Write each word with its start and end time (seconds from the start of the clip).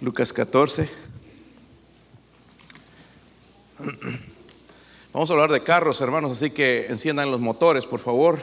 Lucas 0.00 0.32
14. 0.32 0.88
Vamos 5.12 5.28
a 5.28 5.32
hablar 5.32 5.50
de 5.50 5.60
carros, 5.60 6.00
hermanos, 6.00 6.30
así 6.30 6.52
que 6.52 6.86
enciendan 6.86 7.32
los 7.32 7.40
motores, 7.40 7.84
por 7.84 7.98
favor. 7.98 8.38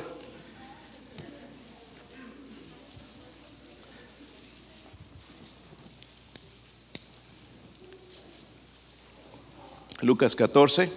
Lucas 10.02 10.36
14. 10.36 10.92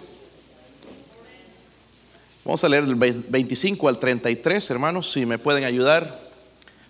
Vamos 2.43 2.63
a 2.65 2.67
leer 2.67 2.85
del 2.85 2.95
25 2.95 3.87
al 3.87 3.97
33, 3.97 4.71
hermanos, 4.71 5.09
si 5.09 5.25
me 5.25 5.37
pueden 5.37 5.63
ayudar. 5.63 6.19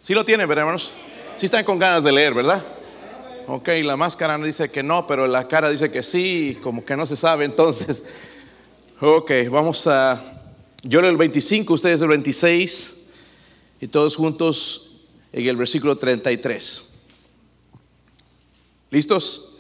Si 0.02 0.16
lo 0.16 0.26
tienen, 0.26 0.50
¿verdad, 0.50 0.64
hermanos? 0.64 0.94
Si 1.38 1.46
están 1.46 1.64
con 1.64 1.78
ganas 1.78 2.04
de 2.04 2.12
leer, 2.12 2.34
¿verdad? 2.34 2.64
Ok, 3.52 3.70
la 3.84 3.98
máscara 3.98 4.38
dice 4.38 4.70
que 4.70 4.84
no, 4.84 5.08
pero 5.08 5.26
la 5.26 5.48
cara 5.48 5.72
dice 5.72 5.90
que 5.90 6.04
sí, 6.04 6.56
como 6.62 6.86
que 6.86 6.96
no 6.96 7.08
se 7.08 7.16
sabe, 7.16 7.46
entonces. 7.46 8.04
Ok, 9.02 9.32
vamos 9.50 9.88
a. 9.88 10.22
Yo 10.84 11.02
leo 11.02 11.10
el 11.10 11.18
25, 11.18 11.74
ustedes 11.74 12.00
el 12.00 12.10
26, 12.10 13.08
y 13.82 13.88
todos 13.88 14.18
juntos 14.18 15.08
en 15.34 15.48
el 15.48 15.56
versículo 15.56 15.98
33. 15.98 17.08
¿Listos? 18.92 19.58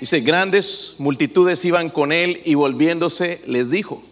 Dice, 0.00 0.20
grandes 0.20 0.96
multitudes 0.98 1.64
iban 1.64 1.90
con 1.90 2.10
él 2.10 2.42
y 2.44 2.54
volviéndose 2.54 3.40
les 3.46 3.70
dijo. 3.70 4.02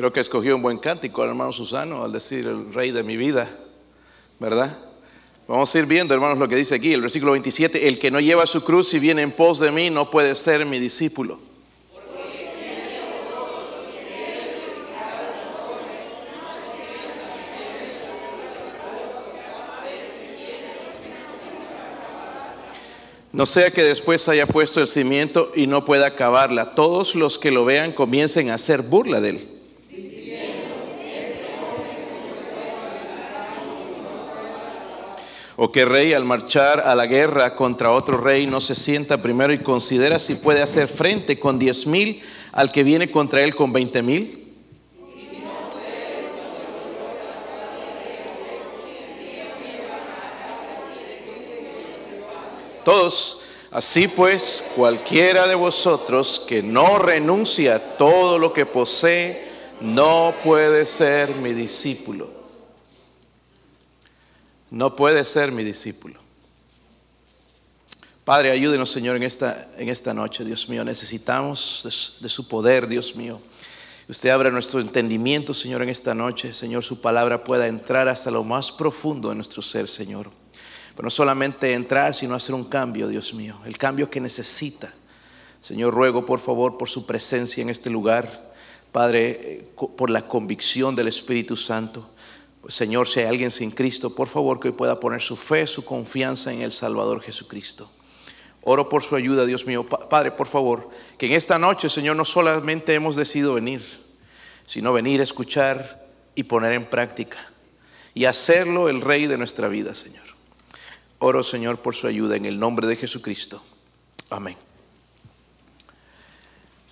Creo 0.00 0.14
que 0.14 0.20
escogió 0.20 0.56
un 0.56 0.62
buen 0.62 0.78
cántico 0.78 1.20
al 1.20 1.28
hermano 1.28 1.52
Susano 1.52 2.02
al 2.02 2.10
decir 2.10 2.46
el 2.46 2.72
rey 2.72 2.90
de 2.90 3.02
mi 3.02 3.18
vida, 3.18 3.46
¿verdad? 4.38 4.74
Vamos 5.46 5.74
a 5.74 5.78
ir 5.78 5.84
viendo, 5.84 6.14
hermanos, 6.14 6.38
lo 6.38 6.48
que 6.48 6.56
dice 6.56 6.74
aquí, 6.74 6.94
el 6.94 7.02
versículo 7.02 7.32
27, 7.32 7.86
el 7.86 7.98
que 7.98 8.10
no 8.10 8.18
lleva 8.18 8.46
su 8.46 8.64
cruz 8.64 8.94
y 8.94 8.98
viene 8.98 9.20
en 9.20 9.30
pos 9.30 9.58
de 9.58 9.70
mí 9.70 9.90
no 9.90 10.10
puede 10.10 10.34
ser 10.36 10.64
mi 10.64 10.78
discípulo. 10.78 11.38
No 23.32 23.44
sea 23.44 23.70
que 23.70 23.84
después 23.84 24.26
haya 24.30 24.46
puesto 24.46 24.80
el 24.80 24.88
cimiento 24.88 25.52
y 25.54 25.66
no 25.66 25.84
pueda 25.84 26.06
acabarla. 26.06 26.74
Todos 26.74 27.14
los 27.14 27.38
que 27.38 27.50
lo 27.50 27.66
vean 27.66 27.92
comiencen 27.92 28.48
a 28.48 28.54
hacer 28.54 28.80
burla 28.80 29.20
de 29.20 29.28
él. 29.28 29.59
O 35.62 35.70
que 35.70 35.84
rey 35.84 36.14
al 36.14 36.24
marchar 36.24 36.80
a 36.86 36.94
la 36.94 37.04
guerra 37.04 37.54
contra 37.54 37.90
otro 37.90 38.16
rey 38.16 38.46
no 38.46 38.62
se 38.62 38.74
sienta 38.74 39.20
primero 39.20 39.52
y 39.52 39.58
considera 39.58 40.18
si 40.18 40.36
puede 40.36 40.62
hacer 40.62 40.88
frente 40.88 41.38
con 41.38 41.58
diez 41.58 41.86
mil 41.86 42.22
al 42.52 42.72
que 42.72 42.82
viene 42.82 43.10
contra 43.10 43.42
él 43.42 43.54
con 43.54 43.70
veinte 43.70 44.02
mil. 44.02 44.42
Todos, 52.82 53.42
así 53.70 54.08
pues, 54.08 54.72
cualquiera 54.74 55.46
de 55.46 55.56
vosotros 55.56 56.42
que 56.48 56.62
no 56.62 56.98
renuncia 56.98 57.74
a 57.74 57.78
todo 57.98 58.38
lo 58.38 58.54
que 58.54 58.64
posee, 58.64 59.46
no 59.82 60.32
puede 60.42 60.86
ser 60.86 61.34
mi 61.34 61.52
discípulo. 61.52 62.39
No 64.70 64.94
puede 64.94 65.24
ser 65.24 65.50
mi 65.50 65.64
discípulo. 65.64 66.20
Padre, 68.24 68.52
ayúdenos, 68.52 68.90
Señor, 68.90 69.16
en 69.16 69.24
esta, 69.24 69.68
en 69.76 69.88
esta 69.88 70.14
noche, 70.14 70.44
Dios 70.44 70.68
mío. 70.68 70.84
Necesitamos 70.84 72.18
de, 72.20 72.28
su 72.28 72.46
poder, 72.46 72.86
Dios 72.86 73.16
mío. 73.16 73.40
Usted 74.08 74.28
abra 74.28 74.50
nuestro 74.50 74.78
entendimiento, 74.80 75.52
Señor, 75.52 75.82
en 75.82 75.88
esta 75.88 76.14
noche. 76.14 76.54
Señor, 76.54 76.84
su 76.84 77.00
palabra 77.00 77.42
pueda 77.42 77.66
entrar 77.66 78.06
hasta 78.06 78.30
lo 78.30 78.44
más 78.44 78.70
profundo 78.70 79.30
de 79.30 79.34
nuestro 79.34 79.62
ser, 79.62 79.88
Señor. 79.88 80.30
Pero 80.94 81.06
no 81.06 81.10
solamente 81.10 81.72
entrar, 81.72 82.14
sino 82.14 82.36
hacer 82.36 82.54
un 82.54 82.64
cambio, 82.64 83.08
Dios 83.08 83.34
mío. 83.34 83.58
El 83.64 83.76
cambio 83.78 84.08
que 84.08 84.20
necesita. 84.20 84.92
Señor, 85.60 85.92
ruego 85.92 86.24
por 86.24 86.38
favor 86.38 86.78
por 86.78 86.88
su 86.88 87.06
presencia 87.06 87.62
en 87.62 87.70
este 87.70 87.90
lugar. 87.90 88.52
Padre, 88.92 89.30
eh, 89.42 89.68
por 89.74 90.10
la 90.10 90.28
convicción 90.28 90.94
del 90.94 91.08
Espíritu 91.08 91.56
Santo. 91.56 92.08
Señor, 92.68 93.08
si 93.08 93.20
hay 93.20 93.26
alguien 93.26 93.50
sin 93.50 93.70
Cristo, 93.70 94.14
por 94.14 94.28
favor 94.28 94.60
que 94.60 94.68
hoy 94.68 94.74
pueda 94.74 95.00
poner 95.00 95.22
su 95.22 95.36
fe, 95.36 95.66
su 95.66 95.84
confianza 95.84 96.52
en 96.52 96.60
el 96.60 96.72
Salvador 96.72 97.22
Jesucristo. 97.22 97.90
Oro 98.62 98.88
por 98.88 99.02
su 99.02 99.16
ayuda, 99.16 99.46
Dios 99.46 99.66
mío. 99.66 99.86
Padre, 99.86 100.30
por 100.30 100.46
favor, 100.46 100.90
que 101.16 101.26
en 101.26 101.32
esta 101.32 101.58
noche, 101.58 101.88
Señor, 101.88 102.16
no 102.16 102.24
solamente 102.24 102.92
hemos 102.94 103.16
decidido 103.16 103.54
venir, 103.54 103.82
sino 104.66 104.92
venir 104.92 105.20
a 105.20 105.24
escuchar 105.24 106.06
y 106.34 106.42
poner 106.42 106.72
en 106.72 106.88
práctica 106.88 107.38
y 108.14 108.26
hacerlo 108.26 108.88
el 108.88 109.00
Rey 109.00 109.26
de 109.26 109.38
nuestra 109.38 109.68
vida, 109.68 109.94
Señor. 109.94 110.24
Oro, 111.18 111.42
Señor, 111.42 111.78
por 111.78 111.94
su 111.94 112.06
ayuda 112.06 112.36
en 112.36 112.44
el 112.44 112.58
nombre 112.58 112.86
de 112.86 112.96
Jesucristo. 112.96 113.62
Amén. 114.28 114.56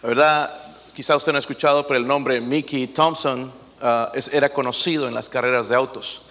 La 0.02 0.08
verdad, 0.08 0.72
quizá 0.94 1.16
usted 1.16 1.32
no 1.32 1.36
ha 1.36 1.40
escuchado, 1.40 1.86
pero 1.86 1.98
el 1.98 2.06
nombre 2.06 2.40
Mickey 2.40 2.86
Thompson 2.88 3.52
es, 4.14 4.28
era 4.34 4.48
conocido 4.50 5.08
en 5.08 5.14
las 5.14 5.28
carreras 5.28 5.68
de 5.68 5.76
autos. 5.76 6.22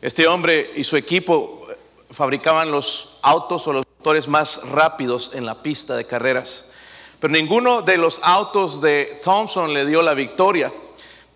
Este 0.00 0.26
hombre 0.26 0.70
y 0.76 0.84
su 0.84 0.96
equipo 0.96 1.66
fabricaban 2.10 2.70
los 2.70 3.18
autos 3.22 3.66
o 3.66 3.72
los 3.72 3.86
motores 3.98 4.28
más 4.28 4.68
rápidos 4.70 5.34
en 5.34 5.46
la 5.46 5.62
pista 5.62 5.96
de 5.96 6.06
carreras. 6.06 6.72
Pero 7.20 7.32
ninguno 7.32 7.82
de 7.82 7.96
los 7.96 8.20
autos 8.22 8.80
de 8.80 9.20
Thompson 9.22 9.72
le 9.72 9.86
dio 9.86 10.02
la 10.02 10.14
victoria 10.14 10.72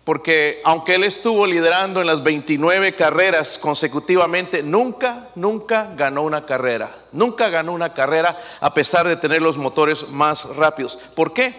porque 0.09 0.59
aunque 0.63 0.95
él 0.95 1.03
estuvo 1.03 1.45
liderando 1.45 2.01
en 2.01 2.07
las 2.07 2.23
29 2.23 2.93
carreras 2.93 3.59
consecutivamente, 3.59 4.63
nunca, 4.63 5.29
nunca 5.35 5.91
ganó 5.95 6.23
una 6.23 6.47
carrera. 6.47 6.89
Nunca 7.11 7.49
ganó 7.49 7.73
una 7.73 7.93
carrera 7.93 8.35
a 8.59 8.73
pesar 8.73 9.07
de 9.07 9.17
tener 9.17 9.43
los 9.43 9.59
motores 9.59 10.09
más 10.09 10.55
rápidos. 10.55 10.97
¿Por 11.15 11.31
qué? 11.31 11.53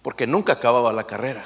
Porque 0.00 0.26
nunca 0.26 0.54
acababa 0.54 0.94
la 0.94 1.04
carrera. 1.04 1.44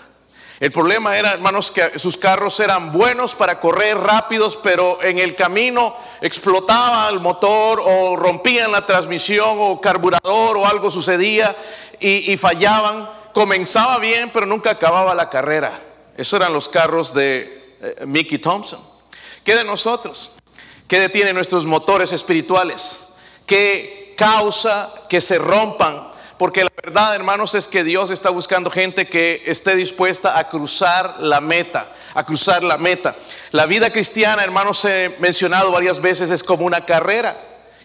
El 0.63 0.71
problema 0.71 1.19
era, 1.19 1.33
hermanos, 1.33 1.73
que 1.73 1.99
sus 1.99 2.17
carros 2.17 2.61
eran 2.61 2.93
buenos 2.93 3.35
para 3.35 3.59
correr 3.59 3.99
rápidos, 3.99 4.57
pero 4.63 5.03
en 5.03 5.19
el 5.19 5.35
camino 5.35 5.93
explotaba 6.21 7.09
el 7.09 7.19
motor 7.19 7.83
o 7.85 8.15
rompían 8.15 8.71
la 8.71 8.87
transmisión 8.87 9.57
o 9.59 9.81
carburador 9.81 10.57
o 10.57 10.65
algo 10.65 10.89
sucedía 10.89 11.53
y, 11.99 12.37
fallaban. 12.37 13.11
Comenzaba 13.35 13.99
bien, 13.99 14.31
pero 14.33 14.47
nunca 14.47 14.71
acababa 14.71 15.17
la 15.17 15.29
carrera. 15.29 15.77
Esos 16.17 16.39
eran 16.39 16.53
los 16.53 16.69
carros 16.69 17.13
de 17.13 17.75
eh, 17.81 18.07
Mickey 18.07 18.39
Thompson. 18.39 18.79
¿Qué 19.43 19.57
de 19.57 19.65
nosotros? 19.65 20.37
¿Qué 20.87 21.01
detiene 21.01 21.33
nuestros 21.33 21.67
motores 21.67 22.13
espirituales? 22.13 23.17
¿Qué 23.47 24.15
causa 24.17 24.95
que 25.09 25.21
se 25.21 25.39
rompan? 25.39 26.12
Porque 26.39 26.65
la 26.65 26.71
verdad, 26.83 27.15
hermanos, 27.15 27.55
es 27.55 27.69
que 27.69 27.85
Dios 27.85 28.11
está 28.11 28.31
buscando 28.31 28.71
gente 28.71 29.07
que 29.07 29.43
esté 29.47 29.77
dispuesta 29.77 30.39
a 30.39 30.49
cruzar 30.49 31.21
la 31.21 31.41
meta, 31.41 31.87
a 32.15 32.25
cruzar 32.25 32.63
la 32.63 32.79
meta. 32.79 33.15
La 33.53 33.67
vida 33.67 33.91
cristiana, 33.91 34.43
hermanos, 34.43 34.85
he 34.85 35.15
mencionado 35.21 35.71
varias 35.71 36.01
veces, 36.01 36.31
es 36.31 36.43
como 36.43 36.65
una 36.67 36.85
carrera. 36.85 37.37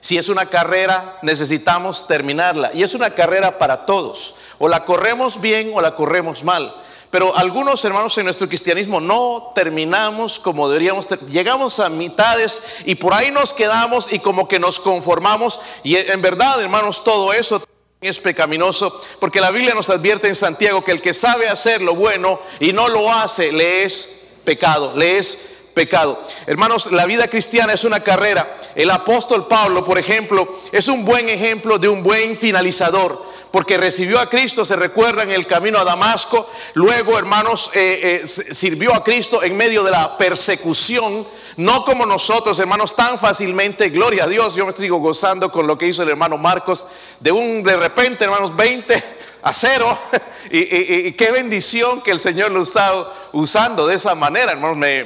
Si 0.01 0.17
es 0.17 0.29
una 0.29 0.45
carrera, 0.45 1.17
necesitamos 1.21 2.07
terminarla. 2.07 2.71
Y 2.73 2.83
es 2.83 2.93
una 2.93 3.11
carrera 3.11 3.57
para 3.57 3.85
todos. 3.85 4.35
O 4.59 4.67
la 4.67 4.85
corremos 4.85 5.41
bien 5.41 5.71
o 5.73 5.81
la 5.81 5.95
corremos 5.95 6.43
mal. 6.43 6.73
Pero 7.09 7.35
algunos 7.35 7.83
hermanos 7.85 8.17
en 8.17 8.25
nuestro 8.25 8.49
cristianismo 8.49 8.99
no 8.99 9.51
terminamos 9.55 10.39
como 10.39 10.67
deberíamos. 10.67 11.07
Llegamos 11.29 11.79
a 11.79 11.89
mitades 11.89 12.83
y 12.85 12.95
por 12.95 13.13
ahí 13.13 13.31
nos 13.31 13.53
quedamos 13.53 14.11
y 14.11 14.19
como 14.19 14.47
que 14.47 14.59
nos 14.59 14.79
conformamos. 14.79 15.59
Y 15.83 15.95
en 15.95 16.21
verdad, 16.21 16.61
hermanos, 16.61 17.03
todo 17.03 17.33
eso 17.33 17.61
es 18.07 18.19
pecaminoso 18.19 19.01
porque 19.19 19.41
la 19.41 19.51
Biblia 19.51 19.73
nos 19.73 19.89
advierte 19.89 20.27
en 20.27 20.35
Santiago 20.35 20.83
que 20.83 20.91
el 20.91 21.01
que 21.01 21.13
sabe 21.13 21.47
hacer 21.47 21.81
lo 21.81 21.95
bueno 21.95 22.39
y 22.59 22.73
no 22.73 22.87
lo 22.87 23.11
hace, 23.11 23.51
le 23.51 23.83
es 23.83 24.29
pecado, 24.43 24.93
le 24.95 25.17
es 25.17 25.55
pecado. 25.73 26.21
Hermanos, 26.45 26.91
la 26.91 27.05
vida 27.05 27.27
cristiana 27.27 27.73
es 27.73 27.83
una 27.83 27.99
carrera. 27.99 28.57
El 28.75 28.89
apóstol 28.89 29.47
Pablo, 29.47 29.85
por 29.85 29.99
ejemplo, 29.99 30.47
es 30.71 30.87
un 30.87 31.05
buen 31.05 31.29
ejemplo 31.29 31.77
de 31.77 31.89
un 31.89 32.03
buen 32.03 32.37
finalizador 32.37 33.27
porque 33.51 33.77
recibió 33.77 34.19
a 34.19 34.29
Cristo, 34.29 34.65
se 34.65 34.75
recuerda 34.75 35.23
en 35.23 35.31
el 35.31 35.47
camino 35.47 35.79
a 35.79 35.83
Damasco, 35.83 36.49
luego 36.73 37.17
hermanos 37.17 37.71
eh, 37.73 38.21
eh, 38.23 38.27
sirvió 38.27 38.93
a 38.93 39.03
Cristo 39.03 39.41
en 39.41 39.55
medio 39.55 39.83
de 39.83 39.91
la 39.91 40.17
persecución, 40.17 41.25
no 41.57 41.83
como 41.83 42.05
nosotros 42.05 42.57
hermanos 42.59 42.95
tan 42.95 43.17
fácilmente, 43.17 43.89
gloria 43.89 44.25
a 44.25 44.27
Dios, 44.27 44.55
yo 44.55 44.63
me 44.65 44.69
estoy 44.69 44.89
gozando 44.89 45.51
con 45.51 45.67
lo 45.67 45.77
que 45.77 45.87
hizo 45.87 46.03
el 46.03 46.09
hermano 46.09 46.37
Marcos, 46.37 46.87
de 47.19 47.31
un 47.31 47.63
de 47.63 47.75
repente, 47.75 48.23
hermanos, 48.23 48.55
20 48.55 49.03
a 49.41 49.53
cero. 49.53 49.97
Y, 50.49 51.11
qué 51.11 51.29
bendición 51.31 52.01
que 52.01 52.11
el 52.11 52.21
Señor 52.21 52.51
lo 52.51 52.63
está 52.63 52.93
usando 53.33 53.85
de 53.85 53.95
esa 53.95 54.15
manera, 54.15 54.53
hermanos. 54.53 54.77
Me, 54.77 55.03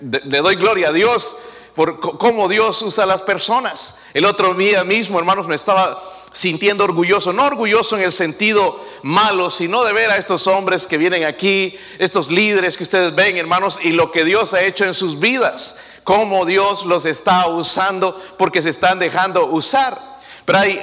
le 0.00 0.38
doy 0.38 0.56
gloria 0.56 0.88
a 0.88 0.92
Dios 0.92 1.42
por 1.74 2.00
cómo 2.00 2.48
Dios 2.48 2.80
usa 2.80 3.04
a 3.04 3.06
las 3.06 3.20
personas. 3.20 4.00
El 4.14 4.24
otro 4.24 4.54
día 4.54 4.82
mismo, 4.84 5.18
hermanos, 5.18 5.46
me 5.46 5.54
estaba 5.54 6.02
sintiendo 6.36 6.84
orgulloso, 6.84 7.32
no 7.32 7.46
orgulloso 7.46 7.96
en 7.96 8.02
el 8.02 8.12
sentido 8.12 8.78
malo, 9.02 9.48
sino 9.48 9.84
de 9.84 9.94
ver 9.94 10.10
a 10.10 10.18
estos 10.18 10.46
hombres 10.46 10.86
que 10.86 10.98
vienen 10.98 11.24
aquí, 11.24 11.78
estos 11.98 12.30
líderes 12.30 12.76
que 12.76 12.82
ustedes 12.82 13.14
ven, 13.14 13.38
hermanos, 13.38 13.80
y 13.82 13.92
lo 13.92 14.12
que 14.12 14.22
Dios 14.22 14.52
ha 14.52 14.60
hecho 14.60 14.84
en 14.84 14.92
sus 14.92 15.18
vidas, 15.18 15.80
cómo 16.04 16.44
Dios 16.44 16.84
los 16.84 17.06
está 17.06 17.46
usando 17.46 18.22
porque 18.36 18.60
se 18.60 18.68
están 18.68 18.98
dejando 18.98 19.46
usar. 19.46 19.98
Pero 20.46 20.60
hay 20.60 20.78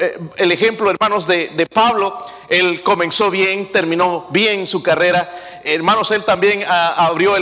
eh, 0.00 0.18
el 0.36 0.52
ejemplo, 0.52 0.90
hermanos, 0.90 1.26
de, 1.26 1.68
Pablo. 1.72 2.18
Él 2.48 2.82
comenzó 2.82 3.30
bien, 3.30 3.70
terminó 3.70 4.26
bien 4.30 4.66
su 4.66 4.82
carrera. 4.82 5.60
Hermanos, 5.64 6.10
él 6.12 6.24
también 6.24 6.64
ah, 6.66 6.94
abrió 6.96 7.36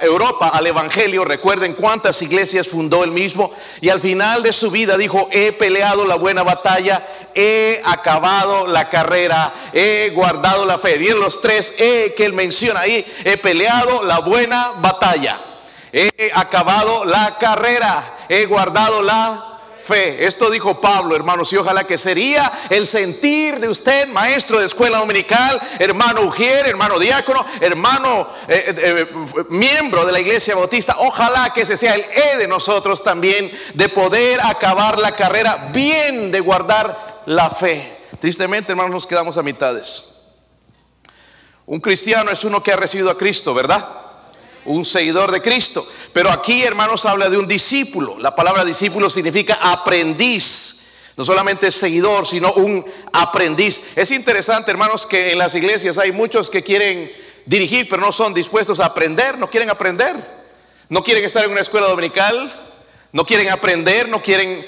Europa 0.00 0.50
al 0.50 0.66
Evangelio. 0.68 1.24
Recuerden 1.24 1.74
cuántas 1.74 2.22
iglesias 2.22 2.68
fundó 2.68 3.02
él 3.02 3.10
mismo. 3.10 3.52
Y 3.80 3.88
al 3.88 4.00
final 4.00 4.44
de 4.44 4.52
su 4.52 4.70
vida 4.70 4.96
dijo, 4.96 5.28
he 5.32 5.50
peleado 5.52 6.06
la 6.06 6.14
buena 6.14 6.44
batalla, 6.44 7.04
he 7.34 7.80
acabado 7.84 8.68
la 8.68 8.88
carrera, 8.88 9.52
he 9.72 10.12
guardado 10.14 10.66
la 10.66 10.78
fe. 10.78 10.98
Bien, 10.98 11.18
los 11.18 11.40
tres 11.40 11.74
he 11.78 12.14
que 12.16 12.26
él 12.26 12.32
menciona 12.32 12.80
ahí, 12.80 13.04
he 13.24 13.36
peleado 13.38 14.04
la 14.04 14.20
buena 14.20 14.70
batalla, 14.78 15.40
he 15.92 16.30
acabado 16.32 17.04
la 17.04 17.38
carrera, 17.38 18.18
he 18.28 18.46
guardado 18.46 19.02
la 19.02 19.53
fe. 19.84 20.24
Esto 20.24 20.50
dijo 20.50 20.80
Pablo, 20.80 21.14
hermanos, 21.14 21.52
y 21.52 21.56
ojalá 21.56 21.84
que 21.84 21.98
sería 21.98 22.50
el 22.70 22.86
sentir 22.86 23.60
de 23.60 23.68
usted, 23.68 24.08
maestro 24.08 24.58
de 24.58 24.66
escuela 24.66 24.98
dominical, 24.98 25.60
hermano 25.78 26.22
Ujier, 26.22 26.66
hermano 26.66 26.98
diácono, 26.98 27.44
hermano 27.60 28.28
eh, 28.48 28.64
eh, 28.66 29.06
eh, 29.12 29.44
miembro 29.50 30.04
de 30.06 30.12
la 30.12 30.20
iglesia 30.20 30.54
bautista. 30.54 30.96
Ojalá 31.00 31.52
que 31.52 31.62
ese 31.62 31.76
sea 31.76 31.94
el 31.94 32.04
E 32.04 32.38
de 32.38 32.48
nosotros 32.48 33.02
también, 33.02 33.52
de 33.74 33.88
poder 33.88 34.40
acabar 34.40 34.98
la 34.98 35.12
carrera 35.12 35.68
bien, 35.72 36.32
de 36.32 36.40
guardar 36.40 37.22
la 37.26 37.50
fe. 37.50 37.98
Tristemente, 38.20 38.72
hermanos, 38.72 38.92
nos 38.92 39.06
quedamos 39.06 39.36
a 39.36 39.42
mitades. 39.42 40.14
Un 41.66 41.80
cristiano 41.80 42.30
es 42.30 42.44
uno 42.44 42.62
que 42.62 42.72
ha 42.72 42.76
recibido 42.76 43.10
a 43.10 43.18
Cristo, 43.18 43.54
¿verdad? 43.54 44.03
Un 44.66 44.84
seguidor 44.84 45.30
de 45.30 45.40
Cristo. 45.40 45.86
Pero 46.12 46.30
aquí, 46.30 46.62
hermanos, 46.62 47.04
habla 47.06 47.28
de 47.28 47.38
un 47.38 47.48
discípulo. 47.48 48.18
La 48.18 48.34
palabra 48.34 48.64
discípulo 48.64 49.10
significa 49.10 49.58
aprendiz. 49.60 50.80
No 51.16 51.24
solamente 51.24 51.70
seguidor, 51.70 52.26
sino 52.26 52.52
un 52.54 52.84
aprendiz. 53.12 53.92
Es 53.96 54.10
interesante, 54.10 54.70
hermanos, 54.70 55.06
que 55.06 55.32
en 55.32 55.38
las 55.38 55.54
iglesias 55.54 55.98
hay 55.98 56.10
muchos 56.10 56.50
que 56.50 56.62
quieren 56.62 57.12
dirigir, 57.46 57.88
pero 57.88 58.02
no 58.02 58.10
son 58.10 58.34
dispuestos 58.34 58.80
a 58.80 58.86
aprender, 58.86 59.38
no 59.38 59.48
quieren 59.48 59.70
aprender. 59.70 60.44
No 60.88 61.02
quieren 61.02 61.24
estar 61.24 61.44
en 61.44 61.50
una 61.50 61.62
escuela 61.62 61.86
dominical, 61.88 62.52
no 63.12 63.24
quieren 63.24 63.48
aprender, 63.50 64.08
no 64.08 64.22
quieren, 64.22 64.66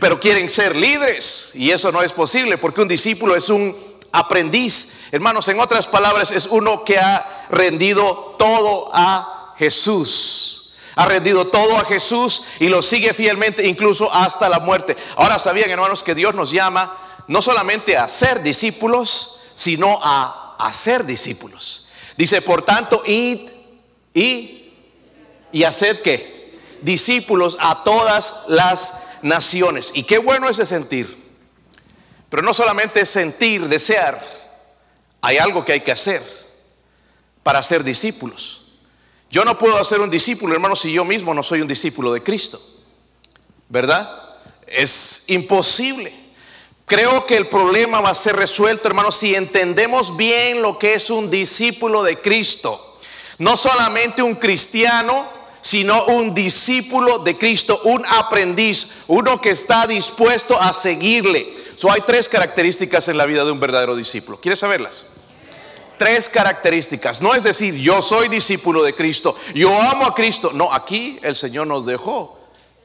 pero 0.00 0.18
quieren 0.18 0.48
ser 0.48 0.74
líderes. 0.74 1.52
Y 1.54 1.70
eso 1.70 1.92
no 1.92 2.02
es 2.02 2.12
posible, 2.12 2.58
porque 2.58 2.80
un 2.80 2.88
discípulo 2.88 3.36
es 3.36 3.48
un 3.48 3.76
aprendiz. 4.12 5.08
Hermanos, 5.12 5.46
en 5.48 5.60
otras 5.60 5.86
palabras, 5.86 6.32
es 6.32 6.46
uno 6.46 6.84
que 6.84 6.98
ha 6.98 7.46
rendido 7.50 8.36
todo 8.38 8.90
a 8.94 9.37
Jesús. 9.58 10.74
Ha 10.94 11.06
rendido 11.06 11.46
todo 11.46 11.78
a 11.78 11.84
Jesús 11.84 12.44
y 12.58 12.68
lo 12.68 12.82
sigue 12.82 13.14
fielmente 13.14 13.66
incluso 13.66 14.12
hasta 14.12 14.48
la 14.48 14.58
muerte. 14.58 14.96
Ahora 15.16 15.38
sabían, 15.38 15.70
hermanos, 15.70 16.02
que 16.02 16.14
Dios 16.14 16.34
nos 16.34 16.50
llama 16.50 16.96
no 17.28 17.40
solamente 17.40 17.96
a 17.96 18.08
ser 18.08 18.42
discípulos, 18.42 19.40
sino 19.54 20.00
a 20.02 20.56
hacer 20.58 21.04
discípulos. 21.04 21.86
Dice, 22.16 22.42
por 22.42 22.62
tanto, 22.62 23.02
id 23.06 23.48
y, 24.12 24.72
y 25.52 25.62
hacer 25.62 26.02
que 26.02 26.58
discípulos 26.82 27.56
a 27.60 27.84
todas 27.84 28.44
las 28.48 29.18
naciones. 29.22 29.92
Y 29.94 30.02
qué 30.02 30.18
bueno 30.18 30.48
ese 30.48 30.66
sentir. 30.66 31.16
Pero 32.28 32.42
no 32.42 32.52
solamente 32.52 33.06
sentir, 33.06 33.68
desear, 33.68 34.20
hay 35.20 35.38
algo 35.38 35.64
que 35.64 35.72
hay 35.74 35.80
que 35.80 35.92
hacer 35.92 36.22
para 37.42 37.62
ser 37.62 37.84
discípulos. 37.84 38.57
Yo 39.30 39.44
no 39.44 39.58
puedo 39.58 39.78
hacer 39.78 40.00
un 40.00 40.10
discípulo, 40.10 40.54
hermano, 40.54 40.74
si 40.74 40.92
yo 40.92 41.04
mismo 41.04 41.34
no 41.34 41.42
soy 41.42 41.60
un 41.60 41.68
discípulo 41.68 42.12
de 42.12 42.22
Cristo. 42.22 42.60
¿Verdad? 43.68 44.10
Es 44.66 45.24
imposible. 45.28 46.12
Creo 46.86 47.26
que 47.26 47.36
el 47.36 47.46
problema 47.46 48.00
va 48.00 48.10
a 48.10 48.14
ser 48.14 48.36
resuelto, 48.36 48.88
hermano, 48.88 49.12
si 49.12 49.34
entendemos 49.34 50.16
bien 50.16 50.62
lo 50.62 50.78
que 50.78 50.94
es 50.94 51.10
un 51.10 51.30
discípulo 51.30 52.02
de 52.02 52.18
Cristo. 52.18 52.98
No 53.36 53.56
solamente 53.58 54.22
un 54.22 54.36
cristiano, 54.36 55.28
sino 55.60 56.02
un 56.06 56.34
discípulo 56.34 57.18
de 57.18 57.36
Cristo, 57.36 57.78
un 57.84 58.02
aprendiz, 58.06 59.04
uno 59.08 59.38
que 59.38 59.50
está 59.50 59.86
dispuesto 59.86 60.58
a 60.58 60.72
seguirle. 60.72 61.54
So, 61.76 61.92
hay 61.92 62.00
tres 62.06 62.28
características 62.28 63.08
en 63.08 63.18
la 63.18 63.26
vida 63.26 63.44
de 63.44 63.52
un 63.52 63.60
verdadero 63.60 63.94
discípulo. 63.94 64.40
¿Quieres 64.40 64.60
saberlas? 64.60 65.06
Tres 65.98 66.28
características. 66.28 67.20
No 67.20 67.34
es 67.34 67.42
decir, 67.42 67.74
yo 67.74 68.00
soy 68.00 68.28
discípulo 68.28 68.82
de 68.82 68.94
Cristo, 68.94 69.36
yo 69.54 69.70
amo 69.82 70.06
a 70.06 70.14
Cristo. 70.14 70.52
No, 70.54 70.72
aquí 70.72 71.18
el 71.22 71.36
Señor 71.36 71.66
nos 71.66 71.84
dejó 71.84 72.38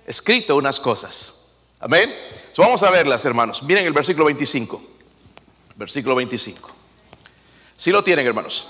escrito 0.06 0.56
unas 0.56 0.80
cosas. 0.80 1.57
Amén. 1.80 2.13
vamos 2.57 2.83
a 2.83 2.89
verlas, 2.89 3.24
hermanos. 3.25 3.63
Miren 3.63 3.86
el 3.86 3.94
versículo 3.94 4.25
25. 4.25 4.81
Versículo 5.75 6.15
25. 6.15 6.71
Si 7.75 7.92
lo 7.92 8.04
tienen, 8.04 8.25
hermanos. 8.25 8.68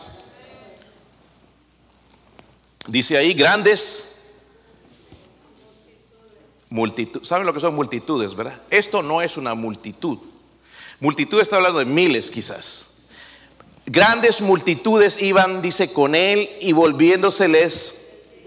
Dice 2.88 3.18
ahí, 3.18 3.34
grandes 3.34 4.14
multitudes. 6.70 7.28
¿Saben 7.28 7.46
lo 7.46 7.54
que 7.54 7.60
son 7.60 7.76
multitudes, 7.76 8.36
verdad? 8.36 8.62
Esto 8.70 9.02
no 9.02 9.22
es 9.22 9.38
una 9.38 9.54
multitud. 9.54 10.18
Multitud 11.00 11.40
está 11.40 11.58
hablando 11.58 11.80
de 11.80 11.86
miles 11.86 12.32
quizás. 12.32 12.93
Grandes 13.86 14.42
multitudes 14.42 15.22
iban, 15.22 15.62
dice, 15.62 15.92
con 15.92 16.16
él 16.16 16.50
y 16.62 16.72
volviéndoseles, 16.72 18.04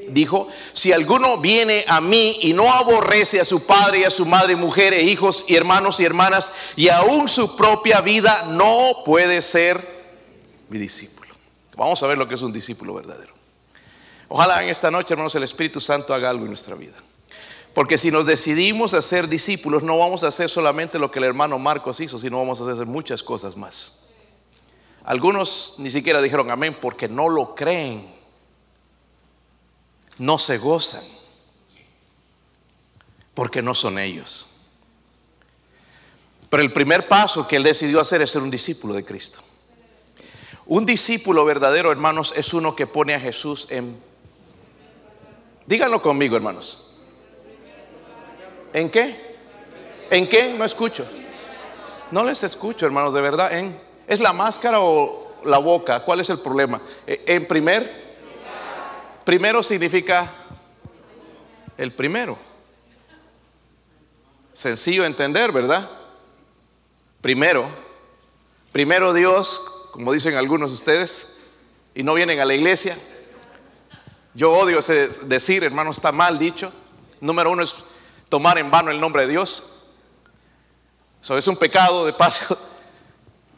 dijo, 0.09 0.49
si 0.73 0.93
alguno 0.93 1.39
viene 1.39 1.85
a 1.89 2.01
mí 2.01 2.39
y 2.43 2.53
no 2.55 2.73
aborrece 2.73 3.41
a 3.41 3.45
su 3.45 3.67
padre 3.67 4.01
y 4.01 4.05
a 4.05 4.11
su 4.11 4.25
madre, 4.25 4.57
mujer 4.57 4.95
e 4.95 5.03
hijos 5.03 5.45
y 5.49 5.57
hermanos 5.57 6.01
y 6.01 6.05
hermanas, 6.05 6.53
y 6.75 6.89
aún 6.89 7.29
su 7.29 7.55
propia 7.57 8.01
vida, 8.01 8.47
no 8.49 9.03
puede 9.05 9.43
ser 9.43 9.79
mi 10.71 10.79
discípulo. 10.79 11.35
Vamos 11.77 12.03
a 12.03 12.07
ver 12.07 12.17
lo 12.17 12.27
que 12.27 12.37
es 12.37 12.43
un 12.43 12.53
discípulo 12.53 12.95
verdadero. 12.95 13.35
Ojalá 14.29 14.63
en 14.63 14.71
esta 14.71 14.91
noche, 14.91 15.13
hermanos, 15.13 15.35
el 15.35 15.43
Espíritu 15.43 15.81
Santo 15.81 16.15
haga 16.15 16.31
algo 16.31 16.45
en 16.45 16.49
nuestra 16.51 16.75
vida. 16.75 16.97
Porque 17.75 17.99
si 17.99 18.11
nos 18.11 18.25
decidimos 18.25 18.95
a 18.95 19.03
ser 19.03 19.29
discípulos, 19.29 19.83
no 19.83 19.99
vamos 19.99 20.25
a 20.25 20.29
hacer 20.29 20.49
solamente 20.49 20.99
lo 20.99 21.11
que 21.11 21.19
el 21.19 21.27
hermano 21.27 21.59
Marcos 21.59 22.01
hizo, 22.01 22.19
sino 22.19 22.39
vamos 22.39 22.59
a 22.61 22.73
hacer 22.73 22.87
muchas 22.87 23.23
cosas 23.23 23.55
más. 23.55 24.06
Algunos 25.07 25.77
ni 25.79 25.89
siquiera 25.89 26.21
dijeron 26.21 26.51
amén 26.51 26.77
porque 26.81 27.09
no 27.09 27.29
lo 27.29 27.55
creen. 27.55 28.13
No 30.19 30.37
se 30.37 30.59
gozan. 30.59 31.05
Porque 33.33 33.63
no 33.63 33.73
son 33.73 34.01
ellos. 34.01 34.49
Pero 36.51 36.63
el 36.63 36.73
primer 36.73 37.07
paso 37.07 37.47
que 37.47 37.55
él 37.55 37.63
decidió 37.63 38.01
hacer 38.01 38.21
es 38.21 38.31
ser 38.31 38.43
un 38.43 38.51
discípulo 38.51 38.95
de 38.95 39.05
Cristo. 39.05 39.41
Un 40.67 40.85
discípulo 40.85 41.45
verdadero, 41.45 41.93
hermanos, 41.93 42.35
es 42.37 42.53
uno 42.53 42.75
que 42.75 42.89
pone 42.89 43.15
a 43.15 43.21
Jesús 43.21 43.69
en... 43.71 43.97
Díganlo 45.67 46.03
conmigo, 46.03 46.35
hermanos. 46.35 46.95
¿En 48.73 48.91
qué? 48.91 49.37
¿En 50.11 50.29
qué? 50.29 50.53
No 50.53 50.65
escucho. 50.65 51.07
No 52.11 52.25
les 52.25 52.43
escucho, 52.43 52.87
hermanos, 52.87 53.15
de 53.15 53.21
verdad. 53.21 53.57
¿En? 53.57 53.86
¿Es 54.07 54.21
la 54.21 54.33
máscara 54.33 54.81
o 54.81 55.35
la 55.45 55.59
boca? 55.59 56.01
¿Cuál 56.01 56.21
es 56.21 56.31
el 56.31 56.39
problema? 56.39 56.81
Eh, 57.07 57.25
en 57.27 57.47
primer, 57.47 58.17
primero 59.25 59.63
significa 59.63 60.31
el 61.77 61.93
primero. 61.93 62.39
Sencillo 64.53 65.03
de 65.03 65.09
entender, 65.09 65.53
¿verdad? 65.53 65.91
Primero, 67.21 67.67
primero 68.73 69.13
Dios, 69.13 69.91
como 69.93 70.13
dicen 70.13 70.37
algunos 70.37 70.71
de 70.71 70.75
ustedes, 70.75 71.37
y 71.95 72.03
no 72.03 72.15
vienen 72.15 72.39
a 72.41 72.45
la 72.45 72.55
iglesia. 72.55 72.97
Yo 74.35 74.53
odio 74.53 74.79
ese 74.79 75.09
decir, 75.25 75.65
hermano, 75.65 75.91
está 75.91 76.13
mal 76.13 76.39
dicho. 76.39 76.71
Número 77.21 77.51
uno 77.51 77.63
es 77.63 77.85
tomar 78.29 78.59
en 78.59 78.71
vano 78.71 78.91
el 78.91 79.01
nombre 79.01 79.23
de 79.23 79.33
Dios. 79.33 79.95
Eso 81.23 81.37
es 81.37 81.49
un 81.49 81.57
pecado 81.57 82.05
de 82.05 82.13
paso. 82.13 82.57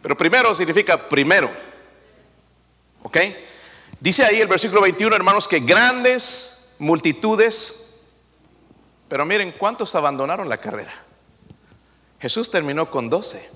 Pero 0.03 0.17
primero 0.17 0.55
significa 0.55 1.09
primero. 1.09 1.51
¿Ok? 3.03 3.19
Dice 4.01 4.25
ahí 4.25 4.41
el 4.41 4.49
versículo 4.49 4.81
21, 4.81 5.15
hermanos, 5.15 5.49
que 5.49 5.61
grandes 5.61 6.77
multitudes, 6.79 8.01
pero 9.09 9.25
miren 9.25 9.53
cuántos 9.53 9.95
abandonaron 9.95 10.49
la 10.49 10.59
carrera. 10.59 10.95
Jesús 12.21 12.51
terminó 12.51 12.91
con 12.91 13.11
doce. 13.11 13.49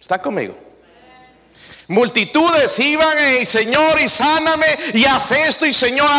¿Está 0.00 0.20
conmigo? 0.20 0.56
Multitudes 1.88 2.78
iban 2.80 3.16
y 3.40 3.46
Señor 3.46 4.00
y 4.00 4.08
sáname 4.08 4.66
y 4.92 5.04
haz 5.04 5.30
esto 5.30 5.66
y 5.66 5.72
Señor 5.72 6.10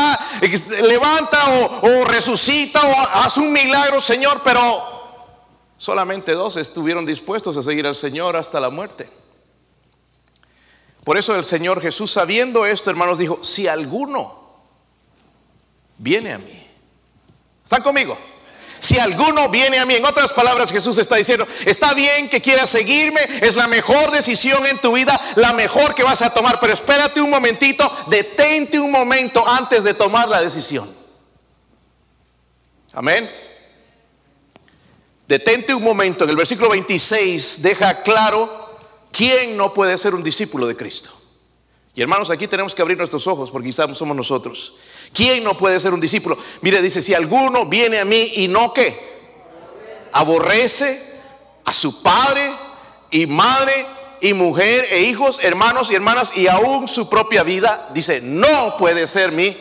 levanta 0.82 1.50
o, 1.50 1.88
o 1.88 2.06
resucita 2.06 2.82
o 2.86 2.96
haz 2.96 3.36
un 3.36 3.52
milagro 3.52 4.00
Señor, 4.00 4.42
pero 4.46 4.97
solamente 5.78 6.34
dos 6.34 6.58
estuvieron 6.58 7.06
dispuestos 7.06 7.56
a 7.58 7.64
seguir 7.64 7.86
al 7.88 7.96
Señor 7.96 8.36
hasta 8.36 8.60
la 8.60 8.70
muerte. 8.70 9.10
Por 11.04 11.18
eso 11.18 11.36
el 11.36 11.46
Señor 11.46 11.82
Jesús 11.82 12.12
sabiendo 12.12 12.66
esto 12.66 12.90
hermanos 12.90 13.18
dijo, 13.18 13.40
si 13.42 13.68
alguno 13.68 14.60
viene 15.98 16.34
a 16.34 16.38
mí, 16.38 16.68
¿están 17.64 17.82
conmigo? 17.82 18.18
Si 18.80 19.00
alguno 19.00 19.50
viene 19.50 19.80
a 19.80 19.86
mí, 19.86 19.96
en 19.96 20.06
otras 20.06 20.34
palabras 20.34 20.72
Jesús 20.72 20.98
está 20.98 21.16
diciendo, 21.16 21.48
está 21.66 21.94
bien 21.94 22.30
que 22.30 22.42
quieras 22.42 22.70
seguirme, 22.70 23.22
es 23.42 23.56
la 23.56 23.68
mejor 23.68 24.12
decisión 24.12 24.66
en 24.66 24.80
tu 24.80 24.94
vida, 24.94 25.20
la 25.36 25.54
mejor 25.54 25.96
que 25.96 26.04
vas 26.04 26.22
a 26.22 26.34
tomar, 26.34 26.60
pero 26.60 26.74
espérate 26.74 27.22
un 27.22 27.30
momentito, 27.30 27.92
detente 28.08 28.80
un 28.80 28.92
momento 28.92 29.48
antes 29.48 29.84
de 29.84 29.94
tomar 29.94 30.30
la 30.30 30.42
decisión. 30.42 30.88
Amén. 32.94 33.47
Detente 35.28 35.74
un 35.74 35.84
momento, 35.84 36.24
en 36.24 36.30
el 36.30 36.38
versículo 36.38 36.70
26 36.70 37.62
deja 37.62 38.02
claro 38.02 38.50
quién 39.12 39.58
no 39.58 39.74
puede 39.74 39.98
ser 39.98 40.16
un 40.16 40.24
discípulo 40.24 40.66
de 40.66 40.78
Cristo. 40.78 41.12
Y 41.94 42.02
hermanos, 42.02 42.30
aquí 42.30 42.48
tenemos 42.48 42.74
que 42.74 42.82
abrir 42.82 42.98
nuestros 42.98 43.28
ojos 43.28 43.52
porque 43.52 43.68
quizás 43.68 43.98
somos 43.98 44.16
nosotros. 44.16 44.76
¿Quién 45.14 45.44
no 45.44 45.58
puede 45.58 45.80
ser 45.80 45.94
un 45.94 46.00
discípulo? 46.00 46.38
Mire, 46.62 46.82
dice, 46.82 47.02
si 47.02 47.14
alguno 47.14 47.66
viene 47.66 48.00
a 48.00 48.06
mí 48.06 48.34
y 48.36 48.48
no 48.48 48.72
que 48.72 48.98
aborrece 50.14 51.20
a 51.66 51.74
su 51.74 52.02
padre 52.02 52.54
y 53.12 53.26
madre 53.26 53.86
y 54.22 54.34
mujer 54.34 54.86
e 54.92 55.02
hijos, 55.02 55.40
hermanos 55.44 55.92
y 55.92 55.96
hermanas 55.96 56.38
y 56.38 56.48
aún 56.48 56.88
su 56.88 57.10
propia 57.10 57.44
vida, 57.44 57.90
dice, 57.94 58.22
no 58.22 58.78
puede 58.78 59.08
ser 59.08 59.32
mi 59.32 59.58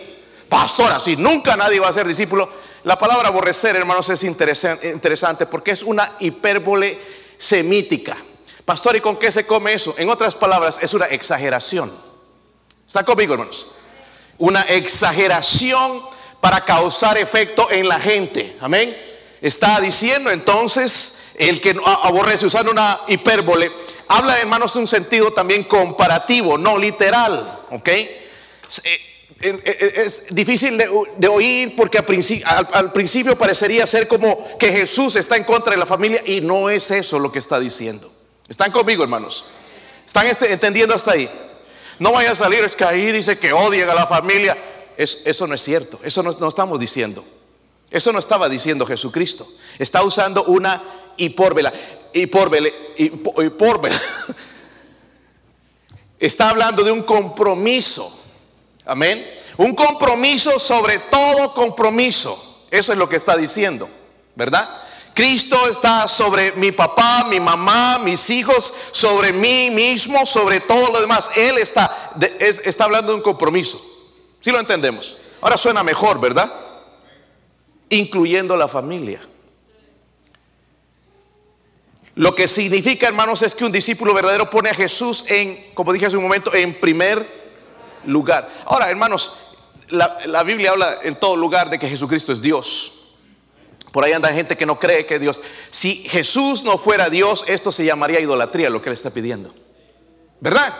pastor. 0.49 0.93
Así 0.93 1.17
nunca 1.17 1.57
nadie 1.57 1.81
va 1.81 1.89
a 1.89 1.93
ser 1.93 2.07
discípulo. 2.07 2.49
La 2.87 2.97
palabra 2.97 3.28
aborrecer, 3.28 3.75
hermanos, 3.75 4.09
es 4.11 4.23
interesante 4.23 5.47
porque 5.47 5.73
es 5.73 5.83
una 5.83 6.12
hipérbole 6.21 6.97
semítica. 7.37 8.16
Pastor, 8.64 8.95
¿y 8.95 9.00
con 9.00 9.16
qué 9.16 9.33
se 9.33 9.45
come 9.45 9.73
eso? 9.75 9.97
En 9.99 10.09
otras 10.09 10.37
palabras, 10.37 10.78
es 10.81 10.95
una 10.95 11.07
exageración. 11.07 11.93
¿Está 12.87 13.02
conmigo, 13.05 13.35
hermanos? 13.35 13.73
una 14.38 14.62
exageración 14.62 16.00
para 16.40 16.61
causar 16.61 17.19
efecto 17.19 17.69
en 17.73 17.88
la 17.88 17.99
gente. 17.99 18.57
Amén. 18.61 18.97
Está 19.40 19.81
diciendo 19.81 20.31
entonces 20.31 21.33
el 21.40 21.61
que 21.61 21.76
aborrece 21.85 22.47
usando 22.47 22.71
una 22.71 23.00
hipérbole, 23.09 23.73
habla 24.07 24.38
hermanos 24.38 24.75
de 24.75 24.78
un 24.78 24.87
sentido 24.87 25.33
también 25.33 25.64
comparativo, 25.64 26.57
no 26.57 26.78
literal. 26.78 27.64
¿Ok? 27.73 27.88
Eh, 29.38 29.93
es 29.97 30.35
difícil 30.35 30.78
de, 30.78 31.28
oír 31.28 31.76
porque 31.76 31.99
al, 31.99 32.93
principio 32.93 33.37
parecería 33.37 33.87
ser 33.87 34.09
como 34.09 34.57
que 34.59 34.73
Jesús 34.73 35.16
está 35.16 35.37
en 35.37 35.45
contra 35.45 35.73
de 35.73 35.78
la 35.78 35.85
familia 35.85 36.23
y 36.25 36.40
no 36.40 36.71
es 36.71 36.90
eso 36.90 37.19
lo 37.19 37.31
que 37.31 37.38
está 37.38 37.61
diciendo. 37.61 38.11
¿Están 38.49 38.73
conmigo, 38.73 39.02
hermanos? 39.02 39.47
¿Están 40.07 40.26
este, 40.26 40.52
entendiendo 40.52 40.95
hasta 40.95 41.12
ahí? 41.12 41.28
No 41.99 42.12
vaya 42.12 42.33
a 42.33 42.35
salir, 42.35 42.61
es 42.61 42.76
que 42.76 42.85
ahí 42.85 43.12
dice 43.12 43.38
que 43.38 43.52
odian 43.52 43.90
a 43.90 43.95
la 43.95 44.07
familia. 44.07 44.57
eso 44.97 45.47
no 45.47 45.55
es 45.55 45.62
cierto, 45.62 46.00
eso 46.02 46.23
no, 46.23 46.33
no 46.33 46.49
estamos 46.49 46.81
diciendo. 46.81 47.25
Eso 47.90 48.12
no 48.12 48.19
estaba 48.19 48.49
diciendo 48.49 48.87
Jesucristo. 48.87 49.47
Está 49.78 50.02
usando 50.02 50.45
una 50.45 50.83
hipórbela. 51.16 51.73
Hipórbele, 52.12 52.75
hipórbela. 52.97 54.00
Está 56.19 56.49
hablando 56.49 56.83
de 56.83 56.90
un 56.90 57.02
compromiso. 57.02 58.25
Amén. 58.87 59.26
Un 59.57 59.75
compromiso 59.75 60.59
sobre 60.59 60.99
todo 60.99 61.52
compromiso. 61.52 62.64
Eso 62.71 62.93
es 62.93 62.99
lo 62.99 63.09
que 63.09 63.16
está 63.16 63.37
diciendo, 63.37 63.88
¿verdad? 64.35 64.83
Cristo 65.14 65.57
está 65.69 66.07
sobre 66.07 66.52
mi 66.52 66.73
papá, 66.73 67.26
mi 67.31 67.40
mamá, 67.40 67.99
mis 67.99 68.28
hijos, 68.28 68.73
sobre 68.93 69.33
mí 69.33 69.71
mismo, 69.71 70.26
sobre 70.26 70.61
todo 70.61 70.90
lo 70.90 71.00
demás. 71.00 71.31
Él 71.37 71.59
está, 71.59 72.14
está 72.64 72.85
hablando 72.85 73.12
de 73.12 73.16
un 73.16 73.23
compromiso. 73.23 73.81
Si 74.40 74.50
lo 74.50 74.61
entendemos. 74.61 75.16
Ahora 75.40 75.57
suena 75.57 75.83
mejor, 75.83 76.21
¿verdad? 76.21 76.52
Incluyendo 77.88 78.57
la 78.57 78.69
familia. 78.69 79.21
Lo 82.14 82.35
que 82.35 82.47
significa, 82.47 83.09
hermanos, 83.09 83.43
es 83.43 83.55
que 83.55 83.64
un 83.64 83.73
discípulo 83.73 84.12
verdadero 84.12 84.50
pone 84.50 84.71
a 84.71 84.75
Jesús 84.75 85.25
en, 85.28 85.71
como 85.75 85.93
dije 85.93 86.07
hace 86.07 86.16
un 86.16 86.23
momento, 86.23 86.55
en 86.55 86.78
primer 86.78 87.36
lugar. 88.07 88.49
Ahora, 88.65 88.91
hermanos, 88.91 89.47
la, 89.89 90.43
Biblia 90.43 90.71
habla 90.71 90.99
en 91.03 91.17
todo 91.17 91.37
lugar 91.37 91.71
de 91.71 91.79
que 91.79 91.89
Jesucristo 91.89 92.33
es 92.33 92.41
Dios. 92.41 92.93
Por 93.93 94.05
ahí 94.05 94.13
anda 94.13 94.33
gente 94.33 94.57
que 94.57 94.67
no 94.67 94.79
cree 94.79 95.07
que 95.07 95.19
Dios. 95.19 95.41
Si 95.71 95.97
Jesús 96.09 96.65
no 96.65 96.77
fuera 96.77 97.09
Dios, 97.09 97.45
esto 97.47 97.73
se 97.73 97.85
llamaría 97.85 98.21
idolatría, 98.21 98.69
lo 98.69 98.83
que 98.83 98.89
Él 98.89 98.95
está 98.95 99.11
pidiendo. 99.11 99.53
¿Verdad? 100.41 100.75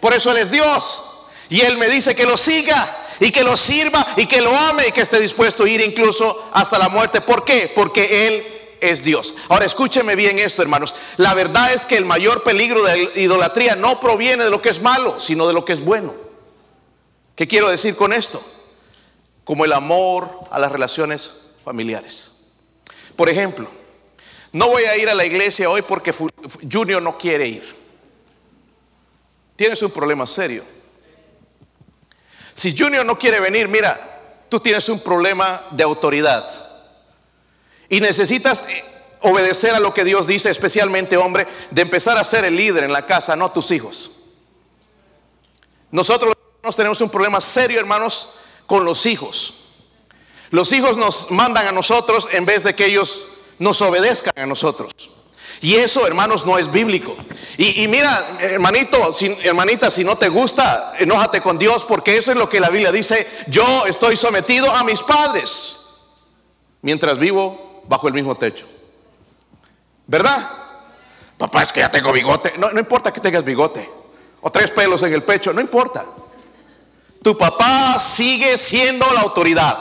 Por 0.00 0.14
eso 0.14 0.30
Él 0.30 0.38
es 0.38 0.50
Dios. 0.50 1.02
Y 1.48 1.60
Él 1.60 1.76
me 1.76 1.88
dice 1.88 2.14
que 2.14 2.24
lo 2.24 2.36
siga 2.36 2.96
y 3.20 3.30
que 3.30 3.44
lo 3.44 3.56
sirva 3.56 4.06
y 4.16 4.26
que 4.26 4.40
lo 4.40 4.56
ame 4.56 4.88
y 4.88 4.92
que 4.92 5.02
esté 5.02 5.20
dispuesto 5.20 5.64
a 5.64 5.68
ir 5.68 5.80
incluso 5.80 6.50
hasta 6.52 6.78
la 6.78 6.88
muerte. 6.88 7.20
¿Por 7.20 7.44
qué? 7.44 7.70
Porque 7.74 8.26
Él 8.26 8.46
es 8.80 9.02
Dios. 9.04 9.34
Ahora 9.48 9.66
escúcheme 9.66 10.16
bien 10.16 10.38
esto, 10.38 10.62
hermanos. 10.62 10.94
La 11.16 11.34
verdad 11.34 11.72
es 11.72 11.86
que 11.86 11.96
el 11.96 12.04
mayor 12.04 12.42
peligro 12.42 12.82
de 12.84 13.04
la 13.04 13.20
idolatría 13.20 13.76
no 13.76 14.00
proviene 14.00 14.44
de 14.44 14.50
lo 14.50 14.62
que 14.62 14.70
es 14.70 14.82
malo, 14.82 15.18
sino 15.20 15.46
de 15.46 15.52
lo 15.52 15.64
que 15.64 15.72
es 15.72 15.84
bueno. 15.84 16.25
¿Qué 17.36 17.46
quiero 17.46 17.68
decir 17.68 17.94
con 17.94 18.12
esto? 18.12 18.42
Como 19.44 19.64
el 19.64 19.72
amor 19.74 20.28
a 20.50 20.58
las 20.58 20.72
relaciones 20.72 21.52
familiares. 21.64 22.32
Por 23.14 23.28
ejemplo, 23.28 23.68
no 24.52 24.70
voy 24.70 24.84
a 24.84 24.96
ir 24.96 25.08
a 25.08 25.14
la 25.14 25.24
iglesia 25.24 25.68
hoy 25.68 25.82
porque 25.82 26.14
Junior 26.70 27.02
no 27.02 27.18
quiere 27.18 27.46
ir. 27.46 27.76
Tienes 29.54 29.80
un 29.82 29.90
problema 29.90 30.26
serio. 30.26 30.64
Si 32.54 32.76
Junior 32.76 33.04
no 33.04 33.18
quiere 33.18 33.38
venir, 33.38 33.68
mira, 33.68 33.98
tú 34.48 34.58
tienes 34.58 34.88
un 34.88 35.00
problema 35.00 35.62
de 35.72 35.84
autoridad. 35.84 36.46
Y 37.90 38.00
necesitas 38.00 38.68
eh, 38.68 38.84
obedecer 39.20 39.74
a 39.74 39.80
lo 39.80 39.92
que 39.92 40.04
Dios 40.04 40.26
dice, 40.26 40.50
especialmente 40.50 41.18
hombre, 41.18 41.46
de 41.70 41.82
empezar 41.82 42.16
a 42.16 42.24
ser 42.24 42.46
el 42.46 42.56
líder 42.56 42.84
en 42.84 42.92
la 42.92 43.04
casa, 43.04 43.36
no 43.36 43.52
tus 43.52 43.70
hijos. 43.70 44.12
Nosotros 45.90 46.35
tenemos 46.74 47.00
un 47.00 47.10
problema 47.10 47.40
serio, 47.40 47.78
hermanos, 47.78 48.40
con 48.66 48.84
los 48.84 49.06
hijos. 49.06 49.54
Los 50.50 50.72
hijos 50.72 50.96
nos 50.96 51.30
mandan 51.30 51.66
a 51.66 51.72
nosotros 51.72 52.28
en 52.32 52.46
vez 52.46 52.64
de 52.64 52.74
que 52.74 52.86
ellos 52.86 53.28
nos 53.58 53.80
obedezcan 53.82 54.32
a 54.36 54.46
nosotros. 54.46 55.10
Y 55.60 55.74
eso, 55.76 56.06
hermanos, 56.06 56.44
no 56.46 56.58
es 56.58 56.70
bíblico. 56.70 57.16
Y, 57.56 57.86
mira, 57.88 58.36
hermanito, 58.40 58.98
hermanita, 59.42 59.90
si 59.90 60.04
no 60.04 60.16
te 60.16 60.28
gusta, 60.28 60.94
enójate 60.98 61.40
con 61.40 61.58
Dios, 61.58 61.84
porque 61.84 62.16
eso 62.16 62.30
es 62.30 62.36
lo 62.36 62.48
que 62.48 62.60
la 62.60 62.68
Biblia 62.68 62.92
dice. 62.92 63.26
Yo 63.48 63.86
estoy 63.86 64.16
sometido 64.16 64.70
a 64.70 64.84
mis 64.84 65.02
padres 65.02 65.86
mientras 66.82 67.18
vivo 67.18 67.82
bajo 67.88 68.08
el 68.08 68.14
mismo 68.14 68.36
techo. 68.36 68.66
¿Verdad? 70.06 70.48
Papá, 71.38 71.62
es 71.62 71.72
que 71.72 71.80
ya 71.80 71.90
tengo 71.90 72.12
bigote. 72.12 72.54
No, 72.58 72.70
no 72.70 72.78
importa 72.78 73.12
que 73.12 73.20
tengas 73.20 73.44
bigote. 73.44 73.88
O 74.42 74.50
tres 74.50 74.70
pelos 74.70 75.02
en 75.02 75.12
el 75.12 75.22
pecho, 75.22 75.52
no 75.52 75.60
importa. 75.60 76.04
Tu 77.22 77.36
papá 77.36 77.98
sigue 77.98 78.56
siendo 78.56 79.10
la 79.12 79.20
autoridad. 79.20 79.76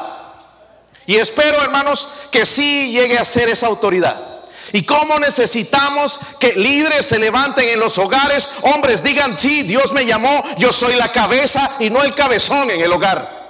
Y 1.06 1.15
espero, 1.15 1.62
hermanos, 1.62 2.10
que 2.32 2.46
sí 2.46 2.92
llegue 2.92 3.18
a 3.18 3.25
ser 3.25 3.50
esa 3.50 3.68
autoridad. 3.68 4.36
Y 4.74 4.84
cómo 4.84 5.20
necesitamos 5.20 6.20
que 6.39 6.54
líderes 6.54 7.06
se 7.06 7.20
levanten 7.20 7.70
en 7.70 7.80
los 7.80 7.98
hogares, 7.98 8.50
hombres 8.63 9.04
digan, 9.04 9.38
sí, 9.38 9.63
Dios 9.63 9.94
me 9.94 10.06
llamó, 10.06 10.44
yo 10.58 10.74
soy 10.74 10.96
la 10.96 11.12
cabeza 11.12 11.77
y 11.80 11.89
no 11.89 12.01
el 12.01 12.15
cabezón 12.15 12.72
en 12.72 12.82
el 12.82 12.92
hogar. 12.92 13.46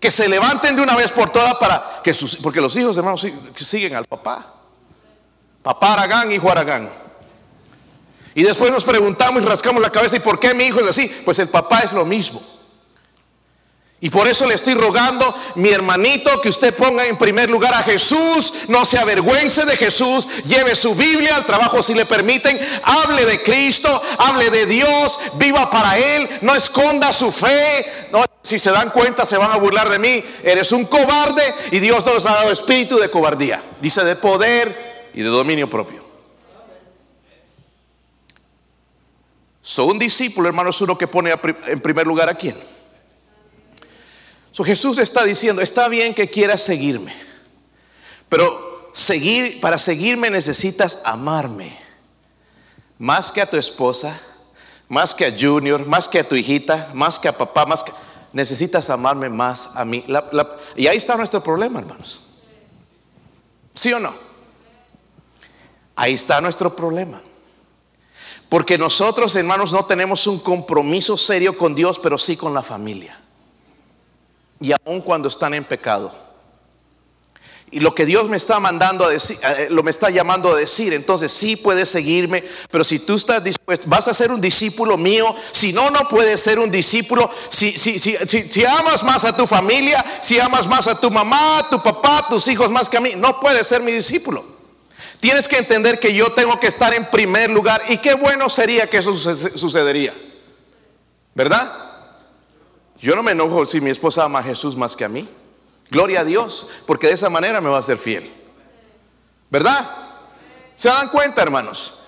Que 0.00 0.10
se 0.10 0.28
levanten 0.28 0.76
de 0.76 0.82
una 0.82 0.96
vez 0.96 1.12
por 1.12 1.30
todas 1.30 1.54
para 1.54 2.00
que 2.02 2.12
sus, 2.12 2.36
porque 2.36 2.60
los 2.60 2.76
hijos, 2.76 2.96
hermanos, 2.96 3.26
siguen 3.56 3.94
al 3.94 4.04
papá. 4.04 4.44
Papá 5.62 5.94
Aragán, 5.94 6.30
hijo 6.32 6.50
Aragán. 6.50 6.90
Y 8.36 8.42
después 8.42 8.70
nos 8.70 8.84
preguntamos 8.84 9.42
y 9.42 9.46
rascamos 9.46 9.80
la 9.80 9.88
cabeza, 9.88 10.16
¿y 10.16 10.20
por 10.20 10.38
qué 10.38 10.52
mi 10.52 10.64
hijo 10.64 10.78
es 10.78 10.86
así? 10.86 11.08
Pues 11.24 11.38
el 11.38 11.48
papá 11.48 11.80
es 11.80 11.92
lo 11.92 12.04
mismo. 12.04 12.42
Y 13.98 14.10
por 14.10 14.28
eso 14.28 14.44
le 14.44 14.54
estoy 14.54 14.74
rogando, 14.74 15.34
mi 15.54 15.70
hermanito, 15.70 16.38
que 16.42 16.50
usted 16.50 16.74
ponga 16.74 17.06
en 17.06 17.16
primer 17.16 17.48
lugar 17.48 17.72
a 17.72 17.82
Jesús, 17.82 18.52
no 18.68 18.84
se 18.84 18.98
avergüence 18.98 19.64
de 19.64 19.74
Jesús, 19.78 20.28
lleve 20.44 20.74
su 20.74 20.94
Biblia 20.94 21.34
al 21.34 21.46
trabajo 21.46 21.82
si 21.82 21.94
le 21.94 22.04
permiten, 22.04 22.60
hable 22.82 23.24
de 23.24 23.42
Cristo, 23.42 24.02
hable 24.18 24.50
de 24.50 24.66
Dios, 24.66 25.18
viva 25.36 25.70
para 25.70 25.96
Él, 25.96 26.28
no 26.42 26.54
esconda 26.54 27.14
su 27.14 27.32
fe. 27.32 28.10
No, 28.12 28.22
si 28.42 28.58
se 28.58 28.70
dan 28.70 28.90
cuenta 28.90 29.24
se 29.24 29.38
van 29.38 29.50
a 29.50 29.56
burlar 29.56 29.88
de 29.88 29.98
mí, 29.98 30.22
eres 30.42 30.72
un 30.72 30.84
cobarde 30.84 31.42
y 31.70 31.78
Dios 31.78 32.04
no 32.04 32.12
nos 32.12 32.26
ha 32.26 32.34
dado 32.34 32.52
espíritu 32.52 32.98
de 32.98 33.10
cobardía, 33.10 33.64
dice 33.80 34.04
de 34.04 34.14
poder 34.14 35.08
y 35.14 35.22
de 35.22 35.28
dominio 35.30 35.70
propio. 35.70 36.05
So, 39.68 39.86
un 39.86 39.98
discípulo, 39.98 40.46
hermano, 40.46 40.70
es 40.70 40.80
uno 40.80 40.96
que 40.96 41.08
pone 41.08 41.34
en 41.66 41.80
primer 41.80 42.06
lugar 42.06 42.28
a 42.28 42.36
quién. 42.36 42.56
So, 44.52 44.62
Jesús 44.62 44.98
está 44.98 45.24
diciendo, 45.24 45.60
está 45.60 45.88
bien 45.88 46.14
que 46.14 46.30
quieras 46.30 46.62
seguirme, 46.62 47.12
pero 48.28 48.92
seguir, 48.92 49.60
para 49.60 49.76
seguirme 49.76 50.30
necesitas 50.30 51.02
amarme. 51.04 51.76
Más 52.98 53.32
que 53.32 53.40
a 53.42 53.50
tu 53.50 53.56
esposa, 53.56 54.16
más 54.88 55.16
que 55.16 55.26
a 55.26 55.36
Junior, 55.36 55.84
más 55.84 56.06
que 56.06 56.20
a 56.20 56.28
tu 56.28 56.36
hijita, 56.36 56.92
más 56.94 57.18
que 57.18 57.26
a 57.26 57.36
papá, 57.36 57.66
más 57.66 57.82
que... 57.82 57.90
Necesitas 58.32 58.88
amarme 58.88 59.30
más 59.30 59.70
a 59.74 59.84
mí. 59.84 60.04
y 60.76 60.86
ahí 60.86 60.96
está 60.96 61.16
nuestro 61.16 61.42
problema, 61.42 61.80
hermanos. 61.80 62.44
¿Sí 63.74 63.92
o 63.92 63.98
no? 63.98 64.14
Ahí 65.96 66.14
está 66.14 66.40
nuestro 66.40 66.76
problema. 66.76 67.20
Porque 68.48 68.78
nosotros, 68.78 69.34
hermanos, 69.34 69.72
no 69.72 69.84
tenemos 69.84 70.26
un 70.26 70.38
compromiso 70.38 71.16
serio 71.16 71.56
con 71.56 71.74
Dios, 71.74 71.98
pero 71.98 72.16
sí 72.16 72.36
con 72.36 72.54
la 72.54 72.62
familia. 72.62 73.20
Y 74.60 74.72
aun 74.72 75.00
cuando 75.00 75.28
están 75.28 75.54
en 75.54 75.64
pecado. 75.64 76.26
Y 77.72 77.80
lo 77.80 77.94
que 77.94 78.06
Dios 78.06 78.28
me 78.28 78.36
está 78.36 78.60
mandando 78.60 79.04
a 79.04 79.10
decir, 79.10 79.38
eh, 79.42 79.66
lo 79.70 79.82
me 79.82 79.90
está 79.90 80.08
llamando 80.08 80.52
a 80.52 80.56
decir, 80.56 80.92
entonces 80.92 81.32
sí 81.32 81.56
puedes 81.56 81.88
seguirme, 81.88 82.44
pero 82.70 82.84
si 82.84 83.00
tú 83.00 83.16
estás 83.16 83.42
dispuesto, 83.42 83.88
vas 83.88 84.06
a 84.06 84.14
ser 84.14 84.30
un 84.30 84.40
discípulo 84.40 84.96
mío, 84.96 85.34
si 85.50 85.72
no, 85.72 85.90
no 85.90 86.08
puedes 86.08 86.40
ser 86.40 86.60
un 86.60 86.70
discípulo, 86.70 87.28
si, 87.48 87.76
si, 87.76 87.98
si, 87.98 88.16
si, 88.16 88.64
amas 88.64 89.02
más 89.02 89.24
a 89.24 89.36
tu 89.36 89.48
familia, 89.48 90.04
si 90.22 90.38
amas 90.38 90.68
más 90.68 90.86
a 90.86 91.00
tu 91.00 91.10
mamá, 91.10 91.66
tu 91.68 91.82
papá, 91.82 92.24
tus 92.30 92.46
hijos 92.46 92.70
más 92.70 92.88
que 92.88 92.98
a 92.98 93.00
mí, 93.00 93.14
no 93.16 93.40
puedes 93.40 93.66
ser 93.66 93.82
mi 93.82 93.90
discípulo. 93.90 94.55
Tienes 95.20 95.48
que 95.48 95.58
entender 95.58 95.98
que 95.98 96.12
yo 96.12 96.32
tengo 96.32 96.60
que 96.60 96.66
estar 96.66 96.92
en 96.94 97.06
primer 97.06 97.50
lugar 97.50 97.82
y 97.88 97.98
qué 97.98 98.14
bueno 98.14 98.48
sería 98.48 98.88
que 98.88 98.98
eso 98.98 99.16
sucedería. 99.16 100.14
¿Verdad? 101.34 101.70
Yo 102.98 103.14
no 103.14 103.22
me 103.22 103.32
enojo 103.32 103.66
si 103.66 103.80
mi 103.80 103.90
esposa 103.90 104.24
ama 104.24 104.40
a 104.40 104.42
Jesús 104.42 104.76
más 104.76 104.96
que 104.96 105.04
a 105.04 105.08
mí. 105.08 105.28
Gloria 105.90 106.20
a 106.20 106.24
Dios, 106.24 106.70
porque 106.86 107.06
de 107.06 107.14
esa 107.14 107.30
manera 107.30 107.60
me 107.60 107.70
va 107.70 107.78
a 107.78 107.82
ser 107.82 107.98
fiel. 107.98 108.32
¿Verdad? 109.50 109.88
¿Se 110.74 110.88
dan 110.88 111.08
cuenta, 111.08 111.42
hermanos? 111.42 112.00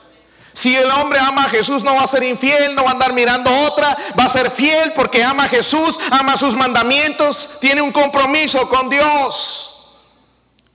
Si 0.52 0.74
el 0.74 0.90
hombre 0.90 1.20
ama 1.20 1.44
a 1.44 1.48
Jesús, 1.50 1.84
no 1.84 1.94
va 1.94 2.02
a 2.02 2.06
ser 2.06 2.24
infiel, 2.24 2.74
no 2.74 2.82
va 2.82 2.90
a 2.90 2.92
andar 2.94 3.12
mirando 3.12 3.54
otra, 3.66 3.96
va 4.18 4.24
a 4.24 4.28
ser 4.28 4.50
fiel 4.50 4.92
porque 4.92 5.22
ama 5.22 5.44
a 5.44 5.48
Jesús, 5.48 6.00
ama 6.10 6.36
sus 6.36 6.56
mandamientos, 6.56 7.58
tiene 7.60 7.80
un 7.80 7.92
compromiso 7.92 8.68
con 8.68 8.90
Dios. 8.90 9.98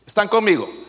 ¿Están 0.06 0.30
conmigo? 0.30 0.83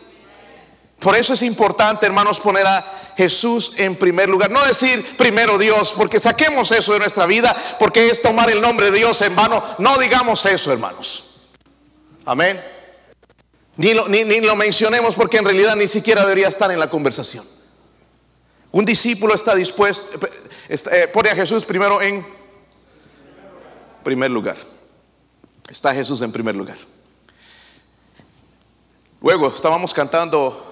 Por 1.05 1.15
eso 1.15 1.35
es 1.35 1.43
importante, 1.43 2.07
hermanos, 2.07 2.39
poner 2.39 2.65
a 2.65 2.83
Jesús 3.15 3.73
en 3.77 3.95
primer 3.95 4.27
lugar. 4.27 4.49
No 4.49 4.65
decir 4.65 5.15
primero 5.15 5.55
Dios, 5.59 5.93
porque 5.95 6.19
saquemos 6.19 6.71
eso 6.71 6.93
de 6.93 6.97
nuestra 6.97 7.27
vida, 7.27 7.55
porque 7.77 8.09
es 8.09 8.23
tomar 8.23 8.49
el 8.49 8.59
nombre 8.59 8.89
de 8.89 8.97
Dios 8.97 9.21
en 9.21 9.35
vano. 9.35 9.63
No 9.77 9.99
digamos 9.99 10.43
eso, 10.47 10.73
hermanos. 10.73 11.35
Amén. 12.25 12.59
Ni 13.77 13.93
lo, 13.93 14.55
mencionemos 14.55 15.13
porque 15.13 15.37
en 15.37 15.45
realidad 15.45 15.75
ni 15.75 15.87
siquiera 15.87 16.23
debería 16.23 16.47
estar 16.47 16.71
en 16.71 16.79
la 16.79 16.89
conversación. 16.89 17.45
Un 18.71 18.83
discípulo 18.83 19.35
está 19.35 19.53
dispuesto, 19.53 20.27
eh, 20.67 21.07
pone 21.13 21.29
a 21.29 21.35
Jesús 21.35 21.65
primero 21.65 22.01
en 22.01 22.25
primer 24.03 24.31
lugar. 24.31 24.57
Está 25.69 25.93
Jesús 25.93 26.23
en 26.23 26.31
primer 26.31 26.55
lugar. 26.55 26.79
Luego 29.21 29.49
estábamos 29.49 29.93
cantando 29.93 30.71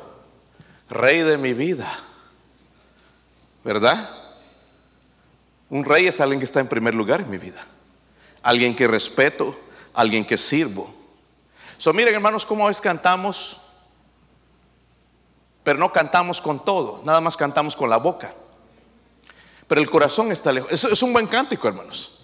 Rey 0.94 1.20
de 1.20 1.38
mi 1.38 1.54
vida, 1.54 1.92
¿verdad? 3.64 4.10
Un 5.70 5.84
rey 5.84 6.08
es 6.08 6.22
alguien 6.22 6.40
que 6.40 6.46
está 6.46 6.60
en 6.60 6.68
primer 6.68 6.94
lugar 6.94 7.22
en 7.22 7.30
mi 7.30 7.38
vida, 7.38 7.66
alguien 8.42 8.76
que 8.76 8.88
respeto, 8.88 9.60
alguien 9.94 10.26
que 10.26 10.38
sirvo 10.38 11.04
So, 11.84 11.92
miren 11.92 12.14
hermanos 12.14 12.46
cómo 12.46 12.70
es 12.70 12.80
cantamos, 12.80 13.58
pero 15.66 15.78
no 15.78 15.92
cantamos 15.92 16.40
con 16.40 16.64
todo, 16.64 17.02
nada 17.04 17.20
más 17.20 17.36
cantamos 17.36 17.76
con 17.76 17.90
la 17.90 17.98
boca. 17.98 18.34
Pero 19.68 19.82
el 19.82 19.90
corazón 19.90 20.32
está 20.32 20.54
lejos. 20.54 20.72
Es, 20.72 20.86
es 20.86 21.02
un 21.02 21.12
buen 21.12 21.28
cántico, 21.28 21.68
hermanos. 21.68 22.20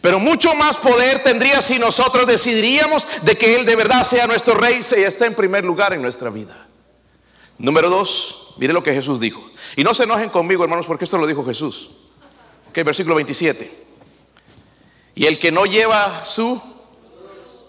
Pero 0.00 0.18
mucho 0.18 0.54
más 0.54 0.78
poder 0.78 1.22
tendría 1.22 1.60
si 1.60 1.78
nosotros 1.78 2.26
decidiríamos 2.26 3.06
de 3.20 3.36
que 3.36 3.56
Él 3.56 3.66
de 3.66 3.76
verdad 3.76 4.02
sea 4.02 4.26
nuestro 4.26 4.54
rey 4.54 4.80
y 4.80 5.00
esté 5.00 5.26
en 5.26 5.34
primer 5.34 5.62
lugar 5.62 5.92
en 5.92 6.00
nuestra 6.00 6.30
vida. 6.30 6.66
Número 7.58 7.88
dos, 7.88 8.54
mire 8.58 8.72
lo 8.72 8.82
que 8.82 8.92
Jesús 8.92 9.20
dijo. 9.20 9.42
Y 9.76 9.84
no 9.84 9.94
se 9.94 10.04
enojen 10.04 10.28
conmigo, 10.28 10.62
hermanos, 10.62 10.86
porque 10.86 11.04
esto 11.04 11.18
lo 11.18 11.26
dijo 11.26 11.44
Jesús. 11.44 11.90
Ok, 12.68 12.84
versículo 12.84 13.14
27. 13.16 13.86
Y 15.14 15.26
el 15.26 15.38
que 15.38 15.50
no 15.50 15.64
lleva 15.64 16.24
su 16.24 16.60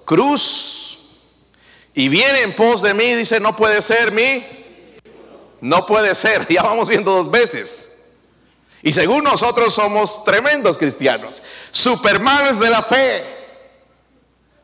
cruz 0.03 0.97
y 1.93 2.09
viene 2.09 2.41
en 2.41 2.55
pos 2.55 2.81
de 2.81 2.93
mí, 2.93 3.15
dice, 3.15 3.39
no 3.39 3.55
puede 3.55 3.81
ser 3.81 4.11
mi, 4.11 4.45
no 5.61 5.85
puede 5.85 6.13
ser, 6.13 6.45
ya 6.49 6.63
vamos 6.63 6.89
viendo 6.89 7.11
dos 7.11 7.31
veces. 7.31 7.93
Y 8.83 8.91
según 8.91 9.23
nosotros 9.23 9.73
somos 9.73 10.23
tremendos 10.23 10.77
cristianos, 10.77 11.41
supermanes 11.71 12.59
de 12.59 12.69
la 12.69 12.81
fe, 12.81 13.23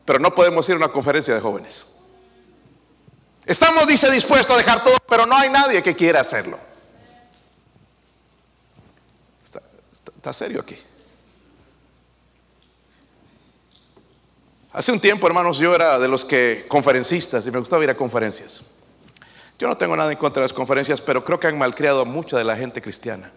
pero 0.04 0.18
no 0.18 0.34
podemos 0.34 0.68
ir 0.68 0.74
a 0.74 0.78
una 0.78 0.88
conferencia 0.88 1.34
de 1.34 1.40
jóvenes. 1.40 1.93
Estamos, 3.46 3.86
dice, 3.86 4.10
dispuestos 4.10 4.54
a 4.54 4.58
dejar 4.58 4.82
todo, 4.82 4.98
pero 5.08 5.26
no 5.26 5.36
hay 5.36 5.50
nadie 5.50 5.82
que 5.82 5.94
quiera 5.94 6.20
hacerlo. 6.20 6.58
Está, 9.42 9.60
está 10.16 10.32
serio 10.32 10.60
aquí. 10.60 10.76
Hace 14.72 14.90
un 14.90 14.98
tiempo, 14.98 15.26
hermanos, 15.26 15.58
yo 15.58 15.74
era 15.74 15.98
de 15.98 16.08
los 16.08 16.24
que 16.24 16.64
conferencistas 16.68 17.46
y 17.46 17.50
me 17.50 17.58
gustaba 17.58 17.84
ir 17.84 17.90
a 17.90 17.96
conferencias. 17.96 18.72
Yo 19.58 19.68
no 19.68 19.76
tengo 19.76 19.94
nada 19.94 20.10
en 20.10 20.18
contra 20.18 20.40
de 20.40 20.46
las 20.46 20.52
conferencias, 20.52 21.00
pero 21.00 21.24
creo 21.24 21.38
que 21.38 21.46
han 21.46 21.56
malcriado 21.56 22.00
a 22.00 22.04
mucha 22.04 22.36
de 22.36 22.44
la 22.44 22.56
gente 22.56 22.82
cristiana. 22.82 23.30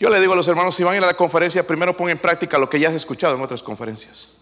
Yo 0.00 0.08
le 0.08 0.20
digo 0.20 0.32
a 0.32 0.36
los 0.36 0.48
hermanos, 0.48 0.74
si 0.74 0.82
van 0.82 0.94
a 0.94 0.96
ir 0.96 1.04
a 1.04 1.06
la 1.06 1.14
conferencia, 1.14 1.66
primero 1.66 1.96
pongan 1.96 2.12
en 2.12 2.18
práctica 2.18 2.58
lo 2.58 2.68
que 2.68 2.80
ya 2.80 2.88
has 2.88 2.94
escuchado 2.94 3.34
en 3.36 3.42
otras 3.42 3.62
conferencias. 3.62 4.37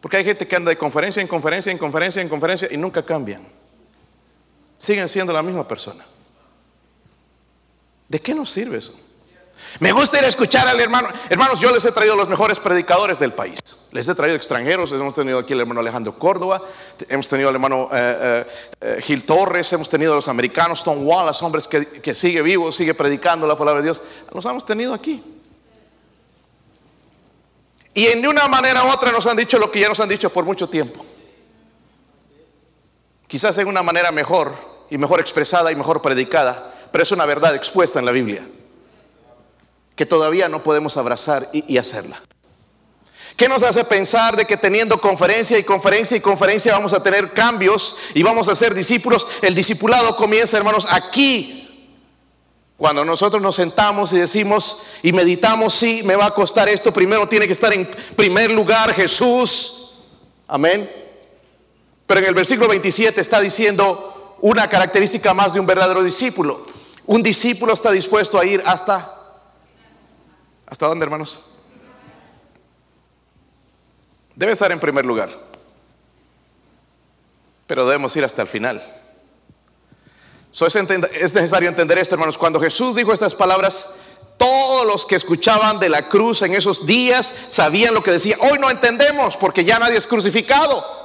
Porque 0.00 0.16
hay 0.16 0.24
gente 0.24 0.46
que 0.46 0.56
anda 0.56 0.70
de 0.70 0.78
conferencia 0.78 1.20
en 1.20 1.28
conferencia, 1.28 1.70
en 1.70 1.78
conferencia, 1.78 2.22
en 2.22 2.28
conferencia 2.28 2.68
y 2.70 2.76
nunca 2.76 3.04
cambian. 3.04 3.46
Siguen 4.78 5.08
siendo 5.08 5.32
la 5.32 5.42
misma 5.42 5.66
persona. 5.68 6.04
¿De 8.08 8.20
qué 8.20 8.34
nos 8.34 8.50
sirve 8.50 8.78
eso? 8.78 8.98
Me 9.78 9.92
gusta 9.92 10.18
ir 10.18 10.24
a 10.24 10.28
escuchar 10.28 10.66
al 10.66 10.80
hermano. 10.80 11.08
Hermanos, 11.28 11.60
yo 11.60 11.70
les 11.70 11.84
he 11.84 11.92
traído 11.92 12.16
los 12.16 12.28
mejores 12.28 12.58
predicadores 12.58 13.18
del 13.18 13.32
país. 13.32 13.60
Les 13.92 14.08
he 14.08 14.14
traído 14.14 14.36
extranjeros. 14.36 14.90
Hemos 14.92 15.14
tenido 15.14 15.38
aquí 15.38 15.52
el 15.52 15.60
hermano 15.60 15.80
Alejandro 15.80 16.18
Córdoba. 16.18 16.62
Hemos 17.08 17.28
tenido 17.28 17.50
al 17.50 17.54
hermano 17.54 17.88
eh, 17.92 18.18
eh, 18.20 18.46
eh, 18.80 19.02
Gil 19.02 19.24
Torres. 19.24 19.72
Hemos 19.72 19.88
tenido 19.88 20.12
a 20.12 20.16
los 20.16 20.28
americanos, 20.28 20.82
Tom 20.82 21.06
Wallace, 21.06 21.44
hombres 21.44 21.68
que, 21.68 21.86
que 21.86 22.14
sigue 22.14 22.42
vivo, 22.42 22.72
sigue 22.72 22.94
predicando 22.94 23.46
la 23.46 23.56
palabra 23.56 23.80
de 23.80 23.86
Dios. 23.86 24.02
Los 24.32 24.44
hemos 24.46 24.64
tenido 24.64 24.94
aquí. 24.94 25.22
Y 27.94 28.06
en 28.06 28.26
una 28.26 28.46
manera 28.48 28.84
u 28.84 28.88
otra 28.88 29.10
nos 29.12 29.26
han 29.26 29.36
dicho 29.36 29.58
lo 29.58 29.70
que 29.70 29.80
ya 29.80 29.88
nos 29.88 30.00
han 30.00 30.08
dicho 30.08 30.30
por 30.30 30.44
mucho 30.44 30.68
tiempo. 30.68 31.04
Quizás 33.26 33.58
en 33.58 33.68
una 33.68 33.82
manera 33.82 34.10
mejor 34.10 34.52
y 34.90 34.98
mejor 34.98 35.20
expresada 35.20 35.70
y 35.70 35.76
mejor 35.76 36.02
predicada, 36.02 36.74
pero 36.90 37.02
es 37.02 37.12
una 37.12 37.26
verdad 37.26 37.54
expuesta 37.54 37.98
en 37.98 38.06
la 38.06 38.12
Biblia 38.12 38.44
que 40.00 40.06
todavía 40.06 40.48
no 40.48 40.62
podemos 40.62 40.96
abrazar 40.96 41.50
y, 41.52 41.76
hacerla. 41.76 42.18
¿Qué 43.36 43.50
nos 43.50 43.62
hace 43.62 43.84
pensar 43.84 44.34
de 44.34 44.46
que 44.46 44.56
teniendo 44.56 44.98
conferencia 44.98 45.58
y 45.58 45.62
conferencia 45.62 46.16
y 46.16 46.20
conferencia 46.20 46.72
vamos 46.72 46.94
a 46.94 47.02
tener 47.02 47.34
cambios 47.34 47.98
y 48.14 48.22
vamos 48.22 48.48
a 48.48 48.54
ser 48.54 48.72
discípulos? 48.72 49.28
El 49.42 49.54
discipulado 49.54 50.16
comienza, 50.16 50.56
hermanos, 50.56 50.86
aquí. 50.90 51.59
Cuando 52.80 53.04
nosotros 53.04 53.42
nos 53.42 53.56
sentamos 53.56 54.10
y 54.14 54.16
decimos 54.16 54.84
y 55.02 55.12
meditamos, 55.12 55.74
sí, 55.74 56.00
me 56.02 56.16
va 56.16 56.24
a 56.24 56.30
costar 56.30 56.66
esto, 56.66 56.90
primero 56.94 57.28
tiene 57.28 57.46
que 57.46 57.52
estar 57.52 57.70
en 57.74 57.86
primer 58.16 58.50
lugar 58.50 58.94
Jesús. 58.94 60.06
Amén. 60.48 60.90
Pero 62.06 62.20
en 62.20 62.26
el 62.26 62.34
versículo 62.34 62.70
27 62.70 63.20
está 63.20 63.38
diciendo 63.38 64.38
una 64.40 64.66
característica 64.66 65.34
más 65.34 65.52
de 65.52 65.60
un 65.60 65.66
verdadero 65.66 66.02
discípulo. 66.02 66.64
Un 67.04 67.22
discípulo 67.22 67.74
está 67.74 67.90
dispuesto 67.90 68.38
a 68.38 68.46
ir 68.46 68.62
hasta 68.64 69.18
¿Hasta 70.66 70.86
dónde, 70.86 71.04
hermanos? 71.04 71.50
Debe 74.34 74.52
estar 74.52 74.72
en 74.72 74.80
primer 74.80 75.04
lugar. 75.04 75.28
Pero 77.66 77.84
debemos 77.84 78.16
ir 78.16 78.24
hasta 78.24 78.40
el 78.40 78.48
final. 78.48 78.99
Es, 80.52 81.34
necesario 81.34 81.68
entender 81.68 81.98
esto, 81.98 82.14
hermanos. 82.14 82.38
Cuando 82.38 82.60
Jesús 82.60 82.94
dijo 82.94 83.12
estas 83.12 83.34
palabras, 83.34 83.96
todos 84.36 84.86
los 84.86 85.06
que 85.06 85.16
escuchaban 85.16 85.78
de 85.78 85.88
la 85.88 86.08
cruz 86.08 86.42
en 86.42 86.54
esos 86.54 86.86
días 86.86 87.34
sabían 87.50 87.94
lo 87.94 88.02
que 88.02 88.12
decía. 88.12 88.36
Hoy 88.40 88.58
no 88.58 88.70
entendemos 88.70 89.36
porque 89.36 89.64
ya 89.64 89.78
nadie 89.78 89.96
es 89.96 90.06
crucificado. 90.06 91.00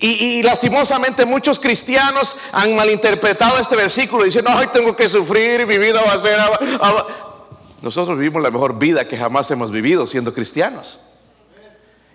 Y, 0.00 0.42
lastimosamente 0.42 1.24
muchos 1.24 1.60
cristianos 1.60 2.36
han 2.50 2.74
malinterpretado 2.74 3.58
este 3.58 3.76
versículo 3.76 4.24
diciendo, 4.24 4.50
ay, 4.52 4.66
tengo 4.72 4.96
que 4.96 5.08
sufrir 5.08 5.64
mi 5.64 5.78
vida 5.78 6.02
va 6.02 6.14
a 6.14 6.20
ser... 6.20 6.40
Nosotros 7.82 8.18
vivimos 8.18 8.42
la 8.42 8.50
mejor 8.50 8.78
vida 8.78 9.06
que 9.06 9.16
jamás 9.16 9.48
hemos 9.52 9.70
vivido 9.70 10.06
siendo 10.08 10.34
cristianos. 10.34 11.11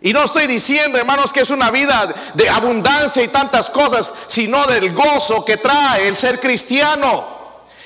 Y 0.07 0.13
no 0.13 0.23
estoy 0.23 0.47
diciendo, 0.47 0.97
hermanos, 0.97 1.33
que 1.33 1.41
es 1.41 1.49
una 1.49 1.69
vida 1.69 2.13
de 2.33 2.49
abundancia 2.49 3.21
y 3.21 3.27
tantas 3.27 3.69
cosas, 3.69 4.13
sino 4.27 4.65
del 4.67 4.93
gozo 4.93 5.43
que 5.43 5.57
trae 5.57 6.07
el 6.07 6.15
ser 6.15 6.39
cristiano. 6.39 7.35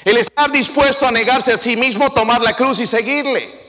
El 0.05 0.17
estar 0.17 0.51
dispuesto 0.51 1.07
a 1.07 1.11
negarse 1.11 1.53
a 1.53 1.57
sí 1.57 1.75
mismo, 1.75 2.11
tomar 2.11 2.41
la 2.41 2.55
cruz 2.55 2.79
y 2.79 2.85
seguirle 2.85 3.61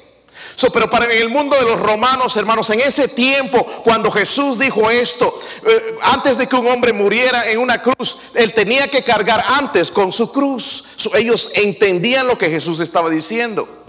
pero 0.73 0.89
para 0.91 1.07
el 1.07 1.29
mundo 1.29 1.57
de 1.57 1.63
los 1.63 1.81
romanos, 1.81 2.37
hermanos, 2.37 2.71
en 2.71 2.81
ese 2.81 3.09
tiempo, 3.09 3.65
cuando 3.85 4.11
Jesús 4.11 4.59
dijo 4.59 4.91
esto, 4.91 5.35
eh, 5.67 5.97
antes 6.03 6.39
de 6.39 6.47
que 6.47 6.57
un 6.57 6.69
hombre 6.69 6.93
muriera 6.93 7.51
en 7.51 7.59
una 7.59 7.81
cruz, 7.81 8.25
él 8.35 8.53
tenía 8.53 8.89
que 8.89 9.03
cargar 9.03 9.43
antes 9.49 9.91
con 9.91 10.13
su 10.13 10.31
cruz. 10.31 10.85
ellos 11.17 11.51
entendían 11.55 12.27
lo 12.27 12.39
que 12.39 12.51
Jesús 12.51 12.81
estaba 12.81 13.11
diciendo. 13.11 13.82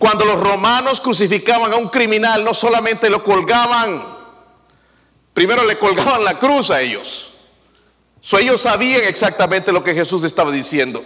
Cuando 0.00 0.24
los 0.24 0.40
romanos 0.40 0.98
crucificaban 0.98 1.74
a 1.74 1.76
un 1.76 1.90
criminal, 1.90 2.42
no 2.42 2.54
solamente 2.54 3.10
lo 3.10 3.22
colgaban, 3.22 4.02
primero 5.34 5.62
le 5.66 5.78
colgaban 5.78 6.24
la 6.24 6.38
cruz 6.38 6.70
a 6.70 6.80
ellos. 6.80 7.34
ellos 8.40 8.62
sabían 8.62 9.04
exactamente 9.04 9.70
lo 9.70 9.84
que 9.84 9.92
Jesús 9.92 10.24
estaba 10.24 10.50
diciendo. 10.50 11.04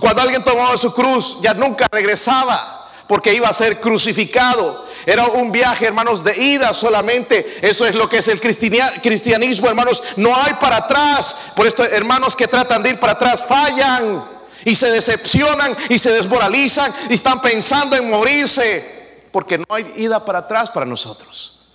cuando 0.00 0.20
alguien 0.20 0.42
tomaba 0.42 0.76
su 0.76 0.92
cruz, 0.92 1.38
ya 1.42 1.54
nunca 1.54 1.86
regresaba 1.92 2.90
porque 3.06 3.32
iba 3.32 3.48
a 3.48 3.54
ser 3.54 3.78
crucificado. 3.78 4.84
Era 5.06 5.26
un 5.26 5.52
viaje, 5.52 5.86
hermanos, 5.86 6.24
de 6.24 6.36
ida 6.36 6.74
solamente. 6.74 7.60
Eso 7.62 7.86
es 7.86 7.94
lo 7.94 8.08
que 8.08 8.18
es 8.18 8.26
el 8.26 8.40
cristianismo, 8.40 9.68
hermanos. 9.68 10.02
No 10.16 10.34
hay 10.34 10.54
para 10.54 10.78
atrás. 10.78 11.52
Por 11.54 11.68
esto, 11.68 11.84
hermanos 11.84 12.34
que 12.34 12.48
tratan 12.48 12.82
de 12.82 12.90
ir 12.90 12.98
para 12.98 13.12
atrás 13.12 13.44
fallan 13.46 14.37
y 14.64 14.74
se 14.74 14.90
decepcionan 14.90 15.76
y 15.88 15.98
se 15.98 16.12
desmoralizan 16.12 16.92
y 17.08 17.14
están 17.14 17.40
pensando 17.40 17.96
en 17.96 18.10
morirse. 18.10 18.96
Porque 19.30 19.58
no 19.58 19.66
hay 19.70 19.92
ida 19.96 20.24
para 20.24 20.40
atrás 20.40 20.70
para 20.70 20.86
nosotros. 20.86 21.68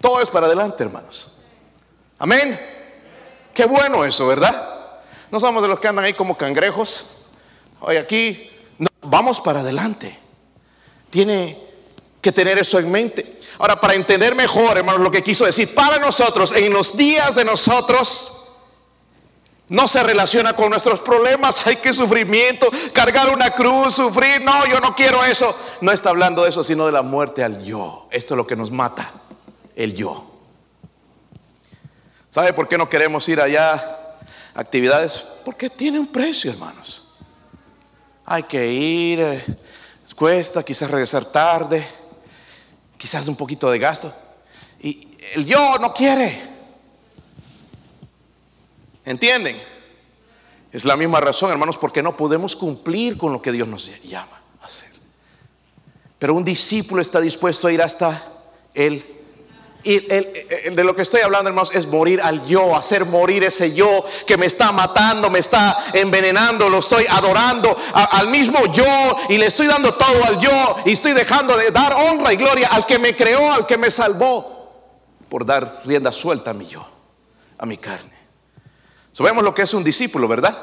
Todo 0.00 0.20
es 0.20 0.28
para 0.28 0.46
adelante, 0.46 0.82
hermanos. 0.82 1.38
Amén. 2.18 2.60
Qué 3.54 3.64
bueno 3.64 4.04
eso, 4.04 4.26
¿verdad? 4.26 5.00
No 5.30 5.40
somos 5.40 5.62
de 5.62 5.68
los 5.68 5.80
que 5.80 5.88
andan 5.88 6.04
ahí 6.04 6.14
como 6.14 6.36
cangrejos. 6.36 7.06
Hoy 7.80 7.96
aquí, 7.96 8.50
vamos 9.02 9.40
para 9.40 9.60
adelante. 9.60 10.18
Tiene 11.10 11.58
que 12.20 12.32
tener 12.32 12.58
eso 12.58 12.78
en 12.78 12.90
mente. 12.90 13.40
Ahora, 13.58 13.80
para 13.80 13.94
entender 13.94 14.34
mejor, 14.34 14.76
hermanos, 14.76 15.00
lo 15.00 15.10
que 15.10 15.22
quiso 15.22 15.44
decir, 15.44 15.74
para 15.74 15.98
nosotros, 15.98 16.52
en 16.52 16.72
los 16.72 16.96
días 16.96 17.34
de 17.34 17.44
nosotros, 17.44 18.43
no 19.74 19.88
se 19.88 20.02
relaciona 20.02 20.54
con 20.54 20.70
nuestros 20.70 21.00
problemas. 21.00 21.66
Hay 21.66 21.76
que 21.76 21.92
sufrimiento, 21.92 22.70
cargar 22.92 23.28
una 23.30 23.50
cruz, 23.50 23.96
sufrir. 23.96 24.40
No, 24.42 24.64
yo 24.66 24.80
no 24.80 24.94
quiero 24.94 25.24
eso. 25.24 25.54
No 25.80 25.90
está 25.90 26.10
hablando 26.10 26.44
de 26.44 26.50
eso, 26.50 26.62
sino 26.62 26.86
de 26.86 26.92
la 26.92 27.02
muerte 27.02 27.42
al 27.42 27.62
yo. 27.64 28.06
Esto 28.10 28.34
es 28.34 28.36
lo 28.38 28.46
que 28.46 28.54
nos 28.54 28.70
mata, 28.70 29.12
el 29.74 29.94
yo. 29.94 30.30
¿Sabe 32.30 32.52
por 32.52 32.68
qué 32.68 32.78
no 32.78 32.88
queremos 32.88 33.28
ir 33.28 33.40
allá 33.40 34.16
actividades? 34.54 35.26
Porque 35.44 35.68
tiene 35.68 35.98
un 35.98 36.06
precio, 36.06 36.52
hermanos. 36.52 37.08
Hay 38.26 38.44
que 38.44 38.72
ir, 38.72 39.20
eh, 39.20 39.44
cuesta, 40.14 40.62
quizás 40.62 40.90
regresar 40.90 41.24
tarde, 41.24 41.84
quizás 42.96 43.26
un 43.26 43.36
poquito 43.36 43.70
de 43.70 43.78
gasto. 43.80 44.12
Y 44.80 45.08
el 45.34 45.44
yo 45.44 45.78
no 45.78 45.92
quiere. 45.92 46.53
¿Entienden? 49.04 49.60
Es 50.72 50.84
la 50.84 50.96
misma 50.96 51.20
razón, 51.20 51.50
hermanos, 51.50 51.78
porque 51.78 52.02
no 52.02 52.16
podemos 52.16 52.56
cumplir 52.56 53.16
con 53.16 53.32
lo 53.32 53.40
que 53.40 53.52
Dios 53.52 53.68
nos 53.68 53.88
llama 54.02 54.40
a 54.60 54.64
hacer. 54.64 54.90
Pero 56.18 56.34
un 56.34 56.44
discípulo 56.44 57.02
está 57.02 57.20
dispuesto 57.20 57.68
a 57.68 57.72
ir 57.72 57.82
hasta 57.82 58.32
y 59.86 60.00
de 60.00 60.82
lo 60.82 60.96
que 60.96 61.02
estoy 61.02 61.20
hablando, 61.20 61.50
hermanos, 61.50 61.70
es 61.74 61.86
morir 61.86 62.18
al 62.22 62.46
yo, 62.46 62.74
hacer 62.74 63.04
morir 63.04 63.44
ese 63.44 63.74
yo 63.74 64.02
que 64.26 64.38
me 64.38 64.46
está 64.46 64.72
matando, 64.72 65.28
me 65.28 65.40
está 65.40 65.76
envenenando, 65.92 66.70
lo 66.70 66.78
estoy 66.78 67.04
adorando 67.10 67.76
al 67.92 68.28
mismo 68.28 68.58
yo 68.72 69.16
y 69.28 69.36
le 69.36 69.44
estoy 69.44 69.66
dando 69.66 69.92
todo 69.92 70.24
al 70.24 70.40
yo 70.40 70.76
y 70.86 70.92
estoy 70.92 71.12
dejando 71.12 71.54
de 71.58 71.70
dar 71.70 71.92
honra 71.92 72.32
y 72.32 72.36
gloria 72.36 72.68
al 72.68 72.86
que 72.86 72.98
me 72.98 73.14
creó, 73.14 73.52
al 73.52 73.66
que 73.66 73.76
me 73.76 73.90
salvó, 73.90 74.72
por 75.28 75.44
dar 75.44 75.82
rienda 75.84 76.12
suelta 76.12 76.52
a 76.52 76.54
mi 76.54 76.66
yo, 76.66 76.82
a 77.58 77.66
mi 77.66 77.76
carne. 77.76 78.13
Sabemos 79.14 79.42
lo 79.42 79.54
que 79.54 79.62
es 79.62 79.72
un 79.72 79.82
discípulo, 79.82 80.28
¿verdad? 80.28 80.54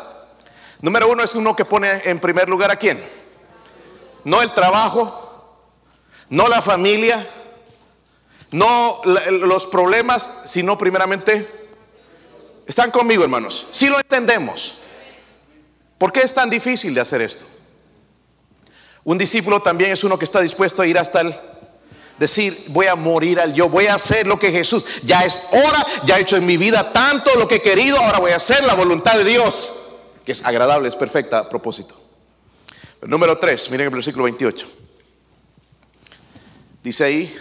Número 0.81 1.09
uno 1.09 1.23
es 1.23 1.33
uno 1.33 1.55
que 1.55 1.65
pone 1.65 2.03
en 2.05 2.19
primer 2.19 2.47
lugar 2.47 2.69
a 2.69 2.75
quién. 2.75 3.03
No 4.23 4.43
el 4.43 4.53
trabajo, 4.53 5.57
no 6.29 6.47
la 6.47 6.61
familia 6.61 7.25
no 8.51 9.01
los 9.05 9.65
problemas, 9.65 10.41
sino 10.45 10.77
primeramente, 10.77 11.47
están 12.67 12.91
conmigo 12.91 13.23
hermanos, 13.23 13.67
si 13.71 13.87
lo 13.87 13.97
entendemos. 13.97 14.79
¿Por 15.97 16.11
qué 16.11 16.21
es 16.21 16.33
tan 16.33 16.49
difícil 16.49 16.93
de 16.93 17.01
hacer 17.01 17.21
esto? 17.21 17.45
Un 19.03 19.17
discípulo 19.17 19.61
también 19.61 19.91
es 19.91 20.03
uno 20.03 20.19
que 20.19 20.25
está 20.25 20.41
dispuesto 20.41 20.81
a 20.81 20.87
ir 20.87 20.97
hasta 20.97 21.21
el 21.21 21.35
decir, 22.21 22.65
voy 22.67 22.85
a 22.85 22.95
morir 22.95 23.39
al 23.39 23.51
yo, 23.51 23.67
voy 23.67 23.87
a 23.87 23.95
hacer 23.95 24.27
lo 24.27 24.37
que 24.37 24.51
Jesús, 24.51 24.85
ya 25.01 25.25
es 25.25 25.47
hora, 25.51 25.85
ya 26.05 26.17
he 26.17 26.21
hecho 26.21 26.37
en 26.37 26.45
mi 26.45 26.55
vida 26.55 26.93
tanto 26.93 27.33
lo 27.35 27.47
que 27.47 27.55
he 27.55 27.61
querido, 27.63 27.99
ahora 27.99 28.19
voy 28.19 28.29
a 28.29 28.35
hacer 28.35 28.63
la 28.63 28.75
voluntad 28.75 29.17
de 29.17 29.23
Dios, 29.23 29.89
que 30.23 30.31
es 30.31 30.45
agradable, 30.45 30.87
es 30.87 30.95
perfecta 30.95 31.39
a 31.39 31.49
propósito. 31.49 31.99
número 33.01 33.39
3, 33.39 33.71
miren 33.71 33.87
el 33.87 33.93
versículo 33.93 34.25
28. 34.25 34.67
Dice 36.83 37.03
ahí, 37.03 37.35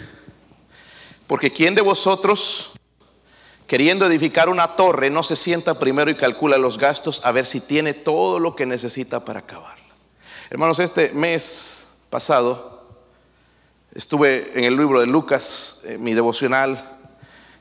porque 1.27 1.53
¿quién 1.53 1.75
de 1.75 1.83
vosotros, 1.83 2.73
queriendo 3.67 4.07
edificar 4.07 4.49
una 4.49 4.77
torre, 4.77 5.11
no 5.11 5.23
se 5.23 5.37
sienta 5.37 5.79
primero 5.79 6.11
y 6.11 6.17
calcula 6.17 6.57
los 6.57 6.79
gastos 6.79 7.21
a 7.25 7.33
ver 7.33 7.45
si 7.45 7.61
tiene 7.61 7.93
todo 7.93 8.39
lo 8.39 8.57
que 8.57 8.65
necesita 8.65 9.27
para 9.27 9.41
acabarla? 9.41 9.85
Hermanos, 10.49 10.79
este 10.79 11.11
mes 11.11 12.07
pasado 12.09 12.70
estuve 13.95 14.51
en 14.55 14.65
el 14.65 14.77
libro 14.77 15.01
de 15.01 15.07
Lucas, 15.07 15.83
eh, 15.87 15.99
mi 15.99 16.15
devocional, 16.15 16.99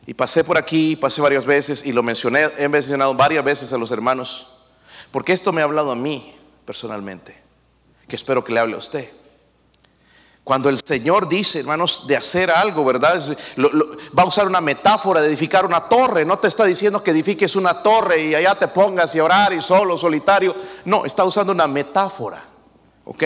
y 0.05 0.13
pasé 0.13 0.43
por 0.43 0.57
aquí, 0.57 0.95
pasé 0.95 1.21
varias 1.21 1.45
veces 1.45 1.85
y 1.85 1.91
lo 1.91 2.03
mencioné, 2.03 2.49
he 2.57 2.67
mencionado 2.67 3.13
varias 3.13 3.43
veces 3.43 3.73
a 3.73 3.77
los 3.77 3.91
hermanos, 3.91 4.47
porque 5.11 5.33
esto 5.33 5.51
me 5.51 5.61
ha 5.61 5.65
hablado 5.65 5.91
a 5.91 5.95
mí 5.95 6.35
personalmente, 6.65 7.39
que 8.07 8.15
espero 8.15 8.43
que 8.43 8.53
le 8.53 8.59
hable 8.59 8.75
a 8.75 8.79
usted. 8.79 9.09
Cuando 10.43 10.69
el 10.69 10.79
Señor 10.83 11.29
dice, 11.29 11.59
hermanos, 11.59 12.07
de 12.07 12.17
hacer 12.17 12.49
algo, 12.49 12.83
¿verdad? 12.83 13.21
va 14.17 14.23
a 14.23 14.25
usar 14.25 14.47
una 14.47 14.61
metáfora 14.61 15.21
de 15.21 15.27
edificar 15.27 15.63
una 15.63 15.87
torre. 15.87 16.25
No 16.25 16.39
te 16.39 16.47
está 16.47 16.65
diciendo 16.65 17.03
que 17.03 17.11
edifiques 17.11 17.55
una 17.55 17.83
torre 17.83 18.19
y 18.19 18.33
allá 18.33 18.55
te 18.55 18.67
pongas 18.67 19.13
y 19.13 19.19
orar 19.19 19.53
y 19.53 19.61
solo, 19.61 19.95
solitario. 19.95 20.55
No, 20.85 21.05
está 21.05 21.23
usando 21.23 21.53
una 21.53 21.67
metáfora. 21.67 22.43
¿Ok? 23.05 23.23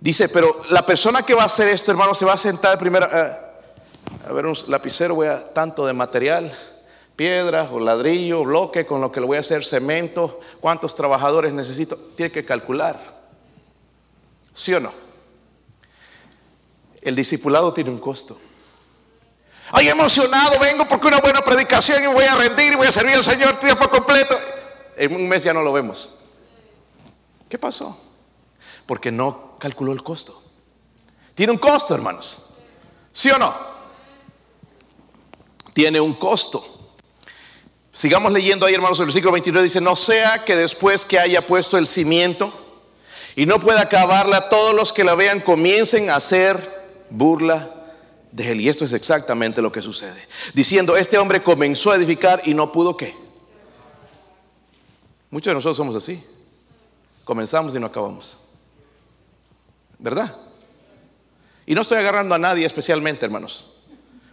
Dice, 0.00 0.28
pero 0.28 0.62
la 0.70 0.86
persona 0.86 1.22
que 1.22 1.34
va 1.34 1.42
a 1.42 1.46
hacer 1.46 1.68
esto, 1.68 1.90
hermano, 1.90 2.14
se 2.14 2.24
va 2.24 2.34
a 2.34 2.38
sentar 2.38 2.78
primero. 2.78 3.06
Eh, 3.12 3.32
a 4.28 4.32
ver, 4.32 4.46
un 4.46 4.56
lapicero, 4.68 5.14
voy 5.14 5.26
a 5.26 5.52
tanto 5.52 5.86
de 5.86 5.92
material 5.92 6.52
piedra 7.18 7.68
o 7.72 7.80
ladrillo, 7.80 8.44
bloque 8.44 8.86
con 8.86 9.00
lo 9.00 9.10
que 9.10 9.18
le 9.18 9.26
voy 9.26 9.38
a 9.38 9.40
hacer, 9.40 9.64
cemento, 9.64 10.38
cuántos 10.60 10.94
trabajadores 10.94 11.52
necesito, 11.52 11.96
tiene 12.14 12.30
que 12.30 12.44
calcular. 12.44 12.96
¿Sí 14.54 14.72
o 14.72 14.78
no? 14.78 14.92
El 17.02 17.16
discipulado 17.16 17.74
tiene 17.74 17.90
un 17.90 17.98
costo. 17.98 18.38
Ay, 19.72 19.88
emocionado, 19.88 20.60
vengo 20.60 20.86
porque 20.86 21.08
una 21.08 21.18
buena 21.18 21.40
predicación 21.40 22.04
y 22.04 22.06
voy 22.06 22.22
a 22.22 22.36
rendir 22.36 22.74
y 22.74 22.76
voy 22.76 22.86
a 22.86 22.92
servir 22.92 23.16
al 23.16 23.24
Señor 23.24 23.58
tiempo 23.58 23.88
completo. 23.90 24.38
En 24.96 25.12
un 25.12 25.28
mes 25.28 25.42
ya 25.42 25.52
no 25.52 25.62
lo 25.62 25.72
vemos. 25.72 26.20
¿Qué 27.48 27.58
pasó? 27.58 28.00
Porque 28.88 29.12
no 29.12 29.58
calculó 29.58 29.92
el 29.92 30.02
costo. 30.02 30.42
Tiene 31.34 31.52
un 31.52 31.58
costo, 31.58 31.94
hermanos. 31.94 32.54
¿Sí 33.12 33.28
o 33.30 33.38
no? 33.38 33.54
Tiene 35.74 36.00
un 36.00 36.14
costo. 36.14 36.64
Sigamos 37.92 38.32
leyendo 38.32 38.64
ahí, 38.64 38.72
hermanos, 38.72 38.98
el 39.00 39.04
versículo 39.04 39.32
29 39.32 39.62
dice, 39.62 39.82
no 39.82 39.94
sea 39.94 40.42
que 40.42 40.56
después 40.56 41.04
que 41.04 41.18
haya 41.18 41.46
puesto 41.46 41.76
el 41.76 41.86
cimiento 41.86 42.50
y 43.36 43.44
no 43.44 43.60
pueda 43.60 43.82
acabarla, 43.82 44.48
todos 44.48 44.74
los 44.74 44.94
que 44.94 45.04
la 45.04 45.14
vean 45.14 45.42
comiencen 45.42 46.08
a 46.08 46.16
hacer 46.16 46.58
burla 47.10 47.68
de 48.32 48.52
él. 48.52 48.62
Y 48.62 48.70
esto 48.70 48.86
es 48.86 48.94
exactamente 48.94 49.60
lo 49.60 49.70
que 49.70 49.82
sucede. 49.82 50.26
Diciendo, 50.54 50.96
este 50.96 51.18
hombre 51.18 51.42
comenzó 51.42 51.92
a 51.92 51.96
edificar 51.96 52.40
y 52.46 52.54
no 52.54 52.72
pudo 52.72 52.96
qué. 52.96 53.14
Muchos 55.28 55.50
de 55.50 55.56
nosotros 55.56 55.76
somos 55.76 55.94
así. 55.94 56.24
Comenzamos 57.24 57.74
y 57.74 57.80
no 57.80 57.88
acabamos. 57.88 58.47
¿Verdad? 59.98 60.36
Y 61.66 61.74
no 61.74 61.82
estoy 61.82 61.98
agarrando 61.98 62.34
a 62.34 62.38
nadie 62.38 62.64
especialmente, 62.64 63.24
hermanos. 63.24 63.74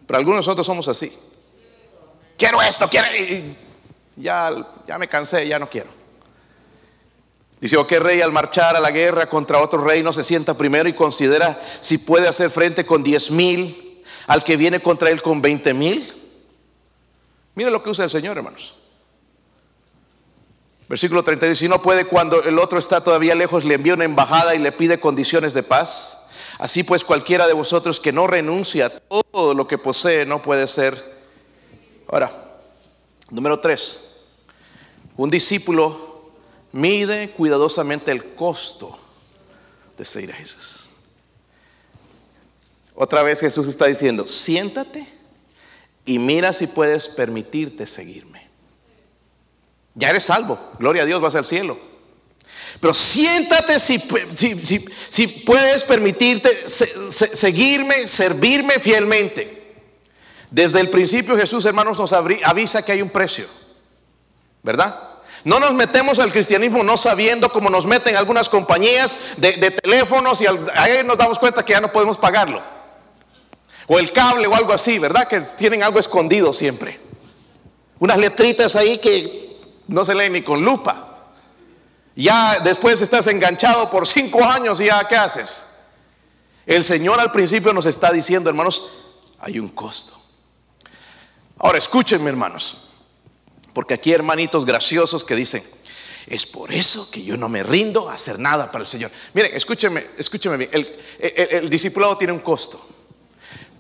Pero 0.08 0.18
algunos 0.18 0.38
de 0.38 0.40
nosotros 0.40 0.66
somos 0.66 0.88
así. 0.88 1.12
quiero 2.38 2.62
esto, 2.62 2.88
quiero... 2.90 3.08
ya, 4.16 4.52
ya 4.88 4.98
me 4.98 5.08
cansé, 5.08 5.48
ya 5.48 5.60
no 5.60 5.70
quiero. 5.70 5.90
Dice, 7.60 7.78
¿o 7.78 7.88
qué 7.88 8.00
rey 8.00 8.22
al 8.22 8.32
marchar 8.32 8.76
a 8.76 8.80
la 8.80 8.92
guerra 8.92 9.28
contra 9.28 9.60
otro 9.60 9.84
rey 9.84 10.04
no 10.04 10.14
se 10.14 10.24
sienta 10.24 10.56
primero 10.56 10.88
y 10.88 10.94
considera 10.94 11.60
si 11.82 11.98
puede 11.98 12.28
hacer 12.28 12.52
frente 12.52 12.86
con 12.86 13.02
diez 13.04 13.32
mil 13.32 14.04
al 14.28 14.44
que 14.44 14.58
viene 14.58 14.80
contra 14.80 15.10
él 15.10 15.22
con 15.22 15.42
veinte 15.42 15.74
mil? 15.74 16.06
Mire 17.56 17.72
lo 17.72 17.82
que 17.82 17.90
usa 17.90 18.06
el 18.06 18.12
Señor, 18.12 18.38
hermanos. 18.38 18.76
Versículo 20.88 21.24
32, 21.24 21.58
si 21.58 21.68
no 21.68 21.82
puede 21.82 22.06
cuando 22.06 22.44
el 22.44 22.60
otro 22.60 22.78
está 22.78 23.04
todavía 23.04 23.34
lejos, 23.34 23.66
le 23.66 23.76
envía 23.76 23.96
una 23.96 24.06
embajada 24.06 24.54
y 24.54 24.60
le 24.60 24.72
pide 24.72 25.00
condiciones 25.00 25.54
de 25.54 25.64
paz. 25.64 26.30
Así 26.60 26.84
pues, 26.84 27.04
cualquiera 27.04 27.48
de 27.48 27.54
vosotros 27.54 28.00
que 28.00 28.12
no 28.12 28.28
renuncia 28.28 28.86
a 28.86 28.90
todo 28.90 29.54
lo 29.54 29.68
que 29.68 29.78
posee 29.78 30.26
no 30.26 30.42
puede 30.42 30.68
ser. 30.68 30.96
Ahora, 32.08 32.32
número 33.32 33.60
3, 33.60 34.22
un 35.18 35.30
discípulo 35.30 36.32
mide 36.72 37.32
cuidadosamente 37.32 38.12
el 38.12 38.36
costo 38.36 38.98
de 39.98 40.06
seguir 40.06 40.32
a 40.32 40.36
Jesús. 40.36 40.90
Otra 42.96 43.24
vez 43.24 43.40
Jesús 43.40 43.68
está 43.68 43.88
diciendo, 43.88 44.28
siéntate 44.28 45.08
y 46.06 46.20
mira 46.20 46.54
si 46.54 46.68
puedes 46.68 47.10
permitirte 47.10 47.88
seguirme. 47.88 48.45
Ya 49.96 50.10
eres 50.10 50.26
salvo, 50.26 50.60
gloria 50.78 51.04
a 51.04 51.06
Dios, 51.06 51.22
vas 51.22 51.36
al 51.36 51.46
cielo. 51.46 51.78
Pero 52.80 52.94
siéntate 52.94 53.80
si, 53.80 53.98
puedes 55.46 55.86
permitirte 55.86 56.68
seguirme, 56.68 58.08
servirme 58.08 58.80
fielmente. 58.80 59.56
Desde 60.52 60.82
el 60.82 60.90
principio 60.90 61.38
Jesús, 61.38 61.66
hermanos, 61.66 61.98
nos 61.98 62.14
avisa 62.14 62.84
que 62.84 62.92
hay 62.92 63.02
un 63.02 63.10
precio, 63.10 63.46
¿verdad? 64.62 65.00
No 65.46 65.60
nos 65.60 65.74
metemos 65.74 66.20
al 66.20 66.32
cristianismo 66.32 66.84
no 66.84 66.98
sabiendo 66.98 67.50
cómo 67.50 67.70
nos 67.70 67.86
meten 67.86 68.16
algunas 68.16 68.50
compañías 68.50 69.18
de 69.38 69.72
teléfonos 69.72 70.42
y 70.42 70.46
ahí 70.48 71.04
nos 71.06 71.18
damos 71.18 71.40
cuenta 71.40 71.64
que 71.64 71.74
ya 71.74 71.82
no 71.82 71.92
podemos 71.92 72.18
pagarlo. 72.18 72.62
O 73.88 74.00
el 74.00 74.12
cable 74.12 74.48
o 74.48 74.56
algo 74.56 74.74
así, 74.74 74.98
¿verdad? 74.98 75.28
Que 75.28 75.40
tienen 75.42 75.84
algo 75.84 76.00
escondido 76.00 76.52
siempre. 76.52 77.00
Unas 78.00 78.18
letritas 78.18 78.76
ahí 78.76 78.98
que 78.98 79.45
no 79.88 80.06
se 80.06 80.16
lee 80.16 80.30
ni 80.30 80.42
con 80.42 80.64
lupa. 80.64 81.34
Ya 82.16 82.60
después 82.62 83.02
estás 83.02 83.28
enganchado 83.28 83.90
por 83.90 84.08
cinco 84.08 84.44
años 84.44 84.80
y 84.80 84.86
ya, 84.86 85.06
¿qué 85.08 85.18
haces? 85.18 85.72
El 86.66 86.84
Señor 86.84 87.20
al 87.20 87.32
principio 87.32 87.74
nos 87.74 87.86
está 87.86 88.12
diciendo, 88.12 88.50
hermanos, 88.50 88.92
hay 89.40 89.60
un 89.60 89.70
costo. 89.70 90.20
Ahora, 91.60 91.78
escúchenme, 91.78 92.30
hermanos, 92.30 92.90
porque 93.74 93.94
aquí 93.94 94.10
hay 94.10 94.16
hermanitos 94.16 94.66
graciosos 94.66 95.24
que 95.24 95.36
dicen, 95.36 95.64
es 96.28 96.46
por 96.46 96.74
eso 96.74 97.12
que 97.12 97.24
yo 97.24 97.38
no 97.38 97.50
me 97.50 97.62
rindo 97.62 98.10
a 98.10 98.16
hacer 98.16 98.40
nada 98.40 98.72
para 98.72 98.84
el 98.84 98.88
Señor. 98.88 99.12
Miren, 99.34 99.56
escúchenme, 99.56 100.08
escúchenme 100.18 100.58
bien, 100.58 100.70
el, 100.74 101.00
el 101.20 101.70
discipulado 101.70 102.18
tiene 102.18 102.34
un 102.34 102.40
costo, 102.40 102.84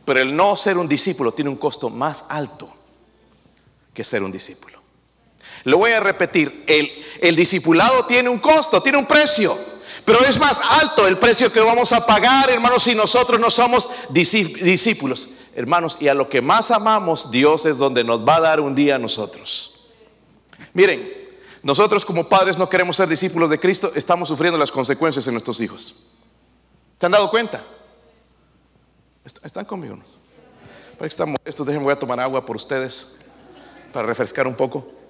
pero 0.03 0.19
el 0.19 0.35
no 0.35 0.55
ser 0.55 0.77
un 0.77 0.87
discípulo 0.87 1.31
tiene 1.31 1.49
un 1.49 1.57
costo 1.57 1.89
más 1.89 2.25
alto 2.29 2.71
que 3.93 4.03
ser 4.03 4.21
un 4.21 4.31
discípulo. 4.31 4.74
Lo 5.65 5.79
voy 5.79 5.91
a 5.91 5.99
repetir, 5.99 6.63
el, 6.67 7.35
discipulado 7.35 8.05
tiene 8.05 8.29
un 8.29 8.37
costo, 8.37 8.81
tiene 8.81 8.99
un 8.99 9.05
precio. 9.05 9.57
Pero 10.05 10.23
es 10.23 10.39
más 10.39 10.61
alto 10.61 11.07
el 11.07 11.17
precio 11.17 11.51
que 11.51 11.59
vamos 11.59 11.91
a 11.91 12.05
pagar, 12.05 12.51
hermanos, 12.51 12.83
si 12.83 12.93
nosotros 12.93 13.39
no 13.39 13.49
somos 13.49 13.89
discípulos. 14.09 15.29
Hermanos, 15.55 15.97
y 15.99 16.07
a 16.07 16.13
lo 16.13 16.29
que 16.29 16.41
más 16.41 16.69
amamos, 16.69 17.31
Dios 17.31 17.65
es 17.65 17.79
donde 17.79 18.03
nos 18.03 18.27
va 18.27 18.35
a 18.35 18.41
dar 18.41 18.59
un 18.59 18.75
día 18.75 18.95
a 18.95 18.99
nosotros. 18.99 19.87
Miren, 20.73 21.11
nosotros 21.63 22.05
como 22.05 22.29
padres 22.29 22.59
no 22.59 22.69
queremos 22.69 22.95
ser 22.95 23.07
discípulos 23.07 23.49
de 23.49 23.59
Cristo, 23.59 23.91
estamos 23.95 24.27
sufriendo 24.27 24.59
las 24.59 24.71
consecuencias 24.71 25.25
en 25.25 25.33
nuestros 25.33 25.59
hijos. 25.61 25.95
¿Se 26.99 27.07
han 27.07 27.11
dado 27.11 27.31
cuenta? 27.31 27.63
¿Están 29.23 29.65
conmigo? 29.65 29.95
Parece 29.95 30.99
que 30.99 31.05
están 31.07 31.31
molestos, 31.31 31.65
déjenme 31.65 31.85
voy 31.85 31.93
a 31.93 31.99
tomar 31.99 32.19
agua 32.19 32.45
por 32.45 32.55
ustedes 32.55 33.17
para 33.91 34.05
refrescar 34.05 34.45
un 34.45 34.53
poco. 34.53 35.04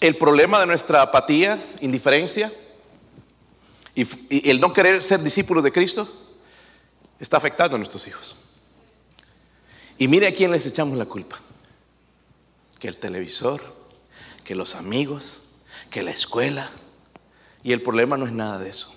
El 0.00 0.16
problema 0.16 0.60
de 0.60 0.66
nuestra 0.66 1.02
apatía, 1.02 1.62
indiferencia 1.80 2.52
y, 3.94 4.50
el 4.50 4.60
no 4.60 4.72
querer 4.72 5.02
ser 5.02 5.22
discípulos 5.22 5.64
de 5.64 5.72
Cristo 5.72 6.06
está 7.18 7.38
afectando 7.38 7.76
a 7.76 7.78
nuestros 7.78 8.06
hijos. 8.06 8.36
Y 9.98 10.08
mire 10.08 10.26
a 10.26 10.34
quién 10.34 10.50
les 10.50 10.66
echamos 10.66 10.98
la 10.98 11.06
culpa. 11.06 11.40
Que 12.78 12.88
el 12.88 12.98
televisor, 12.98 13.62
que 14.44 14.54
los 14.54 14.74
amigos, 14.74 15.62
que 15.90 16.02
la 16.02 16.10
escuela. 16.10 16.70
Y 17.62 17.72
el 17.72 17.80
problema 17.80 18.18
no 18.18 18.26
es 18.26 18.32
nada 18.32 18.58
de 18.58 18.68
eso. 18.68 18.92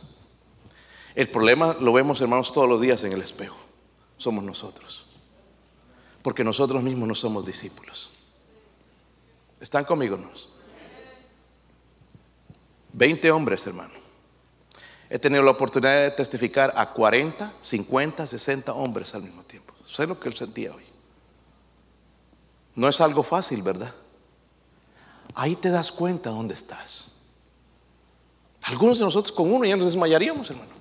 El 1.15 1.29
problema 1.29 1.75
lo 1.79 1.93
vemos, 1.93 2.19
hermanos, 2.19 2.51
todos 2.51 2.67
los 2.67 2.81
días 2.81 3.01
en 3.05 3.13
el 3.13 3.21
espejo. 3.21 3.57
Somos 4.17 4.43
nosotros. 4.43 5.05
Porque 6.21 6.43
nosotros 6.43 6.83
mismos 6.83 7.07
no 7.07 7.15
somos 7.15 7.45
discípulos. 7.45 8.11
¿Están 9.61 9.85
conmigo? 9.85 10.17
No? 10.17 10.29
20 12.93 13.31
hombres, 13.31 13.65
hermano. 13.67 13.93
He 15.09 15.17
tenido 15.17 15.41
la 15.41 15.51
oportunidad 15.51 16.03
de 16.03 16.11
testificar 16.11 16.71
a 16.75 16.91
40, 16.91 17.53
50, 17.61 18.27
60 18.27 18.73
hombres 18.73 19.15
al 19.15 19.23
mismo 19.23 19.43
tiempo. 19.43 19.73
Sé 19.85 20.05
lo 20.05 20.19
que 20.19 20.29
él 20.29 20.35
sentía 20.35 20.73
hoy. 20.73 20.83
No 22.75 22.87
es 22.87 23.01
algo 23.01 23.23
fácil, 23.23 23.63
¿verdad? 23.63 23.93
Ahí 25.33 25.55
te 25.55 25.69
das 25.69 25.91
cuenta 25.91 26.29
dónde 26.29 26.53
estás. 26.53 27.15
Algunos 28.63 28.99
de 28.99 29.05
nosotros 29.05 29.31
con 29.31 29.51
uno 29.51 29.65
ya 29.65 29.75
nos 29.75 29.87
desmayaríamos, 29.87 30.49
hermano. 30.51 30.71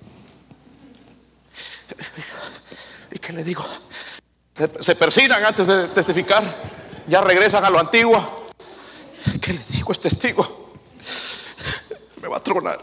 ¿Y 3.11 3.19
qué 3.19 3.33
le 3.33 3.43
digo? 3.43 3.65
Se, 4.81 4.95
persinan 4.95 5.43
antes 5.43 5.67
de 5.67 5.87
testificar. 5.87 6.43
Ya 7.07 7.21
regresan 7.21 7.65
a 7.65 7.69
lo 7.69 7.79
antiguo. 7.79 8.47
¿Qué 9.41 9.53
le 9.53 9.61
digo 9.69 9.89
a 9.89 9.93
este 9.93 10.09
testigo? 10.09 10.71
Me 12.21 12.27
va 12.27 12.37
a 12.37 12.39
tronar. 12.39 12.79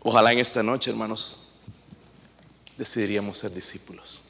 Ojalá 0.00 0.32
en 0.32 0.38
esta 0.38 0.62
noche, 0.62 0.90
hermanos, 0.90 1.58
decidiríamos 2.78 3.38
ser 3.38 3.52
discípulos. 3.52 4.22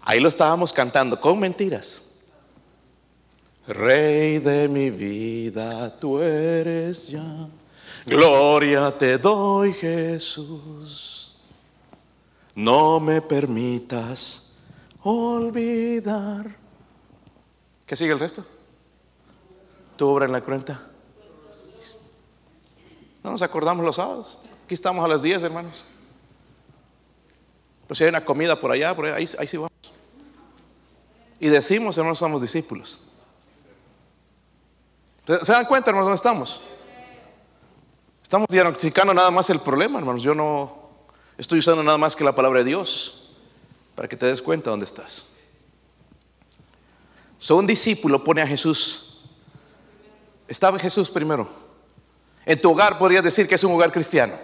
Ahí 0.00 0.20
lo 0.20 0.28
estábamos 0.28 0.72
cantando 0.72 1.20
con 1.20 1.38
mentiras. 1.38 2.08
Rey 3.66 4.38
de 4.38 4.68
mi 4.68 4.90
vida, 4.90 5.98
tú 6.00 6.20
eres 6.20 7.08
ya. 7.08 7.48
Gloria 8.06 8.96
te 8.96 9.18
doy, 9.18 9.72
Jesús. 9.74 11.36
No 12.54 12.98
me 12.98 13.20
permitas 13.20 14.60
olvidar 15.02 16.61
¿Qué 17.92 17.96
sigue 17.96 18.12
el 18.12 18.18
resto? 18.18 18.42
Tu 19.98 20.08
obra 20.08 20.24
en 20.24 20.32
la 20.32 20.40
cuenta. 20.40 20.80
No 23.22 23.32
nos 23.32 23.42
acordamos 23.42 23.84
los 23.84 23.96
sábados. 23.96 24.38
Aquí 24.64 24.72
estamos 24.72 25.04
a 25.04 25.08
las 25.08 25.20
10, 25.20 25.42
hermanos. 25.42 25.84
Pues 27.86 27.98
si 27.98 28.04
hay 28.04 28.08
una 28.08 28.24
comida 28.24 28.58
por 28.58 28.72
allá, 28.72 28.96
por 28.96 29.04
ahí, 29.04 29.28
ahí 29.38 29.46
sí 29.46 29.58
vamos. 29.58 29.70
Y 31.38 31.48
decimos, 31.48 31.98
hermanos, 31.98 32.18
somos 32.18 32.40
discípulos. 32.40 33.08
¿Se 35.26 35.52
dan 35.52 35.66
cuenta, 35.66 35.90
hermanos, 35.90 36.06
dónde 36.06 36.16
estamos? 36.16 36.62
Estamos 38.22 38.46
diagnosticando 38.48 39.12
nada 39.12 39.30
más 39.30 39.50
el 39.50 39.60
problema, 39.60 39.98
hermanos. 39.98 40.22
Yo 40.22 40.34
no 40.34 40.88
estoy 41.36 41.58
usando 41.58 41.82
nada 41.82 41.98
más 41.98 42.16
que 42.16 42.24
la 42.24 42.34
palabra 42.34 42.60
de 42.60 42.64
Dios 42.64 43.36
para 43.94 44.08
que 44.08 44.16
te 44.16 44.24
des 44.24 44.40
cuenta 44.40 44.70
dónde 44.70 44.86
estás. 44.86 45.31
So, 47.42 47.56
un 47.56 47.66
discípulo 47.66 48.22
pone 48.22 48.40
a 48.40 48.46
Jesús. 48.46 49.22
Estaba 50.46 50.78
Jesús 50.78 51.10
primero. 51.10 51.48
En 52.46 52.60
tu 52.60 52.70
hogar 52.70 52.98
podrías 52.98 53.24
decir 53.24 53.48
que 53.48 53.56
es 53.56 53.64
un 53.64 53.72
hogar 53.72 53.90
cristiano. 53.90 54.34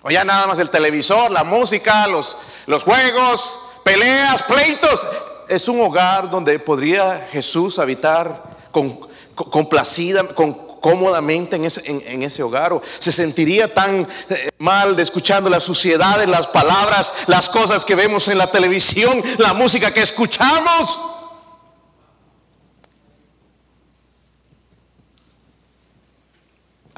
O 0.00 0.10
ya 0.10 0.24
nada 0.24 0.46
más 0.46 0.58
el 0.58 0.70
televisor, 0.70 1.30
la 1.30 1.44
música, 1.44 2.06
los, 2.06 2.38
los 2.64 2.82
juegos, 2.82 3.72
peleas, 3.84 4.42
pleitos. 4.44 5.06
Es 5.50 5.68
un 5.68 5.82
hogar 5.82 6.30
donde 6.30 6.58
podría 6.58 7.28
Jesús 7.30 7.78
habitar 7.78 8.42
con, 8.70 8.98
complacida, 9.34 10.26
con, 10.28 10.54
cómodamente 10.80 11.56
en 11.56 11.66
ese, 11.66 11.82
en, 11.86 12.22
ese, 12.22 12.42
hogar 12.42 12.72
o 12.72 12.80
se 12.98 13.12
sentiría 13.12 13.74
tan 13.74 14.08
eh, 14.30 14.48
mal 14.56 14.96
de 14.96 15.02
escuchando 15.02 15.50
la 15.50 15.60
suciedad 15.60 16.20
de 16.20 16.26
las 16.26 16.46
palabras, 16.46 17.24
las 17.26 17.50
cosas 17.50 17.84
que 17.84 17.94
vemos 17.94 18.28
en 18.28 18.38
la 18.38 18.50
televisión, 18.50 19.22
la 19.36 19.52
música 19.52 19.92
que 19.92 20.00
escuchamos. 20.00 21.19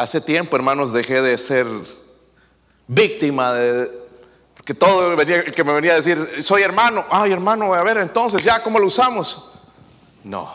Hace 0.03 0.21
tiempo, 0.21 0.57
hermanos, 0.57 0.93
dejé 0.93 1.23
de 1.23 1.39
ser 1.39 1.65
víctima 2.89 3.53
de, 3.53 3.89
porque 4.57 4.75
todo 4.75 5.13
el 5.13 5.53
que 5.53 5.63
me 5.63 5.73
venía 5.73 5.93
a 5.93 5.95
decir, 5.95 6.19
soy 6.43 6.63
hermano, 6.63 7.07
ay 7.09 7.31
hermano, 7.31 7.73
a 7.73 7.85
ver 7.85 7.99
entonces, 7.99 8.43
ya, 8.43 8.61
¿cómo 8.65 8.81
lo 8.81 8.89
usamos? 8.89 9.53
No. 10.25 10.53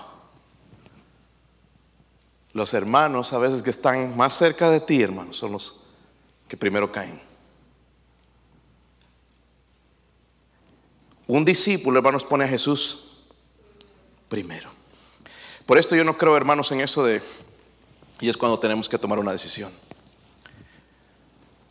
Los 2.52 2.74
hermanos 2.74 3.32
a 3.32 3.38
veces 3.38 3.64
que 3.64 3.70
están 3.70 4.18
más 4.18 4.34
cerca 4.34 4.70
de 4.70 4.82
ti, 4.82 5.02
hermanos, 5.02 5.38
son 5.38 5.54
los 5.54 5.94
que 6.50 6.58
primero 6.58 6.92
caen. 6.92 7.18
Un 11.26 11.46
discípulo, 11.46 12.00
hermanos, 12.00 12.26
pone 12.26 12.44
a 12.44 12.50
Jesús 12.50 13.30
primero. 14.28 14.70
Por 15.66 15.78
esto 15.78 15.96
yo 15.96 16.04
no 16.04 16.18
creo, 16.18 16.36
hermanos, 16.36 16.70
en 16.74 16.82
eso 16.82 17.06
de, 17.06 17.22
y 18.20 18.30
es 18.30 18.38
cuando 18.38 18.60
tenemos 18.60 18.90
que 18.90 18.98
tomar 18.98 19.20
una 19.20 19.32
decisión. 19.32 19.72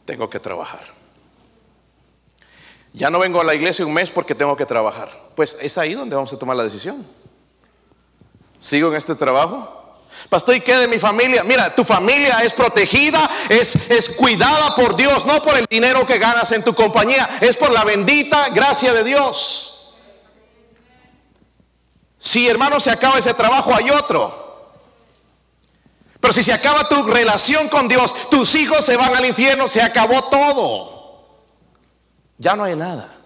Tengo 0.05 0.31
que 0.31 0.39
trabajar. 0.39 0.95
Ya 2.93 3.11
no 3.11 3.19
vengo 3.19 3.41
a 3.41 3.45
la 3.45 3.55
iglesia 3.55 3.85
un 3.85 3.93
mes 3.93 4.11
porque 4.11 4.35
tengo 4.35 4.57
que 4.57 4.65
trabajar. 4.65 5.11
Pues 5.35 5.59
es 5.61 5.77
ahí 5.77 5.95
donde 5.95 6.15
vamos 6.15 6.33
a 6.33 6.39
tomar 6.39 6.57
la 6.57 6.65
decisión. 6.65 7.07
¿Sigo 8.59 8.89
en 8.89 8.97
este 8.97 9.15
trabajo? 9.15 10.01
Pastor, 10.31 10.57
¿y 10.57 10.61
qué 10.61 10.77
de 10.77 10.89
mi 10.89 10.99
familia? 10.99 11.45
Mira, 11.45 11.75
tu 11.75 11.85
familia 11.85 12.43
es 12.43 12.55
protegida, 12.55 13.29
es, 13.51 13.91
es 13.91 14.09
cuidada 14.11 14.75
por 14.75 14.97
Dios, 14.97 15.27
no 15.27 15.43
por 15.43 15.57
el 15.59 15.67
dinero 15.69 16.07
que 16.07 16.19
ganas 16.19 16.51
en 16.53 16.65
tu 16.65 16.75
compañía, 16.75 17.39
es 17.43 17.57
por 17.57 17.71
la 17.71 17.85
bendita 17.85 18.49
gracia 18.49 18.95
de 18.95 19.05
Dios. 19.05 19.95
Si 22.19 22.49
hermano 22.49 22.81
se 22.81 22.91
acaba 22.91 23.19
ese 23.19 23.35
trabajo, 23.35 23.75
hay 23.75 23.91
otro. 23.91 24.46
Pero 26.27 26.35
si 26.35 26.43
se 26.43 26.53
acaba 26.53 26.89
tu 26.89 27.05
relación 27.05 27.69
con 27.69 27.87
Dios, 27.87 28.29
tus 28.29 28.57
hijos 28.57 28.85
se 28.85 28.97
van 28.97 29.15
al 29.15 29.25
infierno, 29.25 29.69
se 29.69 29.81
acabó 29.81 30.25
todo. 30.25 31.25
Ya 32.37 32.57
no 32.57 32.65
hay 32.65 32.75
nada. 32.75 33.17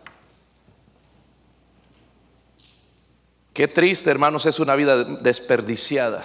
Qué 3.55 3.67
triste, 3.69 4.11
hermanos, 4.11 4.45
es 4.45 4.61
una 4.61 4.75
vida 4.75 5.03
desperdiciada. 5.03 6.23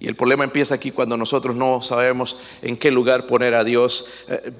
Y 0.00 0.08
el 0.08 0.16
problema 0.16 0.42
empieza 0.42 0.74
aquí 0.74 0.90
cuando 0.90 1.16
nosotros 1.16 1.54
no 1.54 1.82
sabemos 1.82 2.38
en 2.60 2.76
qué 2.76 2.90
lugar 2.90 3.28
poner 3.28 3.54
a 3.54 3.62
Dios. 3.62 4.08
Eh, 4.26 4.52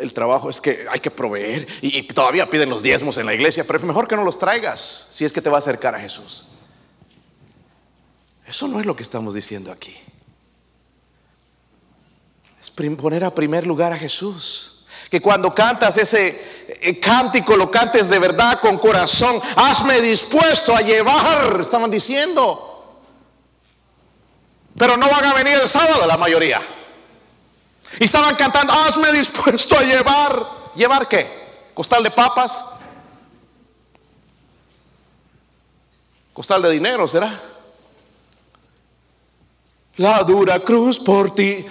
el 0.00 0.12
trabajo 0.12 0.50
es 0.50 0.60
que 0.60 0.84
hay 0.90 1.00
que 1.00 1.10
proveer 1.10 1.66
y, 1.80 2.02
todavía 2.02 2.50
piden 2.50 2.68
los 2.68 2.82
diezmos 2.82 3.16
en 3.16 3.24
la 3.24 3.32
iglesia, 3.32 3.64
pero 3.66 3.78
es 3.78 3.84
mejor 3.86 4.06
que 4.06 4.16
no 4.16 4.24
los 4.24 4.38
traigas 4.38 5.08
si 5.12 5.24
es 5.24 5.32
que 5.32 5.40
te 5.40 5.48
va 5.48 5.56
a 5.56 5.60
acercar 5.60 5.94
a 5.94 5.98
Jesús. 5.98 6.44
Eso 8.46 8.68
no 8.68 8.80
es 8.80 8.84
lo 8.84 8.94
que 8.94 9.02
estamos 9.02 9.32
diciendo 9.32 9.72
aquí. 9.72 9.96
Poner 12.96 13.24
a 13.24 13.34
primer 13.34 13.66
lugar 13.66 13.92
a 13.92 13.98
Jesús. 13.98 14.84
Que 15.10 15.20
cuando 15.20 15.54
cantas 15.54 15.96
ese 15.98 16.68
eh, 16.80 17.00
cántico 17.00 17.56
lo 17.56 17.70
cantes 17.70 18.08
de 18.08 18.18
verdad 18.18 18.60
con 18.60 18.78
corazón. 18.78 19.40
Hazme 19.56 20.00
dispuesto 20.00 20.74
a 20.74 20.80
llevar, 20.80 21.58
estaban 21.60 21.90
diciendo. 21.90 22.66
Pero 24.78 24.96
no 24.96 25.08
van 25.10 25.24
a 25.26 25.34
venir 25.34 25.58
el 25.60 25.68
sábado 25.68 26.06
la 26.06 26.16
mayoría. 26.16 26.62
Y 27.98 28.04
estaban 28.04 28.34
cantando, 28.36 28.72
hazme 28.72 29.12
dispuesto 29.12 29.76
a 29.76 29.82
llevar. 29.82 30.46
¿Llevar 30.74 31.08
qué? 31.08 31.70
¿Costal 31.74 32.02
de 32.02 32.10
papas? 32.10 32.66
¿Costal 36.32 36.62
de 36.62 36.70
dinero 36.70 37.06
será? 37.06 37.38
La 39.96 40.22
dura 40.22 40.60
cruz 40.60 40.98
por 40.98 41.34
ti. 41.34 41.66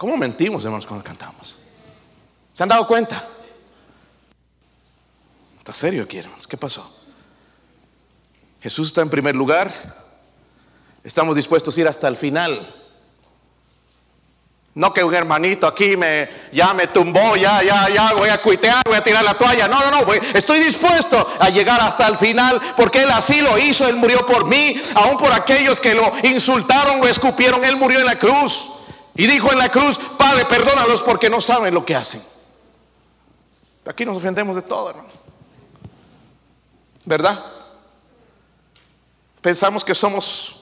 ¿Cómo 0.00 0.16
mentimos, 0.16 0.64
hermanos, 0.64 0.86
cuando 0.86 1.04
cantamos? 1.04 1.58
¿Se 2.54 2.62
han 2.62 2.70
dado 2.70 2.86
cuenta? 2.86 3.22
¿Está 5.58 5.74
serio 5.74 6.04
aquí, 6.04 6.16
hermanos? 6.16 6.46
¿Qué 6.46 6.56
pasó? 6.56 6.90
Jesús 8.62 8.86
está 8.86 9.02
en 9.02 9.10
primer 9.10 9.34
lugar, 9.34 9.70
Estamos 11.04 11.36
dispuestos 11.36 11.76
a 11.76 11.80
ir 11.82 11.88
hasta 11.88 12.08
el 12.08 12.16
final. 12.16 12.74
No 14.74 14.94
que 14.94 15.04
un 15.04 15.14
hermanito 15.14 15.66
aquí 15.66 15.98
me, 15.98 16.30
ya 16.50 16.72
me 16.72 16.86
tumbó, 16.86 17.36
ya, 17.36 17.62
ya, 17.62 17.90
ya, 17.90 18.14
voy 18.14 18.30
a 18.30 18.40
cuitear, 18.40 18.82
voy 18.86 18.96
a 18.96 19.04
tirar 19.04 19.22
la 19.22 19.34
toalla. 19.34 19.68
No, 19.68 19.80
no, 19.82 19.90
no, 19.90 20.12
estoy 20.34 20.60
dispuesto 20.60 21.30
a 21.38 21.50
llegar 21.50 21.78
hasta 21.82 22.06
el 22.06 22.16
final 22.16 22.58
porque 22.74 23.02
Él 23.02 23.10
así 23.10 23.42
lo 23.42 23.58
hizo, 23.58 23.86
Él 23.86 23.96
murió 23.96 24.24
por 24.24 24.46
mí, 24.46 24.80
aún 24.94 25.18
por 25.18 25.34
aquellos 25.34 25.78
que 25.78 25.94
lo 25.94 26.10
insultaron 26.22 27.02
o 27.02 27.06
escupieron, 27.06 27.62
Él 27.66 27.76
murió 27.76 28.00
en 28.00 28.06
la 28.06 28.18
cruz. 28.18 28.79
Y 29.14 29.26
dijo 29.26 29.52
en 29.52 29.58
la 29.58 29.68
cruz, 29.68 29.98
Padre, 30.16 30.44
perdónalos 30.44 31.02
porque 31.02 31.28
no 31.28 31.40
saben 31.40 31.74
lo 31.74 31.84
que 31.84 31.94
hacen. 31.94 32.22
Aquí 33.86 34.04
nos 34.04 34.16
ofendemos 34.16 34.56
de 34.56 34.62
todo, 34.62 34.90
hermano. 34.90 35.08
¿Verdad? 37.04 37.44
Pensamos 39.40 39.84
que 39.84 39.94
somos 39.94 40.60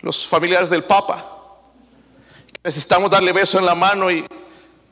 los 0.00 0.26
familiares 0.26 0.70
del 0.70 0.84
Papa. 0.84 1.24
Necesitamos 2.64 3.10
darle 3.10 3.32
beso 3.32 3.58
en 3.58 3.66
la 3.66 3.74
mano 3.74 4.10
y, 4.10 4.24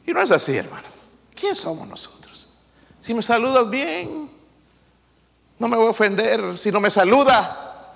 no 0.07 0.23
es 0.23 0.31
así, 0.31 0.57
hermano. 0.57 0.89
¿Quién 1.35 1.55
somos 1.55 1.87
nosotros? 1.87 2.49
Si 3.01 3.15
me 3.15 3.23
saludas 3.23 3.69
bien, 3.69 4.31
no 5.59 5.69
me 5.69 5.77
voy 5.77 5.87
a 5.87 5.91
ofender. 5.91 6.57
Si 6.57 6.73
no 6.73 6.81
me 6.81 6.91
saluda, 6.91 7.95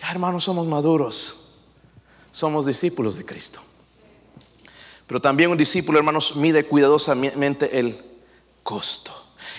ya 0.00 0.10
hermanos, 0.10 0.44
somos 0.44 0.66
maduros. 0.66 1.43
Somos 2.34 2.66
discípulos 2.66 3.16
de 3.16 3.24
Cristo. 3.24 3.60
Pero 5.06 5.20
también 5.20 5.52
un 5.52 5.56
discípulo, 5.56 5.98
hermanos, 5.98 6.34
mide 6.34 6.64
cuidadosamente 6.64 7.78
el 7.78 7.96
costo. 8.64 9.12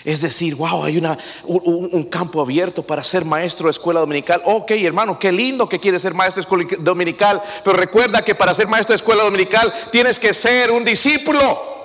Es 0.04 0.20
decir, 0.20 0.54
wow, 0.56 0.84
hay 0.84 0.98
una, 0.98 1.16
un, 1.44 2.04
campo 2.04 2.42
abierto 2.42 2.82
para 2.82 3.02
ser 3.02 3.24
maestro 3.24 3.68
de 3.68 3.70
escuela 3.70 4.00
dominical. 4.00 4.42
Ok, 4.44 4.72
hermano, 4.72 5.18
qué 5.18 5.32
lindo 5.32 5.66
que 5.66 5.80
quieres 5.80 6.02
ser 6.02 6.12
maestro 6.12 6.42
de 6.42 6.44
escuela 6.44 6.68
dominical. 6.80 7.42
Pero 7.64 7.78
recuerda 7.78 8.22
que 8.22 8.34
para 8.34 8.52
ser 8.52 8.68
maestro 8.68 8.92
de 8.92 8.96
escuela 8.96 9.24
dominical 9.24 9.72
tienes 9.90 10.20
que 10.20 10.34
ser 10.34 10.70
un 10.70 10.84
discípulo. 10.84 11.76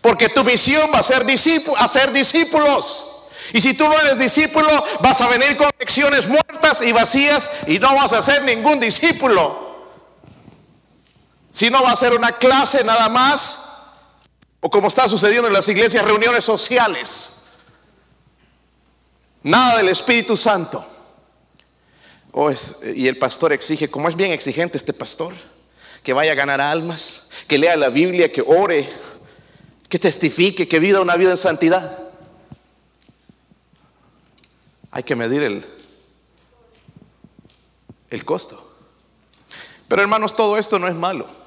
Porque 0.00 0.28
tu 0.28 0.44
misión 0.44 0.88
va 0.94 1.00
a 1.00 1.02
ser 1.02 1.26
hacer 1.78 2.12
discípulos. 2.12 3.26
Y 3.52 3.60
si 3.60 3.74
tú 3.74 3.88
no 3.88 3.98
eres 3.98 4.20
discípulo, 4.20 4.68
vas 5.00 5.20
a 5.20 5.26
venir 5.26 5.56
con 5.56 5.68
lecciones 5.80 6.28
muertas 6.28 6.80
y 6.82 6.92
vacías 6.92 7.64
y 7.66 7.80
no 7.80 7.96
vas 7.96 8.12
a 8.12 8.22
ser 8.22 8.44
ningún 8.44 8.78
discípulo. 8.78 9.61
Si 11.52 11.68
no 11.68 11.82
va 11.82 11.92
a 11.92 11.96
ser 11.96 12.14
una 12.14 12.32
clase 12.32 12.82
nada 12.82 13.10
más, 13.10 13.72
o 14.60 14.70
como 14.70 14.88
está 14.88 15.06
sucediendo 15.06 15.48
en 15.48 15.52
las 15.52 15.68
iglesias, 15.68 16.02
reuniones 16.02 16.44
sociales. 16.44 17.42
Nada 19.42 19.76
del 19.76 19.90
Espíritu 19.90 20.34
Santo. 20.34 20.84
Oh, 22.32 22.50
y 22.94 23.06
el 23.06 23.18
pastor 23.18 23.52
exige, 23.52 23.90
como 23.90 24.08
es 24.08 24.16
bien 24.16 24.32
exigente 24.32 24.78
este 24.78 24.94
pastor, 24.94 25.34
que 26.02 26.14
vaya 26.14 26.32
a 26.32 26.36
ganar 26.36 26.62
almas, 26.62 27.28
que 27.46 27.58
lea 27.58 27.76
la 27.76 27.90
Biblia, 27.90 28.32
que 28.32 28.40
ore, 28.40 28.88
que 29.90 29.98
testifique, 29.98 30.66
que 30.66 30.80
viva 30.80 31.02
una 31.02 31.16
vida 31.16 31.32
en 31.32 31.36
santidad. 31.36 31.98
Hay 34.90 35.02
que 35.02 35.14
medir 35.14 35.42
el, 35.42 35.66
el 38.08 38.24
costo. 38.24 38.74
Pero 39.86 40.00
hermanos, 40.00 40.34
todo 40.34 40.56
esto 40.56 40.78
no 40.78 40.88
es 40.88 40.94
malo. 40.94 41.41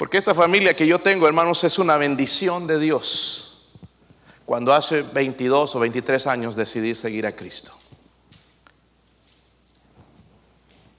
Porque 0.00 0.16
esta 0.16 0.34
familia 0.34 0.72
que 0.72 0.86
yo 0.86 0.98
tengo, 0.98 1.28
hermanos, 1.28 1.62
es 1.62 1.78
una 1.78 1.98
bendición 1.98 2.66
de 2.66 2.78
Dios 2.78 3.68
cuando 4.46 4.72
hace 4.72 5.02
22 5.02 5.76
o 5.76 5.78
23 5.78 6.26
años 6.26 6.56
decidí 6.56 6.94
seguir 6.94 7.26
a 7.26 7.32
Cristo. 7.32 7.74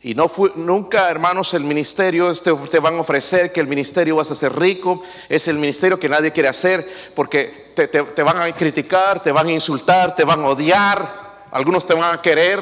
Y 0.02 0.14
no 0.14 0.30
fue, 0.30 0.52
nunca, 0.56 1.10
hermanos, 1.10 1.56
el 1.56 1.64
ministerio, 1.64 2.30
este, 2.30 2.54
te 2.54 2.78
van 2.78 2.96
a 2.98 3.02
ofrecer 3.02 3.52
que 3.52 3.60
el 3.60 3.66
ministerio 3.66 4.18
vas 4.18 4.30
a 4.30 4.36
ser 4.36 4.56
rico, 4.56 5.02
es 5.30 5.48
el 5.48 5.58
ministerio 5.58 6.00
que 6.00 6.08
nadie 6.08 6.32
quiere 6.32 6.50
hacer 6.50 6.88
porque 7.16 7.74
te, 7.76 7.88
te 7.88 8.22
van 8.22 8.40
a 8.40 8.54
criticar, 8.54 9.24
te 9.24 9.32
van 9.32 9.48
a 9.48 9.52
insultar, 9.52 10.16
te 10.16 10.26
van 10.26 10.42
a 10.42 10.50
odiar, 10.50 11.48
algunos 11.50 11.88
te 11.88 11.96
van 11.96 12.14
a 12.14 12.22
querer, 12.22 12.62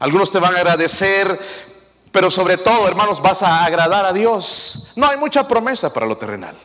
algunos 0.00 0.32
te 0.32 0.40
van 0.40 0.56
a 0.56 0.58
agradecer, 0.58 1.38
pero 2.10 2.32
sobre 2.32 2.56
todo, 2.56 2.88
hermanos, 2.88 3.22
vas 3.22 3.44
a 3.44 3.64
agradar 3.64 4.04
a 4.06 4.12
Dios. 4.12 4.79
No 4.96 5.06
hay 5.06 5.16
mucha 5.16 5.46
promesa 5.46 5.92
para 5.92 6.06
lo 6.06 6.16
terrenal. 6.16 6.56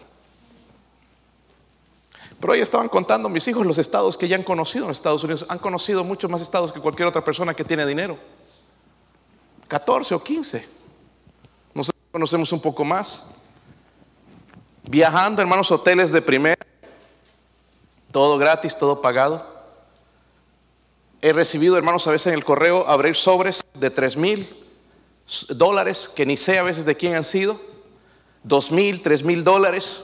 Pero 2.40 2.54
hoy 2.54 2.60
estaban 2.60 2.90
contando 2.90 3.30
mis 3.30 3.48
hijos 3.48 3.66
los 3.66 3.78
estados 3.78 4.18
que 4.18 4.28
ya 4.28 4.36
han 4.36 4.44
conocido 4.44 4.86
en 4.86 4.92
Estados 4.92 5.24
Unidos. 5.24 5.46
Han 5.50 5.60
conocido 5.60 6.04
muchos 6.04 6.30
más 6.30 6.42
estados 6.42 6.72
que 6.72 6.80
cualquier 6.80 7.08
otra 7.08 7.24
persona 7.24 7.54
que 7.54 7.64
tiene 7.64 7.86
dinero. 7.86 8.18
14 9.68 10.16
o 10.16 10.24
15. 10.24 10.68
Nosotros 11.74 12.04
conocemos 12.12 12.52
un 12.52 12.62
poco 12.62 12.84
más. 12.84 13.36
Viajando, 14.84 15.42
hermanos, 15.42 15.72
hoteles 15.72 16.12
de 16.12 16.22
primera. 16.22 16.58
Todo 18.12 18.38
gratis, 18.38 18.78
todo 18.78 19.02
pagado. 19.02 19.56
He 21.22 21.34
recibido, 21.34 21.78
hermanos, 21.78 22.06
a 22.06 22.12
veces 22.12 22.28
en 22.28 22.36
el 22.36 22.46
correo 22.46 22.88
abrir 22.88 23.16
sobres 23.16 23.66
de 23.74 23.90
3 23.90 24.18
mil 24.18 24.66
dólares 25.50 26.12
que 26.16 26.26
ni 26.26 26.38
sé 26.38 26.60
a 26.60 26.64
veces 26.64 26.86
de 26.86 26.96
quién 26.96 27.16
han 27.16 27.24
sido. 27.24 27.60
Dos 28.46 28.72
mil, 28.72 29.02
tres 29.02 29.24
mil 29.24 29.44
dólares. 29.44 30.04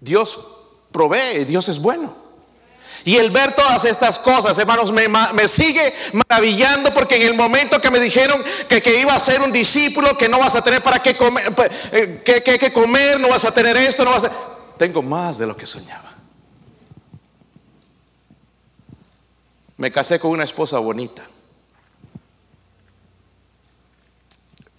Dios 0.00 0.46
provee, 0.90 1.44
Dios 1.44 1.68
es 1.68 1.78
bueno. 1.78 2.14
Y 3.04 3.16
el 3.16 3.30
ver 3.30 3.54
todas 3.54 3.84
estas 3.86 4.18
cosas, 4.18 4.58
hermanos, 4.58 4.92
me, 4.92 5.08
me, 5.08 5.48
sigue 5.48 5.94
maravillando 6.12 6.92
porque 6.92 7.16
en 7.16 7.22
el 7.22 7.34
momento 7.34 7.80
que 7.80 7.90
me 7.90 7.98
dijeron 7.98 8.42
que, 8.68 8.82
que, 8.82 9.00
iba 9.00 9.14
a 9.14 9.18
ser 9.18 9.40
un 9.40 9.52
discípulo, 9.52 10.18
que 10.18 10.28
no 10.28 10.38
vas 10.38 10.54
a 10.54 10.62
tener 10.62 10.82
para 10.82 10.98
qué 10.98 11.16
comer, 11.16 11.54
que, 12.24 12.42
que, 12.42 12.58
que 12.58 12.72
comer, 12.72 13.18
no 13.18 13.28
vas 13.28 13.44
a 13.46 13.54
tener 13.54 13.76
esto, 13.78 14.04
no 14.04 14.10
vas 14.10 14.24
a... 14.24 14.32
Tengo 14.76 15.02
más 15.02 15.38
de 15.38 15.46
lo 15.46 15.56
que 15.56 15.64
soñaba. 15.64 16.10
Me 19.78 19.90
casé 19.90 20.20
con 20.20 20.32
una 20.32 20.44
esposa 20.44 20.78
bonita. 20.78 21.22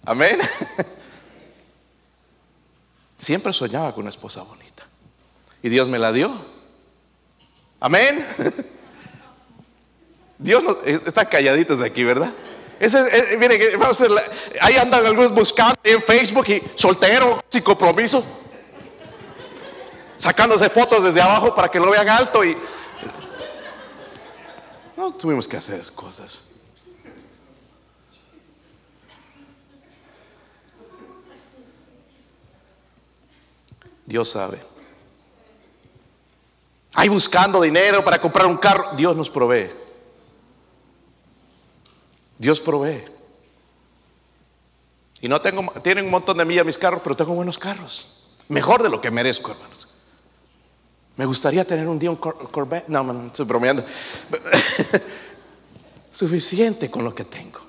Amén. 0.04 0.40
Siempre 3.22 3.52
soñaba 3.52 3.92
con 3.92 4.00
una 4.00 4.10
esposa 4.10 4.42
bonita. 4.42 4.82
Y 5.62 5.68
Dios 5.68 5.86
me 5.86 5.96
la 5.96 6.10
dio. 6.10 6.34
Amén. 7.78 8.26
Dios 10.38 10.64
nos, 10.64 10.78
está 10.82 11.28
calladitos 11.28 11.78
de 11.78 11.86
aquí, 11.86 12.02
¿verdad? 12.02 12.32
Ese, 12.80 12.98
eh, 12.98 13.36
miren, 13.36 13.60
ahí 14.60 14.76
andan 14.76 15.06
algunos 15.06 15.32
buscando 15.32 15.78
en 15.84 16.02
Facebook 16.02 16.48
y 16.48 16.62
soltero, 16.74 17.38
sin 17.48 17.62
compromiso, 17.62 18.24
sacándose 20.16 20.68
fotos 20.68 21.04
desde 21.04 21.22
abajo 21.22 21.54
para 21.54 21.68
que 21.68 21.78
lo 21.78 21.92
vean 21.92 22.08
alto 22.08 22.44
y 22.44 22.56
no 24.96 25.14
tuvimos 25.14 25.46
que 25.46 25.58
hacer 25.58 25.76
esas 25.76 25.92
cosas. 25.92 26.51
Dios 34.06 34.30
sabe. 34.30 34.60
Hay 36.94 37.08
buscando 37.08 37.60
dinero 37.60 38.04
para 38.04 38.20
comprar 38.20 38.46
un 38.46 38.56
carro. 38.58 38.94
Dios 38.96 39.16
nos 39.16 39.30
provee. 39.30 39.70
Dios 42.38 42.60
provee. 42.60 43.04
Y 45.20 45.28
no 45.28 45.40
tengo, 45.40 45.72
tienen 45.82 46.04
un 46.04 46.10
montón 46.10 46.36
de 46.36 46.44
millas 46.44 46.66
mis 46.66 46.76
carros, 46.76 47.00
pero 47.02 47.16
tengo 47.16 47.32
buenos 47.34 47.56
carros. 47.58 48.28
Mejor 48.48 48.82
de 48.82 48.90
lo 48.90 49.00
que 49.00 49.10
merezco, 49.10 49.52
hermanos. 49.52 49.88
Me 51.16 51.26
gustaría 51.26 51.64
tener 51.64 51.86
un 51.86 51.98
día 51.98 52.10
un 52.10 52.16
Corvette. 52.16 52.88
No, 52.88 53.04
no, 53.04 53.26
estoy 53.26 53.46
bromeando. 53.46 53.84
Suficiente 56.12 56.90
con 56.90 57.04
lo 57.04 57.14
que 57.14 57.24
tengo. 57.24 57.60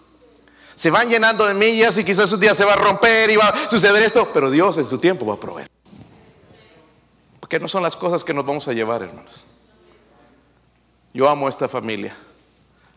Se 0.75 0.89
van 0.89 1.07
llenando 1.07 1.45
de 1.45 1.53
millas 1.53 1.97
y 1.97 2.03
quizás 2.03 2.31
un 2.34 2.39
día 2.39 2.55
se 2.55 2.65
va 2.65 2.73
a 2.73 2.77
romper 2.77 3.29
y 3.29 3.36
va 3.36 3.49
a 3.49 3.69
suceder 3.69 4.01
esto, 4.01 4.27
pero 4.34 4.49
Dios 4.49 4.77
en 4.79 4.88
su 4.88 4.97
tiempo 4.97 5.25
va 5.25 5.36
a 5.36 5.39
proveer. 5.39 5.72
Porque 7.53 7.61
no 7.61 7.67
son 7.67 7.83
las 7.83 7.95
cosas 7.95 8.23
que 8.23 8.33
nos 8.33 8.47
vamos 8.47 8.67
a 8.67 8.73
llevar, 8.73 9.03
hermanos. 9.03 9.45
Yo 11.13 11.29
amo 11.29 11.45
a 11.45 11.51
esta 11.51 11.69
familia, 11.69 12.17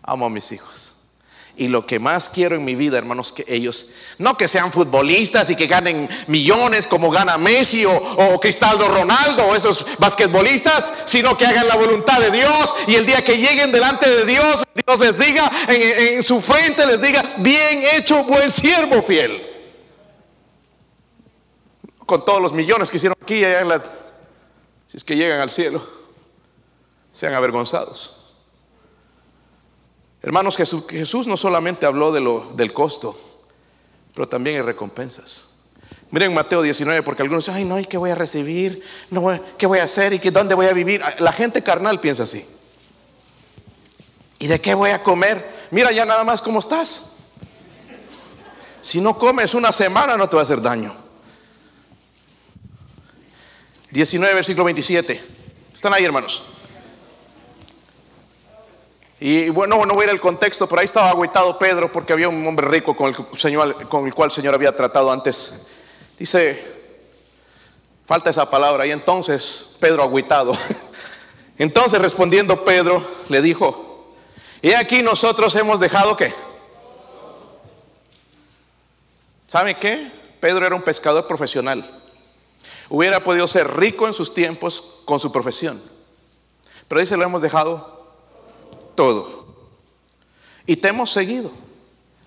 amo 0.03 0.25
a 0.25 0.31
mis 0.31 0.51
hijos. 0.51 0.97
Y 1.59 1.69
lo 1.69 1.87
que 1.87 1.99
más 1.99 2.31
quiero 2.31 2.57
en 2.57 2.65
mi 2.65 2.75
vida, 2.75 2.97
hermanos, 2.97 3.33
que 3.33 3.45
ellos, 3.49 3.93
no 4.17 4.35
que 4.35 4.49
sean 4.49 4.73
futbolistas 4.73 5.51
y 5.51 5.57
que 5.57 5.67
ganen 5.67 6.09
millones 6.27 6.87
como 6.87 7.11
gana 7.11 7.37
Messi 7.37 7.85
o, 7.85 8.41
Cristaldo 8.41 8.89
Ronaldo 8.89 9.45
o 9.45 9.55
esos 9.55 9.85
basquetbolistas, 9.99 11.03
sino 11.05 11.37
que 11.37 11.45
hagan 11.45 11.69
la 11.69 11.77
voluntad 11.77 12.19
de 12.19 12.31
Dios 12.31 12.75
y 12.87 12.95
el 12.95 13.05
día 13.05 13.23
que 13.23 13.37
lleguen 13.37 13.71
delante 13.71 14.09
de 14.09 14.25
Dios, 14.25 14.65
Dios 14.75 15.01
les 15.01 15.19
diga, 15.19 15.53
en, 15.69 16.25
su 16.25 16.41
frente 16.41 16.87
les 16.87 17.03
diga, 17.03 17.23
bien 17.41 17.83
hecho, 17.93 18.25
buen 18.25 18.51
siervo 18.51 19.03
fiel. 19.03 19.39
Con 22.07 22.25
todos 22.25 22.41
los 22.41 22.55
millones 22.55 22.91
que 22.91 22.97
hicieron 22.97 23.19
aquí, 23.21 23.45
allá 23.45 23.61
en 23.61 23.69
la, 23.69 23.83
es 24.97 25.05
que 25.05 25.15
llegan 25.15 25.41
al 25.41 25.51
cielo, 25.51 25.87
sean 27.13 27.35
avergonzados. 27.35 28.33
Hermanos, 30.23 30.57
Jesús, 30.57 31.27
no 31.27 31.37
solamente 31.37 31.85
habló 31.85 32.11
de 32.13 32.21
lo, 32.21 32.53
del 32.57 32.73
costo, 32.73 33.17
pero 34.15 34.27
también 34.27 34.57
hay 34.57 34.63
recompensas. 34.63 35.51
Miren 36.11 36.33
Mateo 36.33 36.63
19, 36.63 37.03
porque 37.03 37.21
algunos 37.21 37.45
dicen, 37.45 37.59
ay, 37.59 37.65
no, 37.67 37.79
¿y 37.79 37.85
qué 37.85 37.99
voy 37.99 38.11
a 38.11 38.15
recibir? 38.15 38.83
No, 39.11 39.39
¿Qué 39.59 39.67
voy 39.67 39.81
a 39.81 39.85
hacer? 39.85 40.15
¿Y 40.15 40.19
qué, 40.19 40.31
dónde 40.31 40.55
voy 40.55 40.67
a 40.67 40.73
vivir? 40.73 41.03
La 41.19 41.33
gente 41.33 41.63
carnal 41.63 42.01
piensa 42.01 42.23
así. 42.23 42.49
¿Y 44.39 44.47
de 44.47 44.59
qué 44.63 44.73
voy 44.73 44.91
a 44.91 45.03
comer? 45.03 45.45
Mira 45.73 45.93
ya 45.93 46.07
nada 46.07 46.25
más 46.25 46.41
cómo 46.41 46.61
estás. 46.61 47.17
Si 48.81 49.03
no 49.03 49.19
comes 49.19 49.53
una 49.53 49.73
semana 49.73 50.17
no 50.17 50.27
te 50.27 50.37
va 50.37 50.43
a 50.43 50.45
hacer 50.45 50.63
daño. 50.63 51.06
19, 53.97 54.35
versículo 54.35 54.65
27. 54.65 55.19
¿Están 55.75 55.95
ahí, 55.95 56.05
hermanos? 56.05 56.43
Y 59.19 59.49
bueno, 59.49 59.87
no 59.87 59.95
voy 59.95 60.03
a 60.03 60.05
ir 60.05 60.11
al 60.11 60.21
contexto, 60.21 60.69
pero 60.69 60.81
ahí 60.81 60.85
estaba 60.85 61.09
agüitado 61.09 61.59
Pedro 61.59 61.91
porque 61.91 62.13
había 62.13 62.29
un 62.29 62.47
hombre 62.47 62.69
rico 62.69 62.95
con 62.95 63.09
el, 63.09 63.39
señor, 63.39 63.89
con 63.89 64.05
el 64.05 64.13
cual 64.13 64.27
el 64.27 64.33
Señor 64.33 64.55
había 64.55 64.77
tratado 64.77 65.11
antes. 65.11 65.69
Dice, 66.19 66.63
falta 68.05 68.29
esa 68.29 68.51
palabra, 68.51 68.87
y 68.87 68.91
entonces 68.91 69.77
Pedro 69.81 70.03
agüitado. 70.03 70.53
Entonces 71.59 71.99
respondiendo 72.03 72.67
Pedro 72.67 73.03
le 73.31 73.41
dijo, 73.41 74.13
y 74.61 74.75
aquí 74.75 75.03
nosotros 75.03 75.57
hemos 75.57 75.81
dejado 75.81 76.15
qué. 76.19 76.35
¿Sabe 79.49 79.75
qué? 79.77 80.13
Pedro 80.39 80.67
era 80.67 80.75
un 80.75 80.83
pescador 80.83 81.27
profesional. 81.27 82.06
Hubiera 82.89 83.23
podido 83.23 83.47
ser 83.47 83.77
rico 83.77 84.07
en 84.07 84.15
sus 84.15 84.33
tiempos 84.33 85.01
con 85.05 85.19
su 85.19 85.33
profesión. 85.33 85.83
Pero 86.89 87.01
dice, 87.01 87.17
lo 87.17 87.25
hemos 87.25 87.43
dejado 87.43 88.07
todo. 88.95 89.47
Y 90.67 90.77
te 90.77 90.89
hemos 90.89 91.11
seguido. 91.11 91.51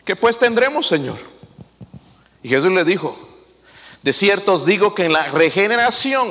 ¿Qué 0.05 0.15
pues 0.15 0.37
tendremos, 0.37 0.87
Señor? 0.87 1.17
Y 2.43 2.49
Jesús 2.49 2.71
le 2.71 2.83
dijo, 2.83 3.17
de 4.01 4.13
cierto 4.13 4.53
os 4.53 4.65
digo 4.65 4.95
que 4.95 5.05
en 5.05 5.13
la 5.13 5.27
regeneración, 5.27 6.27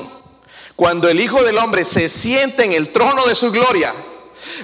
cuando 0.77 1.09
el 1.09 1.21
Hijo 1.21 1.43
del 1.43 1.59
Hombre 1.59 1.85
se 1.85 2.09
siente 2.09 2.65
en 2.65 2.73
el 2.73 2.93
trono 2.93 3.27
de 3.27 3.35
su 3.35 3.51
gloria, 3.51 3.95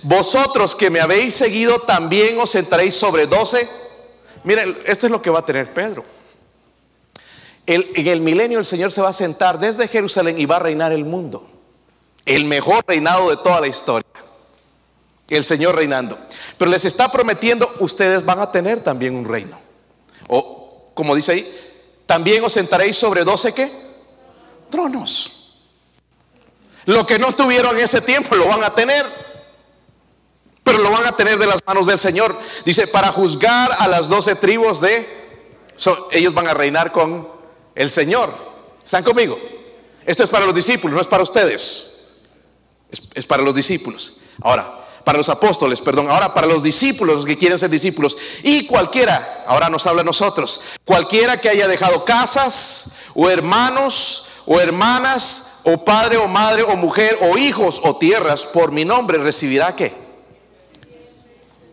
vosotros 0.03 0.75
que 0.75 0.91
me 0.91 1.01
habéis 1.01 1.35
seguido 1.35 1.81
también 1.81 2.39
os 2.41 2.51
sentaréis 2.51 2.95
sobre 2.95 3.27
doce. 3.27 3.69
Miren, 4.45 4.79
esto 4.87 5.07
es 5.07 5.13
lo 5.13 5.21
que 5.21 5.31
va 5.31 5.41
a 5.41 5.47
tener 5.47 5.73
Pedro. 5.73 6.05
En 7.67 8.07
el 8.07 8.21
milenio 8.21 8.59
el 8.59 8.67
Señor 8.67 8.93
se 8.93 9.01
va 9.01 9.09
a 9.09 9.15
sentar 9.15 9.59
desde 9.59 9.89
Jerusalén 9.89 10.39
y 10.39 10.47
va 10.47 10.57
a 10.57 10.61
reinar 10.61 10.93
el 10.93 11.05
mundo. 11.05 11.49
El 12.27 12.45
mejor 12.45 12.85
reinado 12.87 13.31
de 13.31 13.37
toda 13.37 13.61
la 13.61 13.67
historia 13.67 14.15
el 15.37 15.45
Señor 15.45 15.75
reinando. 15.75 16.19
Pero 16.59 16.71
les 16.71 16.85
está 16.85 17.11
prometiendo, 17.11 17.71
ustedes 17.81 18.25
van 18.25 18.41
a 18.41 18.51
tener 18.51 18.83
también 18.83 19.15
un 19.15 19.25
reino. 19.25 19.59
O, 20.29 20.91
como 20.95 21.15
dice 21.15 21.33
ahí, 21.33 21.61
también 22.07 22.45
os 22.45 22.53
sentaréis 22.53 22.97
sobre 22.97 23.25
doce 23.25 23.53
qué? 23.53 23.71
Tronos. 24.71 25.63
Lo 26.87 27.07
que 27.07 27.19
no 27.19 27.35
tuvieron 27.35 27.77
en 27.77 27.85
ese 27.85 28.01
tiempo 28.01 28.35
lo 28.37 28.47
van 28.47 28.63
a 28.63 28.75
tener. 28.75 29.07
Pero 30.63 30.79
lo 30.79 30.91
van 30.91 31.07
a 31.07 31.13
tener 31.13 31.39
de 31.39 31.47
las 31.47 31.63
manos 31.67 31.87
del 31.87 31.99
Señor. 31.99 32.39
Dice, 32.65 32.87
para 32.87 33.13
juzgar 33.13 33.71
a 33.79 33.89
las 33.89 34.09
doce 34.09 34.35
tribus 34.35 34.81
de... 34.81 35.07
ellos 36.13 36.33
van 36.33 36.49
a 36.49 36.55
reinar 36.55 36.93
con 36.93 37.29
el 37.75 37.91
Señor. 37.91 38.33
¿Están 38.85 39.03
conmigo? 39.03 39.39
Esto 40.05 40.25
es 40.25 40.31
para 40.31 40.47
los 40.47 40.55
discípulos, 40.55 40.95
no 40.95 41.01
es 41.01 41.07
para 41.07 41.23
ustedes. 41.23 41.91
Es, 43.15 43.27
para 43.27 43.43
los 43.43 43.55
discípulos. 43.55 44.21
Ahora, 44.43 44.85
para 45.05 45.19
los 45.19 45.29
apóstoles, 45.29 45.81
perdón, 45.81 46.11
ahora 46.11 46.33
para 46.33 46.47
los 46.47 46.63
discípulos, 46.63 47.17
los 47.17 47.27
que 47.27 47.37
quieren 47.37 47.59
ser 47.59 47.71
discípulos, 47.71 48.17
y 48.43 48.67
cualquiera, 48.67 49.45
ahora 49.47 49.69
nos 49.69 49.87
habla 49.87 50.03
a 50.03 50.05
nosotros, 50.05 50.61
cualquiera 50.85 51.41
que 51.41 51.49
haya 51.49 51.69
dejado 51.69 52.05
casas, 52.05 53.01
o 53.15 53.29
hermanos, 53.29 54.43
o 54.47 54.61
hermanas, 54.61 55.61
o 55.65 55.85
padre, 55.85 56.17
o 56.19 56.29
madre, 56.29 56.63
o 56.63 56.77
mujer, 56.77 57.19
o 57.23 57.37
hijos, 57.37 57.81
o 57.85 57.97
tierras, 57.97 58.45
por 58.47 58.73
mi 58.73 58.85
nombre, 58.85 59.19
recibirá 59.19 59.75
qué? 59.75 59.93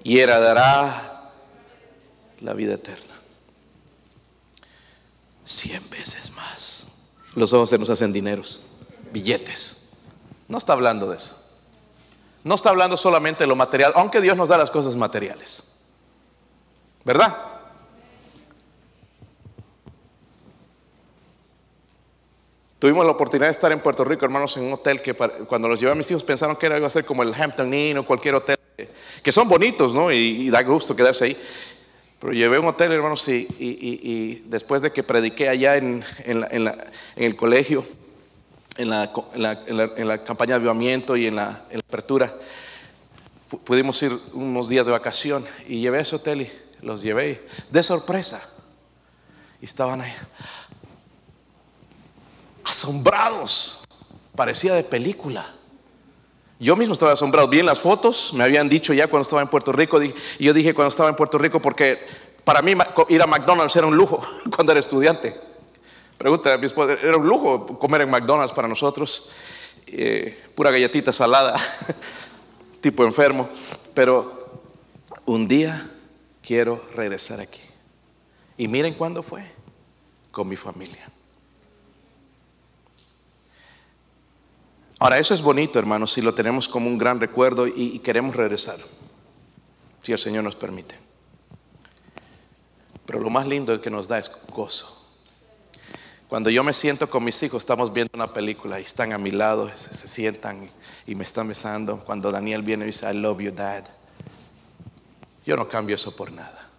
Y 0.04 0.20
heredará 0.20 1.32
la 2.40 2.54
vida 2.54 2.74
eterna. 2.74 3.11
Cien 5.52 5.84
veces 5.90 6.32
más. 6.32 6.88
Los 7.36 7.52
ojos 7.52 7.70
se 7.70 7.78
nos 7.78 7.90
hacen 7.90 8.14
dineros, 8.14 8.68
billetes. 9.12 9.90
No 10.48 10.58
está 10.58 10.72
hablando 10.72 11.10
de 11.10 11.18
eso. 11.18 11.36
No 12.46 12.56
está 12.56 12.70
hablando 12.70 12.96
solamente 12.96 13.44
de 13.44 13.48
lo 13.48 13.58
material, 13.58 13.92
aunque 13.96 14.22
Dios 14.22 14.38
nos 14.38 14.48
da 14.48 14.58
las 14.58 14.72
cosas 14.72 14.96
materiales. 14.96 15.82
¿Verdad? 17.04 17.38
Tuvimos 22.80 23.06
la 23.06 23.12
oportunidad 23.12 23.48
de 23.48 23.52
estar 23.52 23.74
en 23.74 23.82
Puerto 23.82 24.06
Rico, 24.06 24.24
hermanos, 24.24 24.56
en 24.56 24.64
un 24.64 24.74
hotel 24.74 25.02
que 25.02 25.14
cuando 25.14 25.68
los 25.68 25.82
llevé 25.82 25.92
a 25.92 25.96
mis 25.96 26.10
hijos 26.10 26.24
pensaron 26.24 26.56
que 26.56 26.68
era, 26.68 26.78
iba 26.78 26.88
a 26.88 26.90
ser 26.90 27.04
como 27.04 27.24
el 27.24 27.34
Hampton 27.34 27.74
Inn 27.74 27.98
o 27.98 28.06
cualquier 28.06 28.36
hotel, 28.36 28.58
que 29.22 29.32
son 29.34 29.50
bonitos, 29.50 29.94
¿no? 29.94 30.14
Y, 30.14 30.50
da 30.50 30.64
gusto 30.64 30.96
quedarse 30.96 31.26
ahí. 31.26 31.38
Pero 32.22 32.34
llevé 32.34 32.60
un 32.60 32.68
hotel, 32.68 32.92
hermanos, 32.92 33.28
y, 33.28 33.48
y- 33.60 34.00
y- 34.04 34.44
después 34.46 34.84
de 34.84 34.92
que 34.92 35.02
prediqué 35.04 35.50
allá 35.50 35.76
en, 35.76 36.06
en 36.20 36.40
la- 36.40 36.48
en 37.16 37.24
el 37.24 37.36
colegio, 37.36 37.84
en 38.78 38.90
la, 38.92 39.12
en 39.36 40.08
la- 40.08 40.24
campaña 40.24 40.52
de 40.52 40.56
avivamiento 40.58 41.18
y 41.18 41.26
en 41.26 41.36
la, 41.36 41.66
apertura, 41.88 42.32
pu- 43.50 43.60
pudimos 43.62 44.02
ir 44.04 44.16
unos 44.34 44.70
días 44.70 44.86
de 44.86 44.92
vacación 44.92 45.46
y 45.68 45.82
llevé 45.82 46.00
ese 46.02 46.16
hotel 46.16 46.42
y 46.44 46.52
los 46.86 47.02
llevé 47.02 47.44
de 47.72 47.82
sorpresa. 47.84 48.48
Y 49.60 49.66
estaban 49.66 50.02
ahí 50.02 50.14
asombrados. 52.64 53.80
Parecía 54.36 54.74
de 54.76 54.84
película. 54.84 55.54
Yo 56.62 56.76
mismo 56.76 56.94
estaba 56.94 57.14
asombrado. 57.14 57.48
Vi 57.48 57.58
en 57.58 57.66
las 57.66 57.82
fotos, 57.82 58.34
me 58.36 58.44
habían 58.44 58.70
dicho 58.70 58.94
ya 58.94 59.08
cuando 59.08 59.24
estaba 59.24 59.42
en 59.42 59.48
Puerto 59.48 59.72
Rico, 59.72 60.00
y 60.04 60.14
yo 60.38 60.54
dije 60.54 60.76
cuando 60.76 60.90
estaba 60.90 61.10
en 61.10 61.16
Puerto 61.16 61.40
Rico 61.40 61.60
porque 61.60 62.00
para 62.44 62.62
mí 62.62 62.74
ir 63.10 63.22
a 63.24 63.26
McDonald's 63.26 63.76
era 63.76 63.88
un 63.88 63.98
lujo 63.98 64.22
cuando 64.56 64.72
era 64.72 64.80
estudiante. 64.80 65.36
Pregunta 66.20 66.54
a 66.54 66.60
mi 66.60 66.68
esposa, 66.68 66.94
era 67.02 67.18
un 67.18 67.28
lujo 67.28 67.80
comer 67.80 68.02
en 68.02 68.12
McDonald's 68.12 68.54
para 68.54 68.68
nosotros, 68.68 69.32
eh, 69.88 70.40
pura 70.54 70.70
galletita 70.70 71.12
salada, 71.12 71.60
tipo 72.80 73.04
enfermo. 73.06 73.50
Pero 73.96 74.62
un 75.26 75.48
día 75.48 75.90
quiero 76.46 76.80
regresar 76.94 77.40
aquí. 77.40 77.62
Y 78.56 78.68
miren 78.68 78.94
cuándo 78.94 79.24
fue, 79.24 79.44
con 80.30 80.48
mi 80.48 80.56
familia. 80.56 81.11
Ahora, 85.02 85.18
eso 85.18 85.34
es 85.34 85.42
bonito, 85.42 85.80
hermanos, 85.80 86.14
si 86.14 86.22
lo 86.22 86.32
tenemos 86.36 86.68
como 86.68 86.86
un 86.86 86.96
gran 86.96 87.20
recuerdo 87.20 87.66
y, 87.66 87.98
queremos 88.04 88.36
regresar, 88.36 88.78
si 90.04 90.12
el 90.12 90.20
Señor 90.20 90.44
nos 90.44 90.56
permite. 90.56 90.94
Pero 93.08 93.20
lo 93.20 93.32
más 93.32 93.48
lindo 93.48 93.82
que 93.82 93.90
nos 93.90 94.08
da 94.08 94.20
es 94.20 94.30
gozo. 94.50 94.96
Cuando 96.28 96.52
yo 96.52 96.64
me 96.64 96.72
siento 96.72 97.10
con 97.10 97.24
mis 97.24 97.42
hijos, 97.42 97.64
estamos 97.64 97.92
viendo 97.92 98.12
una 98.14 98.32
película 98.32 98.80
y 98.80 98.84
están 98.84 99.12
a 99.12 99.18
mi 99.18 99.32
lado, 99.32 99.72
se, 99.76 99.92
se 99.92 100.08
sientan 100.08 100.70
y, 101.08 101.14
y 101.14 101.16
me 101.16 101.24
están 101.24 101.48
besando. 101.48 101.98
Cuando 102.06 102.32
Daniel 102.32 102.62
viene 102.62 102.84
y 102.84 102.88
dice, 102.88 103.12
I 103.12 103.18
love 103.18 103.42
you, 103.42 103.52
dad. 103.52 103.84
Yo 105.48 105.56
no 105.56 105.68
cambio 105.68 105.96
eso 105.96 106.16
por 106.16 106.32
nada. 106.32 106.70